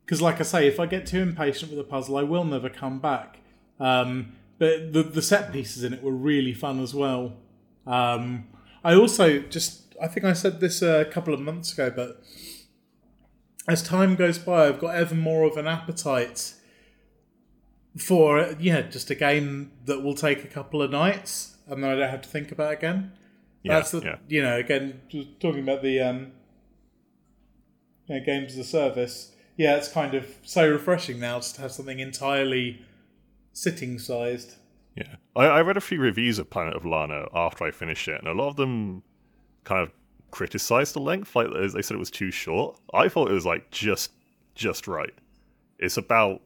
because, 0.04 0.20
like 0.20 0.40
I 0.40 0.44
say, 0.44 0.68
if 0.68 0.78
I 0.78 0.86
get 0.86 1.06
too 1.06 1.20
impatient 1.20 1.70
with 1.70 1.80
a 1.80 1.84
puzzle, 1.84 2.16
I 2.16 2.22
will 2.22 2.44
never 2.44 2.68
come 2.68 2.98
back. 2.98 3.38
Um, 3.80 4.32
but 4.58 4.92
the 4.92 5.02
the 5.02 5.22
set 5.22 5.52
pieces 5.52 5.82
in 5.82 5.92
it 5.92 6.02
were 6.02 6.12
really 6.12 6.54
fun 6.54 6.80
as 6.80 6.94
well. 6.94 7.34
Um, 7.86 8.46
I 8.82 8.94
also 8.94 9.40
just 9.40 9.94
I 10.00 10.08
think 10.08 10.24
I 10.24 10.32
said 10.32 10.60
this 10.60 10.82
a 10.82 11.04
couple 11.04 11.34
of 11.34 11.40
months 11.40 11.72
ago, 11.72 11.90
but 11.94 12.22
as 13.66 13.82
time 13.82 14.14
goes 14.14 14.38
by, 14.38 14.68
I've 14.68 14.78
got 14.78 14.94
ever 14.94 15.14
more 15.14 15.44
of 15.44 15.56
an 15.56 15.66
appetite 15.66 16.54
for 17.96 18.54
yeah, 18.58 18.82
just 18.82 19.10
a 19.10 19.14
game 19.14 19.72
that 19.86 20.02
will 20.02 20.14
take 20.14 20.44
a 20.44 20.48
couple 20.48 20.82
of 20.82 20.90
nights 20.90 21.53
and 21.66 21.82
then 21.82 21.90
I 21.90 21.94
don't 21.94 22.10
have 22.10 22.22
to 22.22 22.28
think 22.28 22.52
about 22.52 22.72
it 22.72 22.78
again. 22.78 23.12
Yeah, 23.62 23.74
That's 23.74 23.92
the 23.92 24.00
yeah. 24.00 24.16
you 24.28 24.42
know 24.42 24.56
again 24.56 25.00
just 25.08 25.40
talking 25.40 25.62
about 25.62 25.82
the 25.82 26.00
um, 26.00 26.32
you 28.06 28.18
know, 28.18 28.24
games 28.24 28.52
as 28.52 28.58
a 28.58 28.64
service. 28.64 29.32
Yeah, 29.56 29.76
it's 29.76 29.88
kind 29.88 30.14
of 30.14 30.26
so 30.42 30.68
refreshing 30.68 31.20
now 31.20 31.38
just 31.38 31.54
to 31.56 31.62
have 31.62 31.72
something 31.72 31.98
entirely 31.98 32.82
sitting 33.52 33.98
sized. 33.98 34.56
Yeah, 34.96 35.16
I, 35.34 35.46
I 35.46 35.60
read 35.62 35.76
a 35.76 35.80
few 35.80 36.00
reviews 36.00 36.38
of 36.38 36.50
Planet 36.50 36.74
of 36.74 36.84
Lana 36.84 37.26
after 37.34 37.64
I 37.64 37.70
finished 37.70 38.06
it, 38.08 38.18
and 38.18 38.28
a 38.28 38.32
lot 38.32 38.48
of 38.48 38.56
them 38.56 39.02
kind 39.64 39.80
of 39.82 39.92
criticized 40.30 40.94
the 40.94 41.00
length. 41.00 41.34
Like 41.34 41.48
they 41.72 41.82
said, 41.82 41.94
it 41.94 41.98
was 41.98 42.10
too 42.10 42.30
short. 42.30 42.78
I 42.92 43.08
thought 43.08 43.30
it 43.30 43.34
was 43.34 43.46
like 43.46 43.70
just 43.70 44.12
just 44.54 44.86
right. 44.86 45.14
It's 45.78 45.96
about 45.96 46.42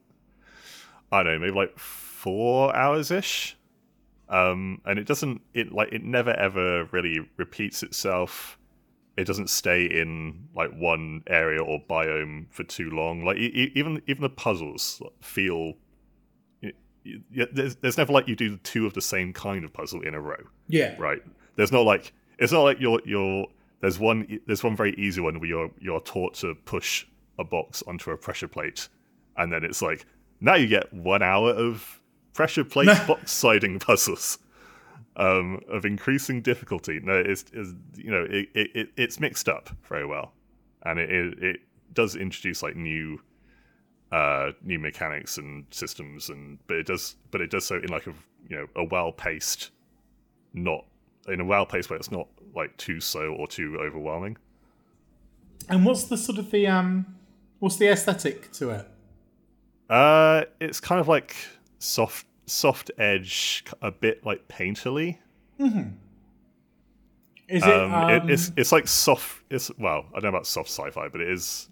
I 1.11 1.23
don't 1.23 1.35
know, 1.35 1.39
maybe 1.39 1.57
like 1.57 1.79
four 1.79 2.75
hours 2.77 3.11
ish. 3.11 3.57
Um, 4.31 4.81
and 4.85 4.99
it 4.99 5.07
doesn't 5.07 5.41
it 5.55 5.73
like 5.73 5.93
it 5.93 6.05
never 6.05 6.33
ever 6.33 6.85
really 6.87 7.21
repeats 7.37 7.83
itself. 7.83 8.59
It 9.17 9.27
doesn't 9.27 9.51
stay 9.51 9.85
in 9.85 10.49
like 10.55 10.71
one 10.73 11.23
area 11.27 11.63
or 11.63 11.81
biome 11.89 12.47
for 12.51 12.63
too 12.63 12.91
long. 12.91 13.25
Like 13.25 13.39
e- 13.39 13.73
even 13.75 14.03
even 14.07 14.23
the 14.23 14.31
puzzles 14.31 15.03
feel. 15.21 15.75
There's, 17.55 17.77
there's 17.77 17.97
never 17.97 18.13
like 18.13 18.29
you 18.29 18.37
do 18.37 18.59
two 18.59 18.85
of 18.87 18.93
the 18.93 19.01
same 19.01 19.33
kind 19.33 19.65
of 19.65 19.73
puzzle 19.73 20.03
in 20.03 20.13
a 20.13 20.21
row 20.21 20.37
Yeah, 20.67 20.95
right? 20.99 21.23
There's 21.57 21.73
not 21.73 21.87
like 21.87 22.13
it's 22.39 22.53
not 22.53 22.63
like 22.63 22.81
you're 22.81 23.01
you're 23.07 23.47
there's 23.81 23.99
one 23.99 24.41
there's 24.47 24.63
one 24.63 24.77
very 24.77 24.95
easy 24.97 25.21
one 25.23 25.41
where 25.41 25.49
you're 25.49 25.71
you're 25.81 26.01
taught 26.01 26.35
to 26.35 26.55
push 26.55 27.07
a 27.39 27.45
box 27.45 27.83
onto 27.87 28.11
a 28.11 28.17
pressure 28.17 28.49
plate, 28.49 28.89
and 29.39 29.51
then 29.51 29.65
it's 29.65 29.81
like 29.81 30.05
now 30.41 30.55
you 30.55 30.67
get 30.67 30.93
one 30.93 31.23
hour 31.23 31.51
of 31.51 32.03
pressure 32.39 32.63
plate 32.65 32.87
box 33.09 33.33
siding 33.33 33.79
puzzles. 33.87 34.39
Um, 35.17 35.59
of 35.69 35.85
increasing 35.85 36.41
difficulty. 36.43 37.01
No, 37.03 37.15
it's, 37.15 37.45
it's 37.53 37.71
you 37.97 38.11
know 38.13 38.25
it, 38.31 38.49
it, 38.55 38.71
it 38.77 38.89
it's 38.97 39.19
mixed 39.19 39.49
up 39.49 39.71
very 39.89 40.07
well, 40.07 40.33
and 40.85 41.01
it, 41.01 41.11
it 41.11 41.43
it 41.43 41.61
does 41.93 42.15
introduce 42.15 42.63
like 42.63 42.77
new 42.77 43.21
uh 44.13 44.53
new 44.63 44.79
mechanics 44.79 45.37
and 45.37 45.67
systems 45.71 46.29
and 46.31 46.59
but 46.69 46.77
it 46.77 46.87
does 46.87 47.17
but 47.33 47.41
it 47.41 47.51
does 47.51 47.65
so 47.67 47.77
in 47.77 47.89
like 47.89 48.07
a 48.07 48.15
you 48.49 48.57
know 48.57 48.67
a 48.77 48.85
well 48.85 49.11
paced 49.13 49.71
not 50.55 50.85
in 51.27 51.41
a 51.41 51.45
well 51.45 51.67
paced 51.67 51.91
way 51.91 51.97
it's 51.97 52.11
not 52.13 52.29
like 52.55 52.75
too 52.79 53.01
slow 53.01 53.35
or 53.35 53.47
too 53.47 53.77
overwhelming 53.81 54.35
And 55.69 55.85
what's 55.85 56.05
the 56.05 56.17
sort 56.17 56.39
of 56.39 56.51
the 56.51 56.67
um, 56.69 57.05
what's 57.59 57.77
the 57.77 57.89
aesthetic 57.89 58.51
to 58.53 58.71
it? 58.71 58.87
uh 59.91 60.45
it's 60.61 60.81
kind 60.81 61.01
of 61.01 61.09
like 61.09 61.35
soft 61.81 62.25
soft 62.49 62.91
edge 62.99 63.65
a 63.83 63.91
bit 63.91 64.25
like 64.25 64.49
painterly 64.49 65.19
Is 67.49 67.63
it? 67.63 67.63
um, 67.65 67.93
Um, 67.95 68.11
it, 68.11 68.31
it's 68.31 68.53
it's 68.57 68.73
like 68.73 68.87
soft 68.89 69.43
it's 69.51 69.71
well 69.79 70.07
i 70.11 70.15
don't 70.15 70.25
know 70.25 70.29
about 70.31 70.47
soft 70.47 70.69
sci-fi 70.71 71.09
but 71.09 71.21
it 71.21 71.29
is 71.31 71.69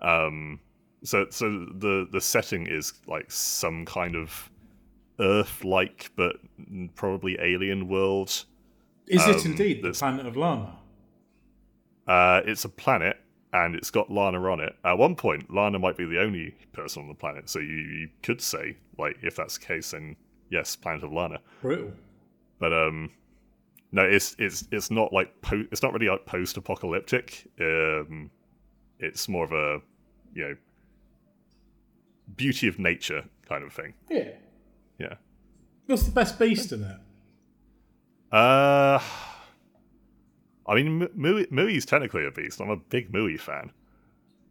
um 0.00 0.60
so 1.04 1.26
so 1.30 1.66
the 1.78 2.06
the 2.10 2.20
setting 2.20 2.66
is 2.66 2.92
like 3.06 3.30
some 3.30 3.84
kind 3.84 4.16
of 4.16 4.50
earth 5.20 5.64
like 5.64 6.10
but 6.16 6.36
probably 6.94 7.36
alien 7.40 7.88
world 7.88 8.44
is 9.06 9.26
it 9.28 9.36
um, 9.36 9.52
indeed 9.52 9.82
the 9.82 9.92
planet 9.92 10.26
of 10.26 10.36
Lana? 10.36 10.76
Uh, 12.08 12.40
it's 12.44 12.64
a 12.64 12.68
planet, 12.68 13.16
and 13.64 13.74
it's 13.74 13.90
got 13.90 14.10
Lana 14.10 14.40
on 14.50 14.60
it. 14.60 14.76
At 14.84 14.98
one 14.98 15.16
point, 15.16 15.52
Lana 15.52 15.78
might 15.78 15.96
be 15.96 16.04
the 16.04 16.20
only 16.20 16.54
person 16.72 17.02
on 17.02 17.08
the 17.08 17.14
planet, 17.14 17.48
so 17.48 17.58
you, 17.58 17.76
you 17.76 18.08
could 18.22 18.40
say, 18.40 18.76
like, 18.98 19.16
if 19.22 19.36
that's 19.36 19.56
the 19.58 19.64
case, 19.64 19.92
then 19.92 20.16
yes, 20.50 20.76
Planet 20.76 21.04
of 21.04 21.12
Lana. 21.12 21.40
Brutal. 21.62 21.92
But 22.58 22.72
um, 22.72 23.10
no, 23.92 24.02
it's 24.02 24.36
it's 24.38 24.68
it's 24.70 24.90
not 24.90 25.12
like 25.12 25.40
po- 25.40 25.66
it's 25.70 25.82
not 25.82 25.92
really 25.92 26.08
like 26.08 26.26
post-apocalyptic. 26.26 27.46
Um, 27.60 28.30
it's 28.98 29.28
more 29.28 29.44
of 29.44 29.52
a 29.52 29.80
you 30.34 30.48
know 30.48 30.56
beauty 32.36 32.68
of 32.68 32.78
nature 32.78 33.24
kind 33.48 33.64
of 33.64 33.72
thing. 33.72 33.94
Yeah. 34.10 34.30
Yeah. 34.98 35.14
What's 35.86 36.04
the 36.04 36.12
best 36.12 36.38
beast 36.38 36.72
in 36.72 36.82
it? 36.82 36.96
Uh, 38.32 38.98
I 40.68 40.74
mean, 40.74 41.08
Mui, 41.16 41.46
Mui's 41.50 41.86
technically 41.86 42.26
a 42.26 42.30
beast. 42.30 42.60
I'm 42.60 42.70
a 42.70 42.76
big 42.76 43.12
Mui 43.12 43.38
fan. 43.38 43.72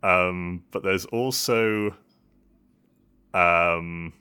Um, 0.03 0.63
but 0.71 0.83
there's 0.83 1.05
also 1.05 1.95
um, 3.33 4.13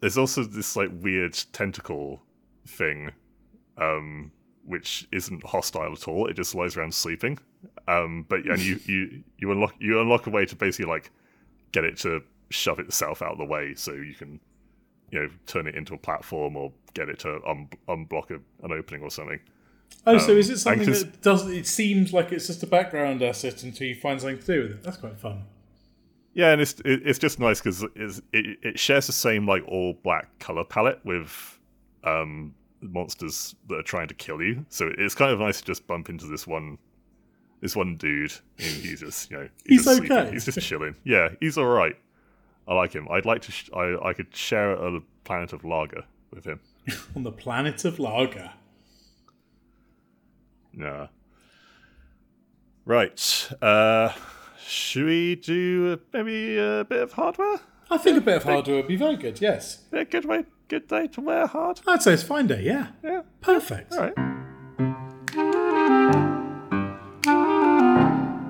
there's 0.00 0.16
also 0.16 0.44
this 0.44 0.76
like 0.76 0.90
weird 1.00 1.34
tentacle 1.52 2.22
thing, 2.66 3.10
um, 3.76 4.32
which 4.64 5.06
isn't 5.12 5.44
hostile 5.44 5.92
at 5.92 6.08
all. 6.08 6.26
It 6.26 6.34
just 6.34 6.54
lies 6.54 6.76
around 6.76 6.94
sleeping. 6.94 7.38
Um, 7.88 8.24
but 8.28 8.44
and 8.46 8.60
you 8.60 8.78
you 8.86 9.24
you 9.38 9.52
unlock 9.52 9.74
you 9.78 10.00
unlock 10.00 10.26
a 10.26 10.30
way 10.30 10.46
to 10.46 10.56
basically 10.56 10.90
like 10.90 11.10
get 11.72 11.84
it 11.84 11.98
to 11.98 12.22
shove 12.50 12.78
itself 12.78 13.20
out 13.20 13.32
of 13.32 13.38
the 13.38 13.44
way 13.44 13.74
so 13.74 13.92
you 13.92 14.14
can 14.14 14.40
you 15.14 15.20
know 15.20 15.28
turn 15.46 15.66
it 15.68 15.76
into 15.76 15.94
a 15.94 15.98
platform 15.98 16.56
or 16.56 16.72
get 16.92 17.08
it 17.08 17.20
to 17.20 17.40
un- 17.46 17.68
unblock 17.88 18.30
a, 18.30 18.40
an 18.64 18.72
opening 18.72 19.02
or 19.02 19.10
something. 19.10 19.38
Oh, 20.06 20.18
so 20.18 20.32
is 20.32 20.50
it 20.50 20.58
something 20.58 20.90
that 20.90 21.22
does? 21.22 21.48
It 21.48 21.66
seems 21.66 22.12
like 22.12 22.32
it's 22.32 22.48
just 22.48 22.62
a 22.62 22.66
background 22.66 23.22
asset 23.22 23.62
until 23.62 23.86
you 23.86 23.94
find 23.94 24.20
something 24.20 24.40
to 24.40 24.46
do 24.46 24.62
with 24.62 24.70
it. 24.72 24.82
That's 24.82 24.96
quite 24.96 25.18
fun. 25.18 25.44
Yeah, 26.34 26.50
and 26.50 26.60
it's 26.60 26.80
it, 26.80 27.02
it's 27.04 27.18
just 27.18 27.38
nice 27.38 27.60
because 27.60 27.84
it, 27.84 28.22
it 28.32 28.78
shares 28.78 29.06
the 29.06 29.12
same 29.12 29.46
like 29.46 29.62
all 29.68 29.94
black 30.02 30.36
color 30.40 30.64
palette 30.64 31.00
with 31.04 31.58
um, 32.02 32.54
monsters 32.80 33.54
that 33.68 33.76
are 33.76 33.82
trying 33.82 34.08
to 34.08 34.14
kill 34.14 34.42
you. 34.42 34.66
So 34.68 34.90
it's 34.98 35.14
kind 35.14 35.30
of 35.30 35.38
nice 35.38 35.60
to 35.60 35.64
just 35.64 35.86
bump 35.86 36.08
into 36.08 36.26
this 36.26 36.44
one 36.46 36.76
this 37.60 37.76
one 37.76 37.96
dude. 37.96 38.32
And 38.58 38.66
he's 38.66 39.00
just 39.00 39.30
you 39.30 39.36
know 39.38 39.48
He's 39.64 39.84
sleeping. 39.84 40.10
okay. 40.10 40.32
He's 40.32 40.44
just 40.44 40.60
chilling. 40.60 40.96
Yeah, 41.04 41.28
he's 41.40 41.56
all 41.56 41.66
right. 41.66 41.96
I 42.66 42.74
like 42.74 42.92
him. 42.94 43.06
I'd 43.10 43.26
like 43.26 43.42
to. 43.42 43.52
Sh- 43.52 43.70
I 43.74 43.96
I 44.02 44.12
could 44.12 44.34
share 44.34 44.72
a 44.72 45.00
planet 45.24 45.52
of 45.52 45.64
lager 45.64 46.04
with 46.32 46.44
him. 46.46 46.60
On 47.16 47.22
the 47.22 47.32
planet 47.32 47.84
of 47.84 47.98
Lager. 47.98 48.50
Nah. 50.72 51.08
Right. 52.84 53.50
Uh, 53.62 54.12
should 54.66 55.06
we 55.06 55.36
do 55.36 55.98
maybe 56.12 56.58
a 56.58 56.84
bit 56.88 57.02
of 57.02 57.12
hardware? 57.12 57.60
I 57.90 57.96
think 57.98 58.18
a 58.18 58.20
bit 58.20 58.36
of 58.38 58.42
hardware 58.44 58.76
would 58.76 58.88
be 58.88 58.96
very 58.96 59.16
good. 59.16 59.40
Yes, 59.40 59.84
A 59.92 60.04
good 60.04 60.24
way, 60.24 60.44
good 60.68 60.88
day 60.88 61.06
to 61.08 61.20
wear 61.20 61.46
hard. 61.46 61.80
I'd 61.86 62.02
say 62.02 62.14
it's 62.14 62.22
fine 62.22 62.46
day. 62.48 62.62
Yeah, 62.64 62.88
Yeah. 63.02 63.22
perfect. 63.40 63.92
All 63.94 64.00
right. 64.00 64.14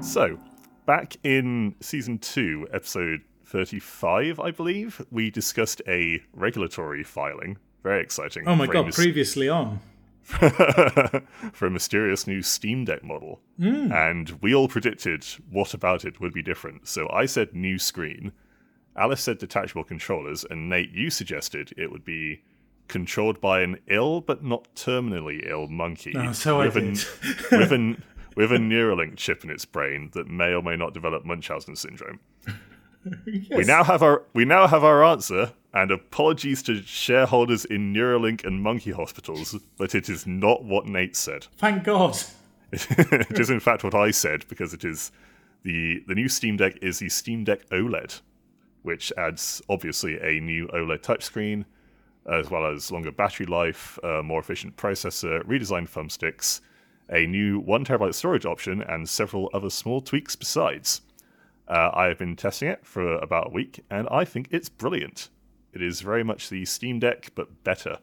So, 0.02 0.38
back 0.86 1.16
in 1.24 1.74
season 1.80 2.18
two, 2.18 2.66
episode 2.72 3.22
35, 3.44 4.40
I 4.40 4.50
believe, 4.50 5.04
we 5.10 5.30
discussed 5.30 5.82
a 5.86 6.22
regulatory 6.32 7.04
filing. 7.04 7.58
Very 7.82 8.02
exciting. 8.02 8.48
Oh 8.48 8.56
my 8.56 8.66
god! 8.66 8.86
mys- 8.86 8.94
Previously 8.94 9.48
on. 9.48 9.80
for 10.24 11.66
a 11.66 11.70
mysterious 11.70 12.26
new 12.26 12.40
Steam 12.40 12.86
Deck 12.86 13.04
model. 13.04 13.40
Hmm. 13.58 13.92
And 13.92 14.30
we 14.40 14.54
all 14.54 14.68
predicted 14.68 15.26
what 15.50 15.74
about 15.74 16.06
it 16.06 16.18
would 16.18 16.32
be 16.32 16.42
different. 16.42 16.88
So 16.88 17.10
I 17.10 17.26
said 17.26 17.54
new 17.54 17.78
screen. 17.78 18.32
Alice 18.96 19.22
said 19.22 19.36
detachable 19.36 19.84
controllers. 19.84 20.44
And 20.48 20.70
Nate, 20.70 20.92
you 20.92 21.10
suggested 21.10 21.74
it 21.76 21.90
would 21.92 22.04
be 22.04 22.42
controlled 22.88 23.40
by 23.40 23.60
an 23.60 23.78
ill 23.88 24.22
but 24.22 24.42
not 24.42 24.74
terminally 24.74 25.46
ill 25.46 25.68
monkey. 25.68 26.14
Oh, 26.16 26.32
so 26.32 26.60
I 26.60 26.66
with, 26.68 26.74
did. 26.74 26.84
An, 26.84 26.96
with, 27.60 27.72
an, 27.72 28.02
with 28.34 28.52
a 28.52 28.56
Neuralink 28.58 29.16
chip 29.16 29.44
in 29.44 29.50
its 29.50 29.66
brain 29.66 30.10
that 30.14 30.28
may 30.28 30.54
or 30.54 30.62
may 30.62 30.76
not 30.76 30.94
develop 30.94 31.24
Munchausen 31.26 31.76
syndrome. 31.76 32.20
We 33.50 33.64
now 33.64 33.84
have 33.84 34.02
our 34.02 34.22
we 34.32 34.44
now 34.44 34.66
have 34.66 34.84
our 34.84 35.04
answer, 35.04 35.52
and 35.72 35.90
apologies 35.90 36.62
to 36.64 36.82
shareholders 36.82 37.64
in 37.64 37.92
Neuralink 37.92 38.44
and 38.44 38.60
monkey 38.60 38.92
hospitals, 38.92 39.56
but 39.76 39.94
it 39.94 40.08
is 40.08 40.26
not 40.26 40.64
what 40.64 40.86
Nate 40.86 41.16
said. 41.16 41.46
Thank 41.58 41.84
God. 41.84 42.16
it 42.72 43.38
is 43.38 43.50
in 43.50 43.60
fact 43.60 43.84
what 43.84 43.94
I 43.94 44.10
said 44.10 44.46
because 44.48 44.72
it 44.74 44.84
is 44.84 45.12
the 45.62 46.02
the 46.06 46.14
new 46.14 46.28
Steam 46.28 46.56
Deck 46.56 46.78
is 46.82 46.98
the 46.98 47.08
Steam 47.08 47.44
Deck 47.44 47.68
OLED, 47.70 48.20
which 48.82 49.12
adds 49.16 49.62
obviously 49.68 50.18
a 50.20 50.40
new 50.40 50.68
OLED 50.68 51.02
touchscreen, 51.02 51.64
as 52.30 52.50
well 52.50 52.66
as 52.66 52.90
longer 52.90 53.12
battery 53.12 53.46
life, 53.46 53.98
a 54.02 54.22
more 54.22 54.40
efficient 54.40 54.76
processor, 54.76 55.42
redesigned 55.44 55.90
thumbsticks, 55.90 56.60
a 57.08 57.26
new 57.26 57.60
one 57.60 57.84
terabyte 57.84 58.14
storage 58.14 58.46
option, 58.46 58.82
and 58.82 59.08
several 59.08 59.50
other 59.52 59.70
small 59.70 60.00
tweaks 60.00 60.36
besides. 60.36 61.00
Uh, 61.68 61.90
I 61.94 62.06
have 62.06 62.18
been 62.18 62.36
testing 62.36 62.68
it 62.68 62.84
for 62.84 63.16
about 63.18 63.48
a 63.48 63.50
week, 63.50 63.84
and 63.90 64.06
I 64.10 64.24
think 64.24 64.48
it's 64.50 64.68
brilliant. 64.68 65.30
It 65.72 65.82
is 65.82 66.00
very 66.00 66.22
much 66.22 66.50
the 66.50 66.64
Steam 66.64 67.00
Deck, 67.00 67.30
but 67.34 67.64
better. 67.64 67.98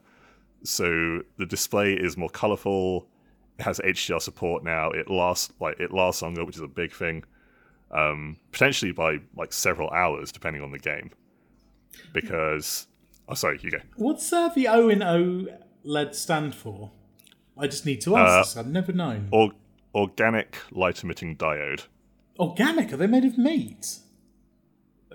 So 0.63 1.21
the 1.37 1.45
display 1.45 1.93
is 1.93 2.17
more 2.17 2.29
colorful. 2.29 3.07
it 3.59 3.63
has 3.63 3.79
HDR 3.79 4.21
support 4.21 4.63
now. 4.63 4.89
It 4.91 5.09
lasts 5.09 5.53
like 5.59 5.79
it 5.79 5.91
lasts 5.91 6.21
longer, 6.21 6.43
which 6.43 6.55
is 6.55 6.61
a 6.61 6.67
big 6.67 6.91
thing. 6.91 7.23
Um, 7.91 8.37
potentially 8.51 8.91
by 8.91 9.19
like 9.35 9.53
several 9.53 9.89
hours, 9.89 10.31
depending 10.31 10.61
on 10.61 10.71
the 10.71 10.79
game. 10.79 11.11
Because 12.13 12.87
oh, 13.27 13.33
sorry, 13.33 13.59
you 13.61 13.71
go. 13.71 13.79
What's 13.95 14.31
uh, 14.33 14.49
the 14.49 14.67
O 14.67 14.89
in 14.89 15.47
LED 15.83 16.15
stand 16.15 16.55
for? 16.55 16.91
I 17.57 17.67
just 17.67 17.85
need 17.85 18.01
to 18.01 18.15
ask. 18.15 18.57
Uh. 18.57 18.61
I've 18.61 18.67
never 18.67 18.91
known. 18.91 19.29
Or 19.31 19.51
organic 19.93 20.57
light 20.71 21.03
emitting 21.03 21.35
diode. 21.35 21.85
Organic? 22.41 22.91
Are 22.91 22.97
they 22.97 23.07
made 23.07 23.23
of 23.23 23.37
meat? 23.37 23.99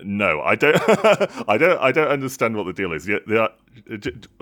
No, 0.03 0.41
I 0.41 0.55
don't. 0.55 0.77
I 1.49 1.57
don't. 1.57 1.79
I 1.81 1.91
don't 1.91 2.07
understand 2.07 2.55
what 2.55 2.65
the 2.67 2.73
deal 2.73 2.93
is. 2.93 3.07
Yeah, 3.07 3.17
they 3.27 3.37
are, 3.37 3.49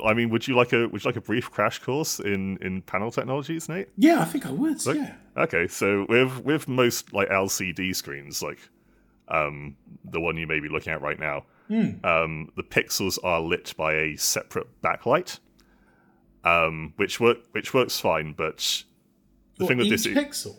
I 0.06 0.14
mean, 0.14 0.30
would 0.30 0.48
you 0.48 0.56
like 0.56 0.74
a 0.74 0.88
would 0.90 1.04
you 1.04 1.08
like 1.08 1.16
a 1.16 1.22
brief 1.22 1.50
crash 1.50 1.80
course 1.80 2.20
in 2.20 2.58
in 2.58 2.82
panel 2.82 3.10
technologies, 3.10 3.68
Nate? 3.70 3.88
Yeah, 3.98 4.20
I 4.22 4.26
think 4.26 4.46
I 4.46 4.52
would. 4.52 4.86
yeah. 4.86 5.16
Okay, 5.38 5.68
so 5.68 6.06
with 6.10 6.44
with 6.44 6.68
most 6.68 7.14
like 7.14 7.30
LCD 7.30 7.96
screens, 7.96 8.42
like 8.44 8.60
um, 9.30 9.78
the 10.04 10.20
one 10.20 10.36
you 10.38 10.46
may 10.46 10.60
be 10.60 10.68
looking 10.70 10.92
at 10.92 11.02
right 11.02 11.20
now, 11.20 11.46
um, 12.04 12.52
the 12.58 12.64
pixels 12.64 13.18
are 13.24 13.40
lit 13.40 13.74
by 13.78 13.94
a 13.94 14.18
separate 14.18 14.68
backlight, 14.82 15.40
um, 16.44 16.94
which 16.98 17.20
work 17.22 17.38
which 17.54 17.74
works 17.74 17.98
fine. 17.98 18.34
But 18.34 18.84
the 19.58 19.64
What, 19.64 19.68
thing 19.70 19.78
with 19.78 19.90
this, 19.90 20.06
pixel. 20.06 20.58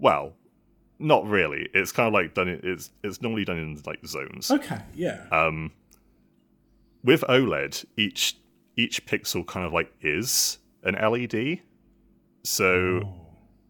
well, 0.00 0.34
not 1.04 1.26
really. 1.26 1.68
It's 1.74 1.92
kind 1.92 2.06
of 2.08 2.12
like 2.14 2.34
done. 2.34 2.48
in- 2.48 2.60
It's 2.64 2.90
it's 3.04 3.20
normally 3.22 3.44
done 3.44 3.58
in 3.58 3.80
like 3.86 4.04
zones. 4.06 4.50
Okay, 4.50 4.78
yeah. 4.94 5.26
Um, 5.30 5.70
with 7.04 7.22
OLED, 7.28 7.84
each 7.96 8.36
each 8.76 9.04
pixel 9.06 9.46
kind 9.46 9.64
of 9.66 9.72
like 9.72 9.92
is 10.00 10.58
an 10.82 10.94
LED, 10.94 11.60
so 12.42 13.00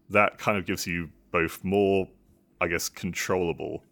that 0.09 0.37
kind 0.37 0.57
of 0.57 0.65
gives 0.65 0.87
you 0.87 1.09
both 1.31 1.63
more, 1.63 2.07
I 2.61 2.67
guess, 2.67 2.89
controllable 2.89 3.83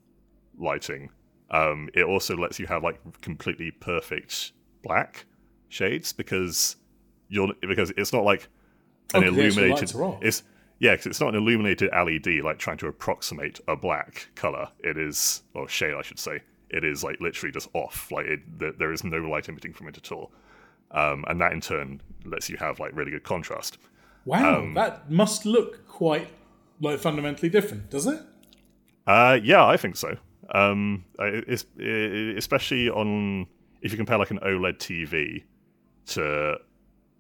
lighting. 0.58 1.10
Um, 1.52 1.90
it 1.94 2.04
also 2.04 2.36
lets 2.36 2.60
you 2.60 2.66
have 2.68 2.84
like 2.84 3.00
completely 3.22 3.72
perfect 3.72 4.54
black 4.84 5.26
shades 5.70 6.12
because 6.14 6.76
you're 7.30 7.54
because 7.62 7.92
it's 7.98 8.14
not 8.14 8.24
like 8.24 8.44
an 8.44 8.50
Oh, 9.16 9.20
the 9.22 9.28
actual 9.28 9.40
illuminated. 9.40 9.76
lights 9.80 9.96
are 9.96 10.04
off. 10.04 10.20
It's 10.24 10.44
yeah, 10.80 10.96
'cause 10.96 11.06
it's 11.08 11.20
not 11.22 11.30
an 11.30 11.36
illuminated 11.36 11.90
LED 11.94 12.42
like 12.42 12.60
trying 12.60 12.78
to 12.78 12.88
approximate 12.88 13.60
a 13.68 13.76
black 13.76 14.30
color. 14.36 14.70
It 14.84 14.98
is 14.98 15.44
or 15.54 15.68
shade, 15.68 15.94
I 15.94 16.02
should 16.02 16.20
say. 16.20 16.42
It 16.70 16.84
is 16.84 17.04
like 17.04 17.20
literally 17.22 17.52
just 17.52 17.70
off. 17.74 18.12
Like 18.12 18.26
it, 18.26 18.60
there, 18.60 18.72
there 18.74 18.92
is 18.92 19.04
no 19.04 19.18
light 19.18 19.48
emitting 19.50 19.74
from 19.74 19.88
it 19.88 19.98
at 19.98 20.12
all, 20.12 20.32
um, 20.92 21.24
and 21.28 21.40
that 21.40 21.54
in 21.54 21.62
turn 21.62 22.02
lets 22.26 22.50
you 22.50 22.58
have 22.58 22.80
like 22.80 22.96
really 22.96 23.12
good 23.12 23.24
contrast. 23.24 23.78
Wow, 24.26 24.60
um, 24.62 24.74
that 24.74 25.10
must 25.12 25.46
look 25.46 25.88
quite 25.88 26.30
like 26.82 27.00
fundamentally 27.00 27.50
different, 27.50 27.90
does 27.90 28.08
it? 28.08 28.20
Uh, 29.06 29.38
yeah, 29.44 29.66
I 29.66 29.78
think 29.78 29.96
so. 29.98 30.18
Um, 30.54 31.06
I- 31.20 31.44
it's, 31.48 31.66
i 31.80 31.84
especially 32.38 32.90
on 32.90 33.48
if 33.82 33.92
you 33.92 33.98
compare 33.98 34.18
like 34.18 34.32
an 34.32 34.40
OLED 34.40 34.78
TV 34.80 35.44
to 36.08 36.58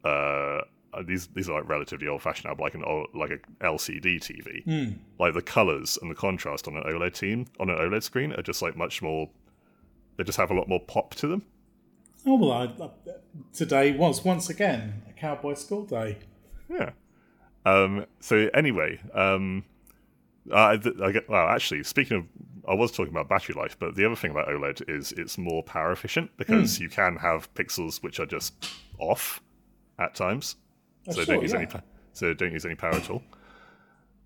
uh, 0.03 0.61
these 1.01 1.27
these 1.27 1.49
are 1.49 1.59
like 1.59 1.69
relatively 1.69 2.07
old 2.07 2.21
fashioned 2.21 2.45
now, 2.45 2.55
but 2.55 2.63
like 2.63 2.75
an 2.75 2.83
old, 2.83 3.07
like 3.13 3.31
a 3.31 3.65
LCD 3.65 4.17
TV. 4.17 4.63
Like 5.19 5.33
the 5.33 5.41
colors 5.41 5.97
and 6.01 6.11
the 6.11 6.15
contrast 6.15 6.67
on 6.67 6.75
an 6.75 6.83
OLED 6.83 7.13
team 7.13 7.45
on 7.59 7.69
an 7.69 7.77
OLED 7.77 8.03
screen 8.03 8.33
are 8.33 8.41
just 8.41 8.61
like 8.61 8.75
much 8.75 9.01
more. 9.01 9.29
They 10.17 10.23
just 10.23 10.37
have 10.37 10.51
a 10.51 10.53
lot 10.53 10.67
more 10.67 10.79
pop 10.79 11.15
to 11.15 11.27
them. 11.27 11.43
Oh 12.25 12.35
well, 12.35 12.51
I, 12.51 12.63
I, 12.65 12.89
today 13.51 13.91
was 13.91 14.23
once 14.23 14.49
again 14.49 15.01
a 15.09 15.13
cowboy 15.13 15.55
school 15.55 15.85
day. 15.85 16.19
Yeah. 16.69 16.91
Um, 17.65 18.05
so 18.19 18.49
anyway, 18.53 18.99
um, 19.13 19.63
I, 20.51 20.79
I 21.01 21.11
get, 21.11 21.29
well, 21.29 21.47
actually, 21.47 21.83
speaking 21.83 22.17
of, 22.17 22.25
I 22.67 22.73
was 22.73 22.91
talking 22.91 23.13
about 23.13 23.29
battery 23.29 23.55
life, 23.55 23.77
but 23.79 23.95
the 23.95 24.05
other 24.05 24.15
thing 24.15 24.31
about 24.31 24.47
OLED 24.47 24.89
is 24.89 25.11
it's 25.13 25.37
more 25.37 25.63
power 25.63 25.91
efficient 25.91 26.31
because 26.37 26.79
you 26.79 26.89
can 26.89 27.17
have 27.17 27.53
pixels 27.55 28.01
which 28.01 28.19
are 28.19 28.25
just 28.25 28.53
off 28.99 29.41
at 29.99 30.15
times, 30.15 30.55
so 31.09 31.25
don't 31.25 31.41
use 31.41 31.53
yeah. 31.53 31.59
any, 31.59 31.67
so 32.13 32.33
don't 32.33 32.51
use 32.51 32.65
any 32.65 32.75
power 32.75 32.93
at 32.93 33.09
all. 33.09 33.23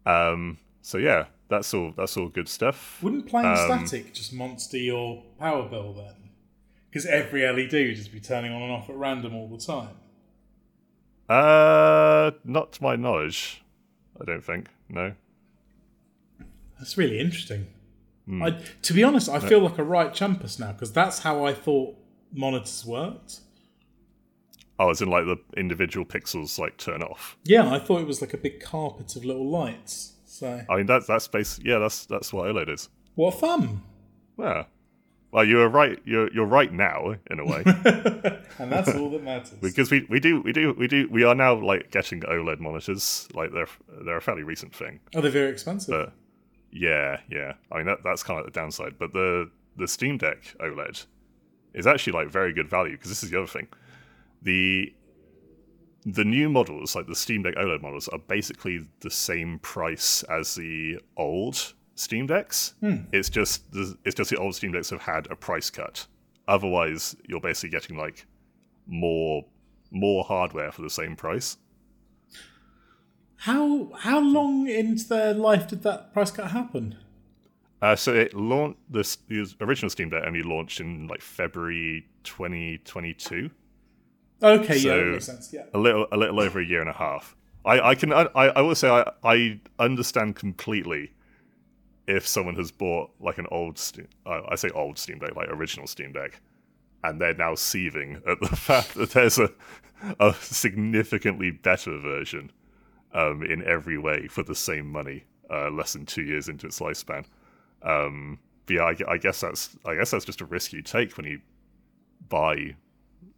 Um, 0.05 0.57
so 0.81 0.97
yeah, 0.97 1.25
that's 1.49 1.73
all. 1.73 1.93
That's 1.95 2.15
all 2.17 2.29
good 2.29 2.47
stuff. 2.49 3.01
Wouldn't 3.01 3.27
playing 3.27 3.47
Um, 3.47 3.85
static 3.85 4.13
just 4.13 4.33
monster 4.33 4.77
your 4.77 5.23
power 5.39 5.67
bill 5.67 5.93
then? 5.93 6.31
Because 6.89 7.05
every 7.05 7.45
LED 7.45 7.73
would 7.73 7.95
just 7.95 8.11
be 8.11 8.19
turning 8.19 8.51
on 8.51 8.61
and 8.61 8.71
off 8.71 8.89
at 8.89 8.95
random 8.95 9.35
all 9.35 9.47
the 9.47 9.57
time. 9.57 9.95
Uh, 11.29 12.31
not 12.45 12.71
to 12.73 12.83
my 12.83 12.95
knowledge, 12.95 13.63
I 14.19 14.25
don't 14.25 14.43
think. 14.43 14.69
No. 14.89 15.13
That's 16.77 16.97
really 16.97 17.19
interesting. 17.19 17.67
Hmm. 18.25 18.43
I, 18.43 18.59
to 18.83 18.93
be 18.93 19.03
honest, 19.03 19.29
I 19.29 19.39
feel 19.39 19.59
like 19.59 19.77
a 19.77 19.83
right 19.83 20.11
chumpus 20.11 20.59
now 20.59 20.71
because 20.71 20.91
that's 20.91 21.19
how 21.19 21.45
I 21.45 21.53
thought 21.53 21.95
monitors 22.31 22.85
worked. 22.85 23.41
Oh, 24.79 24.89
as 24.91 25.01
in 25.01 25.09
like 25.09 25.25
the 25.25 25.37
individual 25.59 26.05
pixels 26.05 26.59
like 26.59 26.77
turn 26.77 27.01
off. 27.01 27.37
Yeah, 27.43 27.71
I 27.71 27.79
thought 27.79 28.01
it 28.01 28.07
was 28.07 28.21
like 28.21 28.33
a 28.33 28.37
big 28.37 28.59
carpet 28.59 29.15
of 29.15 29.25
little 29.25 29.49
lights. 29.49 30.13
So 30.25 30.61
I 30.69 30.75
mean, 30.77 30.85
that's 30.85 31.07
that's 31.07 31.27
base. 31.27 31.59
Yeah, 31.63 31.79
that's 31.79 32.05
that's 32.05 32.31
what 32.31 32.45
OLED 32.47 32.69
is. 32.69 32.89
what 33.15 33.33
fun! 33.33 33.81
Yeah. 34.37 34.65
Well, 35.31 35.43
you 35.43 35.57
were 35.57 35.67
right. 35.67 35.99
You're 36.05 36.31
you're 36.31 36.45
right 36.45 36.71
now 36.71 37.15
in 37.29 37.39
a 37.39 37.45
way 37.45 37.61
And 38.59 38.71
that's 38.71 38.93
all 38.95 39.09
that 39.09 39.23
matters. 39.23 39.57
because 39.61 39.91
we, 39.91 40.05
we 40.09 40.19
do 40.21 40.41
we 40.41 40.53
do 40.53 40.73
we 40.73 40.87
do 40.87 41.07
we 41.11 41.23
are 41.23 41.35
now 41.35 41.53
like 41.55 41.91
getting 41.91 42.21
OLED 42.21 42.59
monitors. 42.59 43.27
Like 43.33 43.51
they're 43.51 43.67
they're 44.05 44.17
a 44.17 44.21
fairly 44.21 44.43
recent 44.43 44.73
thing. 44.75 44.99
Are 45.15 45.21
they 45.21 45.29
very 45.29 45.51
expensive? 45.51 45.89
But 45.91 46.13
yeah, 46.71 47.19
yeah. 47.29 47.53
I 47.71 47.77
mean 47.77 47.87
that 47.87 47.99
that's 48.03 48.23
kind 48.23 48.39
of 48.39 48.45
the 48.45 48.51
downside. 48.51 48.97
But 48.97 49.11
the 49.13 49.49
the 49.75 49.87
Steam 49.87 50.17
Deck 50.17 50.55
OLED 50.61 51.05
is 51.73 51.85
actually 51.87 52.13
like 52.13 52.29
very 52.29 52.53
good 52.53 52.69
value 52.69 52.93
because 52.93 53.09
this 53.09 53.21
is 53.23 53.29
the 53.29 53.37
other 53.37 53.47
thing. 53.47 53.67
The 54.47 54.93
the 56.05 56.23
new 56.23 56.47
models, 56.47 56.95
like 56.95 57.05
the 57.05 57.15
Steam 57.15 57.43
Deck 57.43 57.55
OLED 57.55 57.81
models, 57.81 58.07
are 58.07 58.19
basically 58.19 58.87
the 59.01 59.11
same 59.11 59.59
price 59.59 60.23
as 60.23 60.55
the 60.55 61.01
old 61.17 61.73
Steam 61.95 62.27
Decks. 62.27 62.75
It's 63.11 63.29
just 63.29 63.69
the, 63.73 63.97
it's 64.05 64.15
just 64.15 64.29
the 64.29 64.37
old 64.37 64.55
Steam 64.55 64.71
Decks 64.71 64.89
have 64.89 65.01
had 65.01 65.27
a 65.29 65.35
price 65.35 65.69
cut. 65.69 66.07
Otherwise, 66.47 67.13
you're 67.27 67.41
basically 67.41 67.71
getting 67.71 67.97
like 67.97 68.25
more 68.85 69.43
more 69.91 70.23
hardware 70.23 70.71
for 70.71 70.81
the 70.81 70.89
same 70.89 71.17
price. 71.17 71.57
how 73.35 73.91
how 73.99 74.19
long 74.21 74.69
into 74.69 75.09
their 75.09 75.33
life 75.33 75.67
did 75.67 75.83
that 75.83 76.13
price 76.13 76.31
cut 76.31 76.51
happen? 76.51 76.95
Uh, 77.81 77.97
so 77.97 78.13
it 78.13 78.33
launched 78.33 78.79
this 78.89 79.17
the 79.27 79.53
original 79.59 79.89
Steam 79.89 80.09
Deck 80.09 80.23
only 80.25 80.41
launched 80.41 80.79
in 80.79 81.07
like 81.07 81.21
February 81.21 82.07
2022. 82.23 83.51
Okay, 84.41 84.77
yeah, 84.77 84.95
that 84.95 85.05
makes 85.05 85.25
sense. 85.25 85.51
Yeah. 85.51 85.65
a 85.73 85.77
little 85.77 86.07
a 86.11 86.17
little 86.17 86.39
over 86.39 86.59
a 86.59 86.65
year 86.65 86.81
and 86.81 86.89
a 86.89 86.93
half. 86.93 87.35
I, 87.65 87.89
I 87.89 87.95
can 87.95 88.13
I, 88.13 88.27
I 88.35 88.61
will 88.61 88.75
say 88.75 88.89
I, 88.89 89.11
I 89.23 89.59
understand 89.79 90.35
completely 90.35 91.11
if 92.07 92.25
someone 92.25 92.55
has 92.55 92.71
bought 92.71 93.11
like 93.19 93.37
an 93.37 93.47
old 93.51 93.77
Steam, 93.77 94.07
uh, 94.25 94.41
I 94.47 94.55
say 94.55 94.69
old 94.69 94.97
Steam 94.97 95.19
Deck 95.19 95.35
like 95.35 95.49
original 95.49 95.87
Steam 95.87 96.13
Deck 96.13 96.39
and 97.03 97.19
they're 97.19 97.33
now 97.33 97.55
seething 97.55 98.21
at 98.27 98.39
the 98.39 98.55
fact 98.55 98.93
that 98.95 99.11
there's 99.11 99.37
a 99.37 99.49
a 100.19 100.33
significantly 100.35 101.51
better 101.51 101.97
version 101.97 102.51
um, 103.13 103.43
in 103.43 103.63
every 103.65 103.97
way 103.97 104.27
for 104.27 104.43
the 104.43 104.55
same 104.55 104.87
money 104.89 105.23
uh, 105.49 105.69
less 105.69 105.93
than 105.93 106.05
two 106.05 106.21
years 106.21 106.49
into 106.49 106.67
its 106.67 106.79
lifespan. 106.79 107.25
Um, 107.81 108.39
but 108.65 108.75
yeah, 108.75 108.83
I, 108.83 109.13
I 109.13 109.17
guess 109.17 109.41
that's 109.41 109.75
I 109.85 109.95
guess 109.95 110.11
that's 110.11 110.25
just 110.25 110.41
a 110.41 110.45
risk 110.45 110.73
you 110.73 110.81
take 110.81 111.17
when 111.17 111.25
you 111.25 111.41
buy 112.29 112.75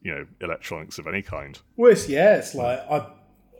you 0.01 0.13
know 0.13 0.25
electronics 0.41 0.97
of 0.97 1.07
any 1.07 1.21
kind. 1.21 1.59
Well, 1.75 1.91
it's, 1.91 2.07
yeah, 2.07 2.35
it's 2.37 2.55
like 2.55 2.83
I'm 2.89 3.05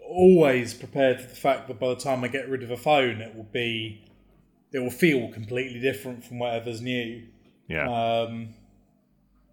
always 0.07 0.73
prepared 0.73 1.21
for 1.21 1.27
the 1.27 1.35
fact 1.35 1.67
that 1.67 1.79
by 1.79 1.89
the 1.89 1.95
time 1.95 2.23
I 2.23 2.27
get 2.27 2.49
rid 2.49 2.63
of 2.63 2.71
a 2.71 2.77
phone, 2.77 3.21
it 3.21 3.35
will 3.35 3.43
be, 3.51 4.03
it 4.71 4.79
will 4.79 4.89
feel 4.89 5.31
completely 5.31 5.79
different 5.79 6.23
from 6.23 6.39
whatever's 6.39 6.81
new. 6.81 7.23
Yeah. 7.67 7.87
Um, 7.87 8.49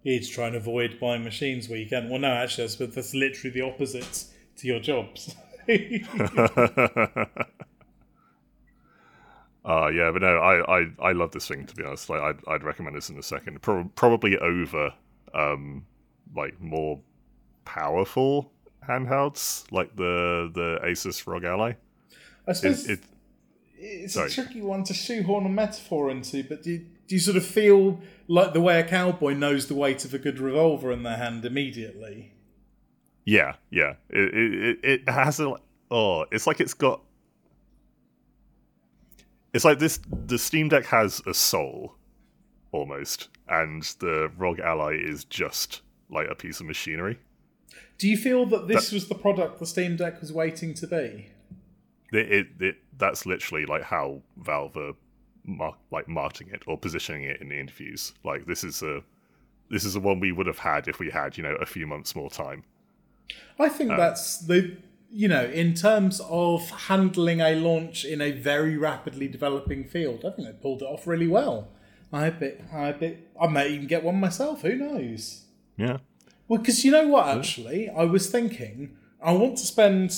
you 0.03 0.19
just 0.19 0.31
try 0.33 0.47
and 0.47 0.55
avoid 0.55 0.99
buying 0.99 1.23
machines 1.23 1.69
where 1.69 1.77
you 1.77 1.87
can. 1.87 2.09
Well, 2.09 2.19
no, 2.19 2.31
actually, 2.31 2.67
that's, 2.67 2.95
that's 2.95 3.13
literally 3.13 3.53
the 3.53 3.61
opposite 3.61 4.25
to 4.57 4.67
your 4.67 4.79
jobs. 4.79 5.35
Uh, 9.67 9.89
yeah, 9.89 10.09
but 10.13 10.21
no, 10.21 10.37
I, 10.37 10.79
I, 10.79 10.85
I 11.01 11.11
love 11.11 11.31
this 11.31 11.45
thing 11.49 11.65
to 11.65 11.75
be 11.75 11.83
honest. 11.83 12.09
Like, 12.09 12.21
I'd, 12.21 12.39
I'd 12.47 12.63
recommend 12.63 12.95
this 12.95 13.09
in 13.09 13.17
a 13.17 13.23
second. 13.23 13.61
Pro- 13.61 13.91
probably 13.95 14.37
over, 14.37 14.93
um, 15.33 15.85
like 16.35 16.59
more 16.61 16.99
powerful 17.65 18.51
handhelds 18.87 19.69
like 19.71 19.95
the 19.95 20.49
the 20.53 20.79
Asus 20.85 21.25
ROG 21.27 21.43
Ally. 21.43 21.73
I 22.47 22.51
It, 22.51 22.55
suppose 22.55 22.89
it, 22.89 22.99
it's 23.77 24.13
sorry. 24.13 24.27
a 24.27 24.31
tricky 24.31 24.61
one 24.61 24.83
to 24.85 24.93
shoehorn 24.93 25.45
a 25.45 25.49
metaphor 25.49 26.09
into, 26.09 26.43
but 26.43 26.63
do 26.63 26.71
you, 26.71 26.77
do 27.07 27.15
you 27.15 27.19
sort 27.19 27.37
of 27.37 27.45
feel 27.45 27.99
like 28.27 28.53
the 28.53 28.61
way 28.61 28.79
a 28.79 28.83
cowboy 28.83 29.33
knows 29.33 29.67
the 29.67 29.75
weight 29.75 30.05
of 30.05 30.13
a 30.13 30.17
good 30.19 30.39
revolver 30.39 30.91
in 30.91 31.03
their 31.03 31.17
hand 31.17 31.43
immediately? 31.45 32.33
yeah, 33.25 33.55
yeah. 33.69 33.95
It, 34.09 34.33
it, 34.33 34.53
it- 34.83 35.01
it 35.01 35.09
has 35.09 35.39
a 35.41 35.53
oh, 35.91 36.25
it's 36.31 36.47
like 36.47 36.59
it's 36.61 36.73
got. 36.73 37.01
It's 39.53 39.65
like 39.65 39.79
this. 39.79 39.99
The 40.27 40.37
Steam 40.37 40.69
Deck 40.69 40.85
has 40.85 41.21
a 41.25 41.33
soul, 41.33 41.95
almost, 42.71 43.29
and 43.47 43.83
the 43.99 44.31
ROG 44.37 44.59
Ally 44.59 44.97
is 45.01 45.23
just 45.25 45.81
like 46.09 46.27
a 46.29 46.35
piece 46.35 46.59
of 46.59 46.65
machinery. 46.65 47.19
Do 47.97 48.07
you 48.07 48.17
feel 48.17 48.45
that 48.47 48.67
this 48.67 48.91
was 48.91 49.07
the 49.07 49.15
product 49.15 49.59
the 49.59 49.65
Steam 49.65 49.95
Deck 49.95 50.21
was 50.21 50.31
waiting 50.31 50.73
to 50.75 50.87
be? 50.87 51.29
It, 52.11 52.31
it, 52.31 52.47
it 52.59 52.75
that's 52.97 53.25
literally 53.25 53.65
like 53.65 53.83
how 53.83 54.21
Valve 54.37 54.77
are 54.77 54.93
mar- 55.45 55.77
like 55.91 56.07
marketing 56.07 56.49
it 56.53 56.63
or 56.67 56.77
positioning 56.77 57.23
it 57.23 57.41
in 57.41 57.49
the 57.49 57.59
interviews. 57.59 58.13
Like 58.23 58.45
this 58.45 58.63
is 58.63 58.81
a 58.83 59.01
this 59.69 59.83
is 59.83 59.93
the 59.93 59.99
one 59.99 60.19
we 60.19 60.31
would 60.31 60.47
have 60.47 60.59
had 60.59 60.87
if 60.87 60.99
we 60.99 61.09
had 61.09 61.37
you 61.37 61.43
know 61.43 61.55
a 61.55 61.65
few 61.65 61.87
months 61.87 62.15
more 62.15 62.29
time. 62.29 62.63
I 63.59 63.69
think 63.69 63.91
uh, 63.91 63.97
that's 63.97 64.37
the 64.39 64.77
you 65.11 65.27
know 65.27 65.45
in 65.45 65.73
terms 65.73 66.21
of 66.29 66.69
handling 66.69 67.41
a 67.41 67.55
launch 67.55 68.05
in 68.05 68.21
a 68.21 68.31
very 68.31 68.77
rapidly 68.77 69.27
developing 69.27 69.83
field. 69.83 70.23
I 70.23 70.31
think 70.31 70.47
they 70.47 70.53
pulled 70.53 70.81
it 70.81 70.85
off 70.85 71.07
really 71.07 71.27
well. 71.27 71.69
I 72.13 72.29
bet 72.29 72.61
I 72.71 72.91
bet 72.91 73.17
I 73.39 73.47
may 73.47 73.69
even 73.69 73.87
get 73.87 74.03
one 74.03 74.19
myself. 74.19 74.61
Who 74.61 74.75
knows? 74.75 75.43
Yeah. 75.77 75.97
Well, 76.47 76.59
because 76.59 76.83
you 76.83 76.91
know 76.91 77.07
what, 77.07 77.27
actually, 77.27 77.89
I 77.89 78.03
was 78.03 78.29
thinking 78.29 78.97
I 79.21 79.33
want 79.33 79.57
to 79.57 79.65
spend 79.65 80.13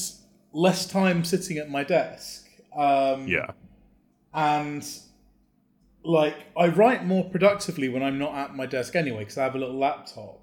less 0.53 0.85
time 0.85 1.23
sitting 1.23 1.57
at 1.57 1.69
my 1.69 1.83
desk. 1.83 2.47
Um, 2.75 3.27
Yeah. 3.27 3.51
and 4.33 4.85
like 6.03 6.35
I 6.57 6.67
write 6.67 7.05
more 7.05 7.23
productively 7.29 7.89
when 7.89 8.01
I'm 8.03 8.17
not 8.17 8.35
at 8.35 8.55
my 8.55 8.65
desk 8.65 8.95
anyway 8.95 9.19
because 9.19 9.37
I 9.37 9.43
have 9.43 9.55
a 9.55 9.59
little 9.59 9.77
laptop. 9.77 10.39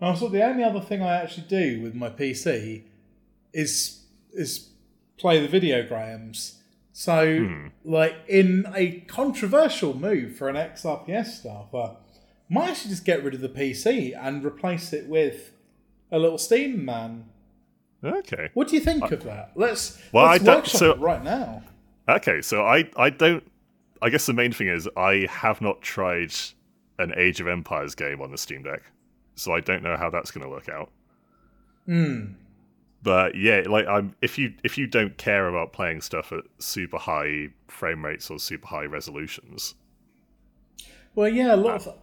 And 0.00 0.10
I 0.10 0.14
thought 0.14 0.32
the 0.32 0.44
only 0.44 0.64
other 0.64 0.80
thing 0.80 1.02
I 1.02 1.16
actually 1.22 1.46
do 1.48 1.80
with 1.82 1.94
my 1.94 2.10
PC 2.10 2.84
is 3.52 4.04
is 4.32 4.70
play 5.16 5.40
the 5.40 5.48
video 5.48 5.82
videograms. 5.82 6.56
So, 6.92 7.66
like 7.84 8.14
in 8.26 8.66
a 8.74 9.00
controversial 9.00 9.94
move 9.94 10.36
for 10.36 10.48
an 10.48 10.56
XRPS 10.56 11.26
staffer, 11.26 11.96
might 12.48 12.70
actually 12.70 12.90
just 12.90 13.04
get 13.04 13.22
rid 13.24 13.34
of 13.34 13.40
the 13.40 13.48
PC 13.48 14.12
and 14.16 14.44
replace 14.44 14.92
it 14.92 15.06
with 15.08 15.52
a 16.12 16.18
little 16.18 16.38
Steam 16.38 16.84
man. 16.84 17.24
Okay. 18.04 18.50
What 18.54 18.68
do 18.68 18.76
you 18.76 18.82
think 18.82 19.10
of 19.10 19.24
that? 19.24 19.52
Let's 19.56 20.00
Well, 20.12 20.26
let's 20.26 20.42
I 20.42 20.44
don't- 20.44 20.66
so- 20.66 20.90
it 20.92 20.98
right 20.98 21.22
now. 21.24 21.62
Okay. 22.08 22.40
So 22.42 22.64
I 22.64 22.88
I 22.96 23.10
don't. 23.10 23.42
I 24.02 24.10
guess 24.10 24.26
the 24.26 24.32
main 24.34 24.52
thing 24.52 24.68
is 24.68 24.88
I 24.96 25.26
have 25.30 25.60
not 25.60 25.80
tried 25.82 26.32
an 26.98 27.12
Age 27.16 27.40
of 27.40 27.48
Empires 27.48 27.94
game 27.94 28.20
on 28.22 28.30
the 28.30 28.38
Steam 28.38 28.62
Deck, 28.62 28.82
so 29.34 29.52
I 29.52 29.60
don't 29.60 29.82
know 29.82 29.96
how 29.96 30.10
that's 30.10 30.30
going 30.30 30.42
to 30.44 30.48
work 30.50 30.68
out. 30.68 30.90
Hmm. 31.86 32.32
But 33.02 33.34
yeah, 33.36 33.62
like 33.66 33.86
I'm 33.86 34.14
if 34.22 34.38
you 34.38 34.52
if 34.64 34.76
you 34.78 34.86
don't 34.86 35.16
care 35.16 35.48
about 35.48 35.72
playing 35.72 36.00
stuff 36.02 36.30
at 36.32 36.44
super 36.58 36.98
high 36.98 37.48
frame 37.68 38.04
rates 38.04 38.30
or 38.30 38.38
super 38.38 38.66
high 38.66 38.84
resolutions, 38.84 39.74
Well, 41.14 41.28
yeah, 41.28 41.54
a 41.54 41.56
lot 41.56 41.86
of 41.86 41.94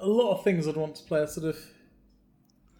a 0.00 0.08
lot 0.08 0.32
of 0.32 0.44
things 0.44 0.66
I'd 0.66 0.76
want 0.76 0.96
to 0.96 1.04
play 1.04 1.20
are 1.20 1.26
sort 1.26 1.46
of 1.46 1.58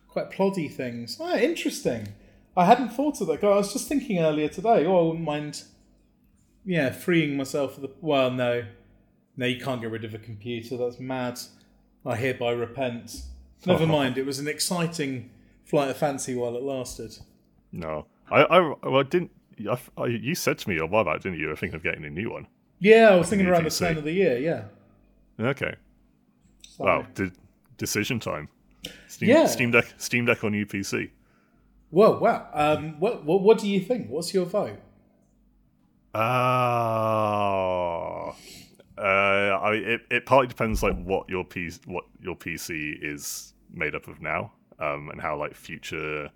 quite 0.09 0.31
ploddy 0.31 0.71
things. 0.73 1.19
Ah, 1.21 1.37
interesting. 1.37 2.09
I 2.57 2.65
hadn't 2.65 2.91
thought 2.91 3.21
of 3.21 3.29
that. 3.29 3.45
I 3.45 3.57
was 3.57 3.73
just 3.73 3.89
thinking 3.89 4.19
earlier 4.19 4.49
today. 4.49 4.85
Oh, 4.85 4.99
I 4.99 5.03
wouldn't 5.09 5.25
mind. 5.25 5.63
Yeah, 6.65 6.91
freeing 6.91 7.37
myself 7.37 7.77
of 7.77 7.83
the. 7.83 7.91
Well, 8.01 8.31
no, 8.31 8.65
no, 9.37 9.47
you 9.47 9.61
can't 9.61 9.81
get 9.81 9.91
rid 9.91 10.05
of 10.05 10.15
a 10.15 10.19
computer. 10.19 10.77
That's 10.77 10.99
mad. 11.01 11.39
I 12.05 12.17
hereby 12.17 12.53
repent. 12.53 13.23
Never 13.67 13.87
mind. 13.87 14.19
It 14.19 14.27
was 14.27 14.39
an 14.39 14.49
exciting 14.49 15.31
flight 15.65 15.91
of 15.91 15.97
fancy 15.97 16.35
while 16.35 16.57
it 16.57 16.63
lasted. 16.63 17.19
no. 17.73 18.07
I 18.33 18.43
I 18.45 18.61
well 18.85 19.01
I 19.01 19.03
didn't. 19.03 19.33
I, 19.69 19.77
I, 19.99 20.07
you 20.07 20.35
said 20.37 20.57
to 20.59 20.69
me 20.69 20.79
a 20.79 20.87
while 20.87 21.05
back, 21.05 21.21
didn't 21.23 21.39
you? 21.39 21.51
I 21.51 21.57
thinking 21.57 21.75
of 21.77 21.83
getting 21.83 22.05
a 22.05 22.11
new 22.11 22.31
one. 22.31 22.47
Yeah, 22.79 23.11
I 23.11 23.17
was 23.17 23.29
thinking 23.29 23.47
around 23.49 23.65
the 23.65 23.71
turn 23.71 23.99
of 23.99 24.05
the 24.05 24.13
year. 24.13 24.39
Yeah. 24.39 24.65
Okay. 25.39 25.75
So, 26.81 26.87
Wow. 26.87 27.07
De- 27.15 27.31
decision 27.77 28.19
time. 28.21 28.49
Steam, 29.07 29.29
Yeah. 29.29 29.47
Steam 29.47 29.71
Deck. 29.71 29.93
Steam 29.99 30.25
Deck 30.25 30.43
on 30.45 30.53
new 30.53 30.65
PC. 30.65 31.11
Well, 31.91 32.19
wow. 32.19 32.49
Um, 32.55 32.99
what, 33.01 33.25
what 33.25 33.43
what 33.43 33.59
do 33.59 33.69
you 33.69 33.81
think? 33.81 34.09
What's 34.09 34.33
your 34.33 34.47
vote? 34.47 34.79
Ah, 36.15 38.35
uh, 38.99 39.03
I 39.03 39.75
it, 39.75 40.01
it 40.11 40.27
partly 40.27 40.49
depends 40.49 40.83
like 40.83 41.01
what 41.05 41.29
your 41.29 41.45
PC 41.45 41.87
what 41.87 42.05
your 42.21 42.37
PC 42.37 42.99
is 43.03 43.55
made 43.73 43.95
up 43.95 44.09
of 44.09 44.21
now, 44.21 44.53
um, 44.79 45.09
and 45.11 45.21
how 45.21 45.37
like 45.39 45.55
future, 45.55 46.31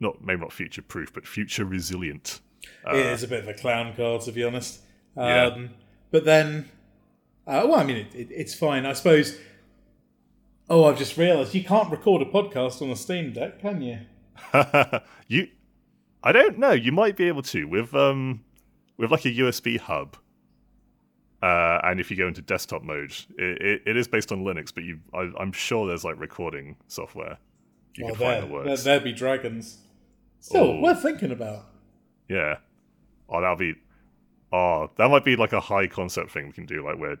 not 0.00 0.22
maybe 0.24 0.40
not 0.40 0.52
future 0.52 0.82
proof, 0.82 1.12
but 1.12 1.26
future 1.26 1.64
resilient. 1.64 2.40
it 2.86 2.96
is 3.06 3.22
a 3.22 3.28
bit 3.28 3.40
of 3.40 3.48
a 3.48 3.54
clown 3.54 3.94
car, 3.94 4.18
to 4.20 4.32
be 4.32 4.44
honest. 4.44 4.80
Um, 5.16 5.26
Yeah. 5.28 5.66
But 6.10 6.24
then, 6.24 6.68
uh, 7.46 7.66
well, 7.68 7.74
I 7.74 7.84
mean, 7.84 7.96
it, 7.98 8.14
it, 8.14 8.28
it's 8.30 8.54
fine, 8.54 8.86
I 8.86 8.92
suppose. 8.92 9.38
Oh, 10.68 10.84
I've 10.84 10.98
just 10.98 11.16
realised 11.18 11.54
you 11.54 11.62
can't 11.64 11.90
record 11.90 12.22
a 12.22 12.24
podcast 12.24 12.80
on 12.80 12.90
a 12.90 12.96
Steam 12.96 13.32
Deck, 13.32 13.60
can 13.60 13.82
you? 13.82 13.98
you, 15.28 15.48
I 16.22 16.32
don't 16.32 16.58
know. 16.58 16.72
You 16.72 16.90
might 16.92 17.16
be 17.16 17.28
able 17.28 17.42
to 17.42 17.64
with 17.68 17.94
um 17.94 18.42
with 18.96 19.10
like 19.10 19.24
a 19.26 19.28
USB 19.30 19.78
hub. 19.78 20.16
Uh, 21.42 21.78
and 21.84 22.00
if 22.00 22.10
you 22.10 22.16
go 22.16 22.26
into 22.26 22.40
desktop 22.40 22.82
mode, 22.82 23.12
it, 23.36 23.60
it, 23.62 23.82
it 23.84 23.96
is 23.98 24.08
based 24.08 24.32
on 24.32 24.42
Linux, 24.44 24.72
but 24.74 24.82
you, 24.82 24.98
I, 25.12 25.30
I'm 25.38 25.52
sure 25.52 25.86
there's 25.86 26.02
like 26.02 26.18
recording 26.18 26.74
software 26.88 27.36
you 27.96 28.06
Well, 28.06 28.14
can 28.14 28.20
find 28.20 28.32
there, 28.32 28.40
that 28.40 28.46
there, 28.64 28.64
works. 28.72 28.84
there 28.84 29.00
be 29.00 29.12
dragons. 29.12 29.78
Still, 30.40 30.62
Oh. 30.62 30.80
worth 30.80 31.02
thinking 31.02 31.30
about. 31.32 31.66
Yeah. 32.30 32.56
Oh, 33.28 33.42
that'll 33.42 33.56
be. 33.56 33.74
Oh, 34.56 34.88
that 34.98 35.10
might 35.10 35.24
be 35.24 35.34
like 35.34 35.52
a 35.52 35.58
high 35.58 35.88
concept 35.88 36.30
thing 36.30 36.46
we 36.46 36.52
can 36.52 36.64
do, 36.64 36.84
like 36.84 36.96
where 36.96 37.16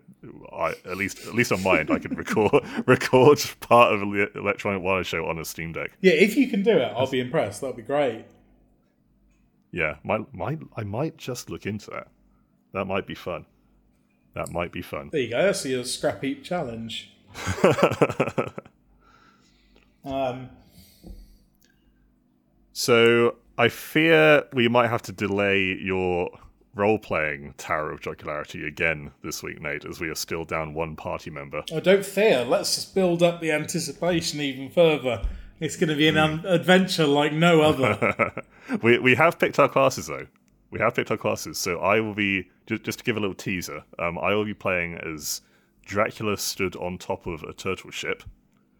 I 0.52 0.74
at 0.84 0.96
least 0.96 1.26
at 1.26 1.34
least 1.34 1.50
on 1.50 1.64
mine 1.64 1.88
I 1.90 1.98
can 1.98 2.14
record 2.14 2.64
record 2.86 3.42
part 3.58 3.92
of 3.92 4.00
the 4.00 4.30
electronic 4.36 4.82
wireless 4.82 5.08
show 5.08 5.26
on 5.26 5.40
a 5.40 5.44
Steam 5.44 5.72
Deck. 5.72 5.90
Yeah, 6.00 6.12
if 6.12 6.36
you 6.36 6.48
can 6.48 6.62
do 6.62 6.78
it, 6.78 6.92
I'll 6.96 7.10
be 7.10 7.18
impressed. 7.18 7.60
That'd 7.60 7.76
be 7.76 7.82
great. 7.82 8.26
Yeah, 9.72 9.96
might 10.04 10.32
might 10.32 10.60
I 10.76 10.84
might 10.84 11.16
just 11.16 11.50
look 11.50 11.66
into 11.66 11.90
that. 11.90 12.06
That 12.72 12.84
might 12.84 13.04
be 13.06 13.16
fun. 13.16 13.46
That 14.34 14.52
might 14.52 14.70
be 14.70 14.82
fun. 14.82 15.08
There 15.10 15.20
you 15.20 15.30
go. 15.30 15.42
That's 15.42 15.66
your 15.66 15.82
scrap 15.82 16.22
heap 16.22 16.44
challenge. 16.44 17.12
Um, 20.04 20.50
so 22.72 23.36
I 23.56 23.68
fear 23.70 24.44
we 24.52 24.68
might 24.68 24.88
have 24.88 25.00
to 25.02 25.12
delay 25.12 25.78
your 25.80 26.28
role 26.74 26.98
playing 26.98 27.54
Tower 27.56 27.90
of 27.92 28.00
Jocularity 28.00 28.66
again 28.66 29.12
this 29.22 29.42
week, 29.42 29.60
Nate, 29.60 29.84
as 29.84 30.00
we 30.00 30.08
are 30.08 30.14
still 30.14 30.44
down 30.44 30.74
one 30.74 30.96
party 30.96 31.30
member. 31.30 31.62
oh, 31.72 31.80
don't 31.80 32.04
fear. 32.04 32.44
Let's 32.44 32.74
just 32.74 32.94
build 32.94 33.22
up 33.22 33.40
the 33.40 33.52
anticipation 33.52 34.40
even 34.40 34.70
further. 34.70 35.22
It's 35.60 35.76
going 35.76 35.88
to 35.90 35.96
be 35.96 36.08
an 36.08 36.16
un- 36.18 36.44
adventure 36.46 37.06
like 37.06 37.32
no 37.32 37.60
other. 37.62 38.42
we 38.82 38.98
we 38.98 39.14
have 39.14 39.38
picked 39.38 39.58
our 39.58 39.68
classes 39.68 40.08
though. 40.08 40.26
We 40.70 40.80
have 40.80 40.94
picked 40.96 41.12
our 41.12 41.16
classes, 41.16 41.58
so 41.58 41.78
I 41.78 42.00
will 42.00 42.14
be 42.14 42.48
just, 42.66 42.82
just 42.82 42.98
to 42.98 43.04
give 43.04 43.16
a 43.16 43.20
little 43.20 43.36
teaser. 43.36 43.84
Um, 44.00 44.18
I 44.18 44.34
will 44.34 44.44
be 44.44 44.54
playing 44.54 44.96
as 44.98 45.42
Dracula 45.86 46.36
stood 46.36 46.74
on 46.76 46.98
top 46.98 47.26
of 47.28 47.44
a 47.44 47.52
turtle 47.52 47.92
ship. 47.92 48.24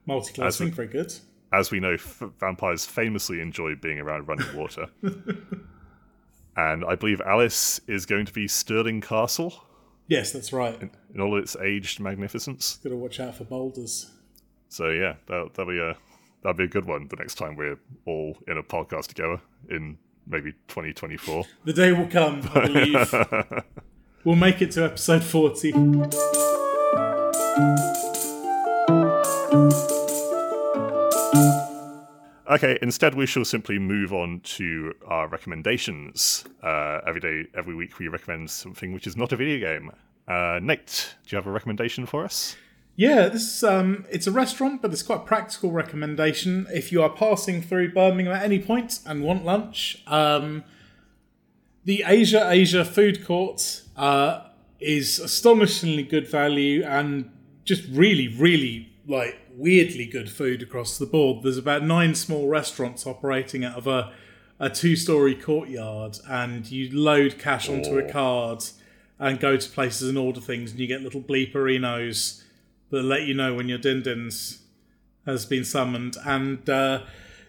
Multi-classing, 0.07 0.73
very 0.73 0.89
good. 0.89 1.15
As 1.53 1.71
we 1.71 1.79
know, 1.79 1.93
f- 1.93 2.23
vampires 2.41 2.85
famously 2.85 3.41
enjoy 3.41 3.77
being 3.77 4.01
around 4.01 4.27
running 4.27 4.57
water. 4.57 4.87
and 6.57 6.85
I 6.85 6.95
believe 6.95 7.21
Alice 7.21 7.81
is 7.87 8.07
going 8.07 8.27
to 8.27 8.33
be 8.33 8.47
Stirling 8.49 9.01
Castle 9.01 9.65
Yes, 10.07 10.33
that's 10.33 10.53
right. 10.53 10.79
in 11.15 11.21
all 11.21 11.39
its 11.39 11.57
aged 11.57 11.99
magnificence. 12.01 12.79
Got 12.85 12.91
to 12.91 12.97
watch 12.97 13.21
out 13.21 13.35
for 13.37 13.45
boulders. 13.45 14.11
So 14.69 14.91
yeah, 14.91 15.15
that, 15.29 15.51
that'll 15.55 15.73
be 15.73 15.79
a 15.81 15.97
that'll 16.43 16.57
be 16.59 16.65
a 16.65 16.69
good 16.69 16.85
one. 16.85 17.09
The 17.09 17.17
next 17.17 17.37
time 17.37 17.57
we're 17.57 17.79
all 18.05 18.37
in 18.47 18.59
a 18.59 18.63
podcast 18.63 19.07
together 19.07 19.41
in 19.71 19.97
maybe 20.27 20.53
2024. 20.69 21.45
The 21.65 21.73
day 21.73 21.93
will 21.93 22.09
come, 22.09 22.43
I 22.55 22.67
believe. 22.67 23.15
we'll 24.25 24.37
make 24.37 24.61
it 24.61 24.73
to 24.73 24.85
episode 24.85 25.23
40. 25.25 25.73
Okay, 32.51 32.79
instead 32.83 33.15
we 33.15 33.25
shall 33.25 33.45
simply 33.45 33.79
move 33.79 34.13
on 34.13 34.41
to 34.41 34.95
our 35.07 35.29
recommendations. 35.29 36.45
Uh, 36.63 37.01
every 37.07 37.21
day, 37.21 37.45
every 37.55 37.75
week, 37.75 37.99
we 37.99 38.09
recommend 38.09 38.51
something 38.51 38.93
which 38.93 39.07
is 39.07 39.17
not 39.17 39.33
a 39.33 39.37
video 39.37 39.59
game. 39.59 39.91
Uh, 40.29 40.61
Nate, 40.63 41.15
do 41.27 41.35
you 41.35 41.37
have 41.37 41.47
a 41.47 41.51
recommendation 41.51 42.05
for 42.05 42.23
us? 42.23 42.55
Yeah, 42.97 43.29
this 43.29 43.57
is, 43.57 43.65
um, 43.65 44.05
it's 44.11 44.27
a 44.27 44.31
restaurant, 44.31 44.83
but 44.83 44.93
it's 44.93 45.03
quite 45.03 45.21
a 45.21 45.25
practical 45.25 45.73
recommendation. 45.73 46.67
If 46.73 46.93
you 46.93 47.03
are 47.03 47.09
passing 47.09 47.63
through 47.63 47.93
Birmingham 47.93 48.35
at 48.35 48.43
any 48.43 48.59
point 48.59 49.01
and 49.07 49.23
want 49.23 49.45
lunch, 49.45 50.03
um, 50.07 50.65
the 51.85 52.05
Asia 52.07 52.49
Asia 52.51 52.85
food 52.85 53.25
court 53.25 53.83
uh, 53.97 54.49
is 54.81 55.19
astonishingly 55.19 56.03
good 56.03 56.29
value 56.29 56.85
and 56.85 57.31
just 57.65 57.85
really, 57.91 58.29
really 58.29 58.94
like 59.07 59.39
weirdly 59.55 60.07
good 60.07 60.31
food 60.31 60.63
across 60.63 60.99
the 60.99 61.07
board. 61.07 61.43
There's 61.43 61.59
about 61.59 61.83
nine 61.83 62.15
small 62.15 62.49
restaurants 62.49 63.07
operating 63.07 63.65
out 63.65 63.77
of 63.77 63.87
a, 63.87 64.13
a 64.59 64.71
two-story 64.71 65.35
courtyard, 65.35 66.19
and 66.29 66.71
you 66.71 66.91
load 66.99 67.39
cash 67.39 67.69
onto 67.69 67.99
a 67.99 68.05
Oh. 68.05 68.11
card 68.11 68.65
and 69.19 69.39
go 69.39 69.57
to 69.57 69.71
places 69.71 70.09
and 70.09 70.19
order 70.19 70.41
things, 70.41 70.71
and 70.73 70.81
you 70.81 70.87
get 70.87 71.03
little 71.03 71.21
bleeperinos 71.21 72.43
that 72.91 73.03
let 73.03 73.23
you 73.23 73.35
know 73.35 73.55
when 73.55 73.69
your 73.69 73.79
din-dins 73.79 74.63
has 75.27 75.47
been 75.47 75.65
summoned. 75.65 76.17
And 76.25 76.69
uh, 76.69 77.03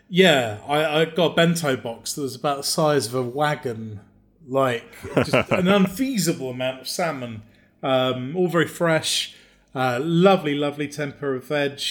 yeah, 0.10 0.60
I, 0.68 1.02
I 1.02 1.06
got 1.06 1.32
a 1.32 1.36
bento 1.36 1.76
box 1.76 2.14
that 2.14 2.22
was 2.22 2.36
about 2.36 2.58
the 2.58 2.64
size 2.64 3.08
of 3.08 3.16
a 3.16 3.22
wagon, 3.22 4.00
like 4.48 4.84
just 5.16 5.34
an 5.52 5.68
unfeasible 5.80 6.50
amount 6.52 6.82
of 6.82 6.88
salmon, 6.88 7.42
um, 7.82 8.36
all 8.36 8.48
very 8.48 8.68
fresh. 8.68 9.36
Uh, 9.76 10.00
lovely, 10.02 10.56
lovely 10.56 10.88
tempura 10.88 11.42
veg. 11.42 11.82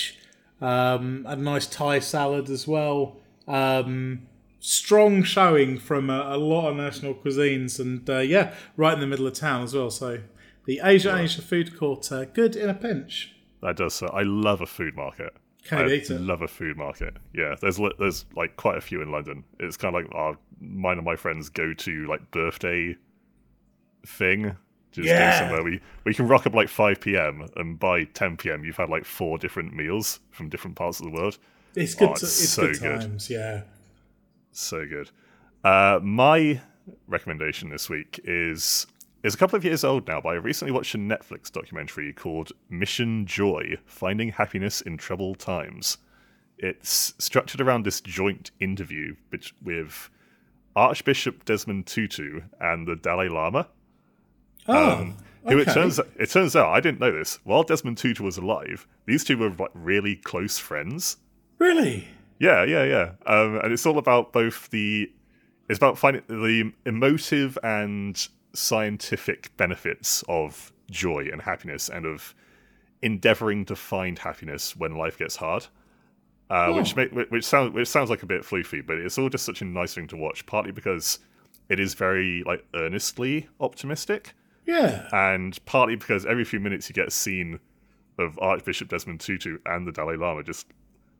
Um, 0.60 1.26
a 1.28 1.36
nice 1.36 1.66
Thai 1.66 1.98
salad 1.98 2.48
as 2.48 2.66
well. 2.66 3.18
Um, 3.46 4.26
strong 4.58 5.22
showing 5.22 5.78
from 5.78 6.08
a, 6.08 6.34
a 6.34 6.38
lot 6.38 6.70
of 6.70 6.76
national 6.76 7.14
cuisines, 7.14 7.78
and 7.78 8.08
uh, 8.08 8.20
yeah, 8.20 8.54
right 8.76 8.94
in 8.94 9.00
the 9.00 9.06
middle 9.06 9.26
of 9.26 9.34
town 9.34 9.62
as 9.62 9.74
well. 9.74 9.90
So 9.90 10.20
the 10.64 10.80
Asia 10.82 11.14
Asia 11.14 11.42
food 11.42 11.76
court, 11.78 12.10
uh, 12.10 12.24
good 12.24 12.56
in 12.56 12.70
a 12.70 12.74
pinch. 12.74 13.34
That 13.60 13.76
does. 13.76 13.94
So 13.94 14.06
I 14.06 14.22
love 14.22 14.62
a 14.62 14.66
food 14.66 14.96
market. 14.96 15.34
Can 15.64 15.78
I 15.78 15.82
you 15.82 15.88
beat 15.88 16.10
it? 16.10 16.20
love 16.20 16.42
a 16.42 16.48
food 16.48 16.76
market. 16.76 17.16
Yeah, 17.34 17.54
there's 17.60 17.78
there's 17.98 18.24
like 18.34 18.56
quite 18.56 18.78
a 18.78 18.80
few 18.80 19.02
in 19.02 19.10
London. 19.10 19.44
It's 19.60 19.76
kind 19.76 19.94
of 19.94 20.02
like 20.02 20.14
our, 20.14 20.38
mine 20.60 20.96
and 20.96 21.04
my 21.04 21.16
friends 21.16 21.50
go 21.50 21.74
to 21.74 22.06
like 22.06 22.30
birthday 22.30 22.96
thing. 24.06 24.56
Just 24.94 25.08
Yeah. 25.08 25.32
go 25.40 25.44
somewhere 25.46 25.62
we 25.64 25.80
we 26.04 26.14
can 26.14 26.26
rock 26.28 26.46
up 26.46 26.54
like 26.54 26.68
5 26.68 27.00
p.m. 27.00 27.46
and 27.56 27.78
by 27.78 28.04
10 28.04 28.36
p.m. 28.36 28.64
you've 28.64 28.76
had 28.76 28.88
like 28.90 29.04
four 29.04 29.38
different 29.38 29.74
meals 29.74 30.20
from 30.30 30.48
different 30.48 30.76
parts 30.76 31.00
of 31.00 31.06
the 31.06 31.12
world. 31.12 31.38
It's 31.74 31.94
good. 31.94 32.10
Oh, 32.10 32.14
to, 32.14 32.24
it's 32.24 32.42
it's 32.42 32.50
so 32.52 32.62
good 32.68 32.80
good. 32.80 33.00
times. 33.00 33.28
Yeah. 33.28 33.62
So 34.52 34.86
good. 34.86 35.10
Uh, 35.64 35.98
my 36.02 36.60
recommendation 37.08 37.70
this 37.70 37.88
week 37.90 38.20
is 38.24 38.86
is 39.22 39.34
a 39.34 39.38
couple 39.38 39.56
of 39.56 39.64
years 39.64 39.82
old 39.84 40.06
now, 40.06 40.20
but 40.20 40.28
I 40.30 40.34
recently 40.34 40.70
watched 40.72 40.94
a 40.94 40.98
Netflix 40.98 41.50
documentary 41.50 42.12
called 42.12 42.52
Mission 42.68 43.26
Joy: 43.26 43.76
Finding 43.86 44.28
Happiness 44.30 44.80
in 44.82 44.96
Troubled 44.98 45.38
Times. 45.38 45.98
It's 46.58 47.14
structured 47.18 47.60
around 47.60 47.84
this 47.84 48.00
joint 48.00 48.52
interview 48.60 49.16
with 49.62 50.10
Archbishop 50.76 51.44
Desmond 51.44 51.86
Tutu 51.86 52.42
and 52.60 52.86
the 52.86 52.96
Dalai 52.96 53.28
Lama. 53.28 53.68
Oh, 54.66 55.12
Who 55.48 55.58
it 55.58 55.66
turns 55.66 55.98
it 56.16 56.30
turns 56.30 56.56
out 56.56 56.70
I 56.70 56.80
didn't 56.80 57.00
know 57.00 57.12
this. 57.12 57.38
While 57.44 57.62
Desmond 57.64 57.98
Tutu 57.98 58.22
was 58.22 58.36
alive, 58.38 58.86
these 59.06 59.24
two 59.24 59.36
were 59.36 59.50
like 59.50 59.70
really 59.74 60.16
close 60.16 60.58
friends. 60.58 61.18
really? 61.58 62.08
Yeah, 62.40 62.64
yeah, 62.64 62.82
yeah. 62.84 63.10
Um, 63.26 63.60
and 63.62 63.72
it's 63.72 63.86
all 63.86 63.96
about 63.98 64.32
both 64.32 64.68
the 64.70 65.10
it's 65.68 65.78
about 65.78 65.96
finding 65.98 66.22
the 66.28 66.72
emotive 66.84 67.56
and 67.62 68.26
scientific 68.54 69.56
benefits 69.56 70.24
of 70.28 70.72
joy 70.90 71.28
and 71.32 71.40
happiness, 71.42 71.88
and 71.88 72.04
of 72.06 72.34
endeavoring 73.02 73.64
to 73.66 73.76
find 73.76 74.18
happiness 74.18 74.74
when 74.76 74.96
life 74.96 75.16
gets 75.18 75.36
hard. 75.36 75.66
Uh, 76.50 76.72
Which 76.72 76.94
Oh. 76.98 77.06
ma- 77.12 77.22
which 77.30 77.44
sounds 77.44 77.72
which 77.72 77.88
sounds 77.88 78.10
like 78.10 78.22
a 78.22 78.26
bit 78.26 78.42
floofy, 78.42 78.84
but 78.86 78.98
it's 78.98 79.16
all 79.18 79.28
just 79.28 79.44
such 79.44 79.62
a 79.62 79.64
nice 79.64 79.94
thing 79.94 80.06
to 80.08 80.16
watch. 80.16 80.44
Partly 80.46 80.72
because 80.72 81.18
it 81.68 81.78
is 81.80 81.94
very 81.94 82.42
like 82.44 82.64
earnestly 82.74 83.48
optimistic, 83.60 84.34
Yeah. 84.66 85.08
and 85.12 85.62
partly 85.66 85.96
because 85.96 86.24
every 86.24 86.44
few 86.44 86.60
minutes 86.60 86.88
you 86.88 86.94
get 86.94 87.08
a 87.08 87.10
scene 87.10 87.60
of 88.18 88.38
Archbishop 88.38 88.88
Desmond 88.88 89.20
Tutu 89.20 89.58
and 89.66 89.86
the 89.86 89.92
Dalai 89.92 90.16
Lama 90.16 90.42
just 90.42 90.66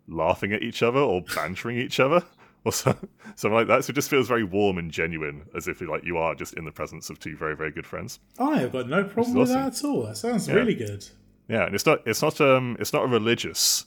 laughing 0.09 0.53
at 0.53 0.63
each 0.63 0.83
other 0.83 1.01
or 1.01 1.23
bantering 1.35 1.79
each 1.79 1.99
other 2.01 2.23
or 2.65 2.73
so, 2.73 2.97
something 3.37 3.55
like 3.55 3.67
that. 3.69 3.85
So 3.85 3.91
it 3.91 3.95
just 3.95 4.09
feels 4.11 4.29
very 4.29 4.45
warm 4.45 4.79
and 4.79 4.91
genuine, 4.91 5.47
as 5.57 5.69
if 5.69 5.81
like 5.81 6.05
you 6.05 6.17
are 6.17 6.35
just 6.35 6.55
in 6.55 6.65
the 6.65 6.73
presence 6.73 7.11
of 7.11 7.19
two 7.19 7.37
very 7.37 7.57
very 7.57 7.71
good 7.71 7.87
friends. 7.87 8.21
I 8.39 8.59
have 8.59 8.73
got 8.73 8.89
no 8.89 9.05
problem 9.05 9.35
with 9.35 9.51
awesome. 9.51 9.63
that 9.63 9.79
at 9.79 9.85
all. 9.85 10.07
That 10.07 10.17
sounds 10.17 10.51
really 10.51 10.75
good. 10.75 11.07
Yeah, 11.49 11.67
and 11.67 11.75
it's 11.75 11.87
not 11.87 12.01
it's 12.07 12.23
not 12.23 12.41
um 12.41 12.77
it's 12.81 12.93
not 12.93 13.05
a 13.05 13.09
religious 13.09 13.87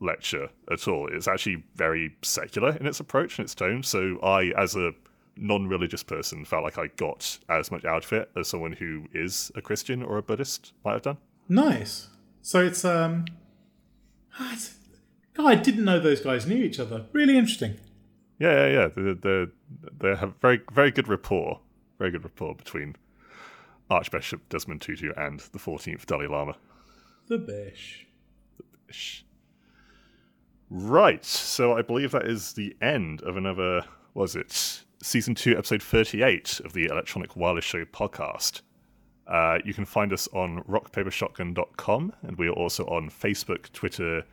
lecture 0.00 0.48
at 0.70 0.86
all. 0.86 1.08
It's 1.10 1.26
actually 1.26 1.64
very 1.74 2.14
secular 2.22 2.76
in 2.76 2.86
its 2.86 3.00
approach 3.00 3.38
and 3.38 3.44
its 3.44 3.54
tone. 3.54 3.82
So 3.82 4.18
I, 4.22 4.52
as 4.56 4.76
a 4.76 4.92
non-religious 5.36 6.02
person, 6.02 6.44
felt 6.44 6.64
like 6.64 6.78
I 6.78 6.86
got 6.96 7.38
as 7.48 7.70
much 7.70 7.84
out 7.84 8.04
of 8.04 8.12
it 8.12 8.30
as 8.36 8.48
someone 8.48 8.72
who 8.72 9.06
is 9.12 9.50
a 9.54 9.60
Christian 9.62 10.02
or 10.02 10.16
a 10.18 10.22
Buddhist 10.22 10.72
might 10.84 10.92
have 10.94 11.02
done. 11.02 11.18
Nice. 11.48 12.08
So 12.42 12.64
it's 12.64 12.84
um. 12.84 13.24
ah, 14.38 14.52
it's- 14.52 14.72
I 15.38 15.54
didn't 15.54 15.84
know 15.84 16.00
those 16.00 16.22
guys 16.22 16.46
knew 16.46 16.56
each 16.64 16.80
other. 16.80 17.04
Really 17.12 17.36
interesting. 17.36 17.76
Yeah, 18.38 18.68
yeah, 18.68 18.72
yeah. 18.72 18.88
They, 18.88 19.12
they, 19.12 19.46
they 19.98 20.16
have 20.16 20.34
very, 20.40 20.62
very 20.72 20.90
good 20.90 21.08
rapport. 21.08 21.60
Very 21.98 22.10
good 22.10 22.24
rapport 22.24 22.54
between 22.54 22.96
Archbishop 23.90 24.48
Desmond 24.48 24.80
Tutu 24.80 25.12
and 25.16 25.40
the 25.40 25.58
14th 25.58 26.06
Dalai 26.06 26.26
Lama. 26.26 26.56
The 27.28 27.36
Bish. 27.36 28.06
The 28.56 28.64
bish. 28.86 29.26
Right. 30.70 31.24
So 31.24 31.76
I 31.76 31.82
believe 31.82 32.12
that 32.12 32.26
is 32.26 32.54
the 32.54 32.74
end 32.80 33.22
of 33.22 33.36
another, 33.36 33.82
was 34.14 34.36
it, 34.36 34.84
season 35.06 35.36
two, 35.36 35.56
episode 35.56 35.82
38 35.82 36.60
of 36.64 36.72
the 36.72 36.86
Electronic 36.86 37.36
Wireless 37.36 37.64
Show 37.64 37.84
podcast. 37.84 38.62
Uh, 39.28 39.58
you 39.64 39.72
can 39.72 39.84
find 39.84 40.12
us 40.12 40.28
on 40.32 40.62
rockpapershotgun.com, 40.64 42.12
and 42.22 42.36
we 42.36 42.48
are 42.48 42.52
also 42.52 42.84
on 42.86 43.08
Facebook, 43.08 43.70
Twitter, 43.72 44.24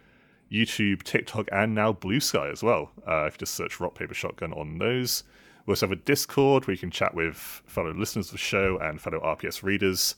YouTube, 0.51 1.03
TikTok, 1.03 1.47
and 1.51 1.75
now 1.75 1.93
Bluesky 1.93 2.51
as 2.51 2.63
well. 2.63 2.89
Uh, 3.07 3.25
if 3.25 3.35
you 3.35 3.39
just 3.39 3.53
search 3.53 3.79
Rock 3.79 3.95
Paper 3.95 4.15
Shotgun 4.15 4.51
on 4.53 4.79
those. 4.79 5.23
We 5.65 5.71
also 5.71 5.85
have 5.87 5.93
a 5.93 6.01
Discord 6.01 6.65
where 6.65 6.73
you 6.73 6.79
can 6.79 6.91
chat 6.91 7.13
with 7.13 7.37
fellow 7.67 7.93
listeners 7.93 8.27
of 8.27 8.33
the 8.33 8.37
show 8.39 8.77
and 8.79 8.99
fellow 8.99 9.19
RPS 9.19 9.61
readers 9.61 10.15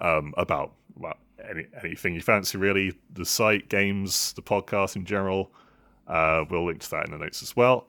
um, 0.00 0.32
about 0.36 0.72
well, 0.96 1.16
any, 1.48 1.66
anything 1.82 2.14
you 2.14 2.22
fancy, 2.22 2.58
really. 2.58 2.96
The 3.12 3.26
site, 3.26 3.68
games, 3.68 4.32
the 4.34 4.42
podcast 4.42 4.94
in 4.94 5.04
general. 5.04 5.50
Uh, 6.06 6.44
we'll 6.48 6.64
link 6.64 6.80
to 6.80 6.90
that 6.90 7.06
in 7.06 7.12
the 7.12 7.18
notes 7.18 7.42
as 7.42 7.56
well. 7.56 7.88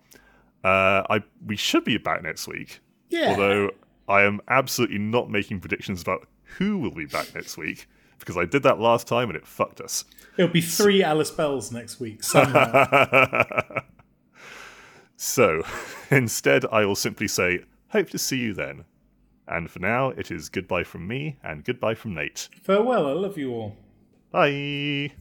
Uh, 0.64 1.03
I 1.10 1.24
we 1.45 1.55
should 1.55 1.84
be 1.84 1.97
back 1.97 2.24
next 2.24 2.47
week. 2.47 2.80
Yeah. 3.10 3.30
Although 3.30 3.72
I 4.08 4.24
am 4.24 4.41
absolutely 4.47 4.99
not 4.99 5.30
making 5.30 5.60
predictions 5.60 6.01
about 6.01 6.28
who 6.58 6.78
will 6.78 6.91
be 6.91 7.05
back 7.05 7.34
next 7.36 7.58
week 7.58 7.88
because 8.20 8.38
I 8.38 8.45
did 8.45 8.64
that 8.64 8.80
last 8.80 9.08
time 9.08 9.30
and 9.30 9.38
it 9.38 9.45
fucked 9.45 9.80
us. 9.82 10.05
It'll 10.38 10.51
be 10.51 10.62
three 10.62 11.03
Alice 11.03 11.32
Bells 11.32 11.72
next 11.72 11.99
week 11.99 12.24
somehow. 12.24 13.82
So 15.18 15.64
instead, 16.12 16.66
I 16.72 16.86
will 16.86 16.95
simply 16.95 17.28
say, 17.28 17.64
hope 17.89 18.10
to 18.12 18.18
see 18.18 18.38
you 18.38 18.53
then. 18.53 18.86
And 19.47 19.70
for 19.70 19.80
now, 19.80 20.10
it 20.10 20.32
is 20.32 20.49
goodbye 20.49 20.84
from 20.84 21.08
me 21.08 21.38
and 21.43 21.64
goodbye 21.64 21.95
from 21.95 22.14
Nate. 22.14 22.49
Farewell. 22.64 23.08
I 23.08 23.14
love 23.14 23.38
you 23.38 23.51
all. 23.53 23.78
Bye. 24.32 25.12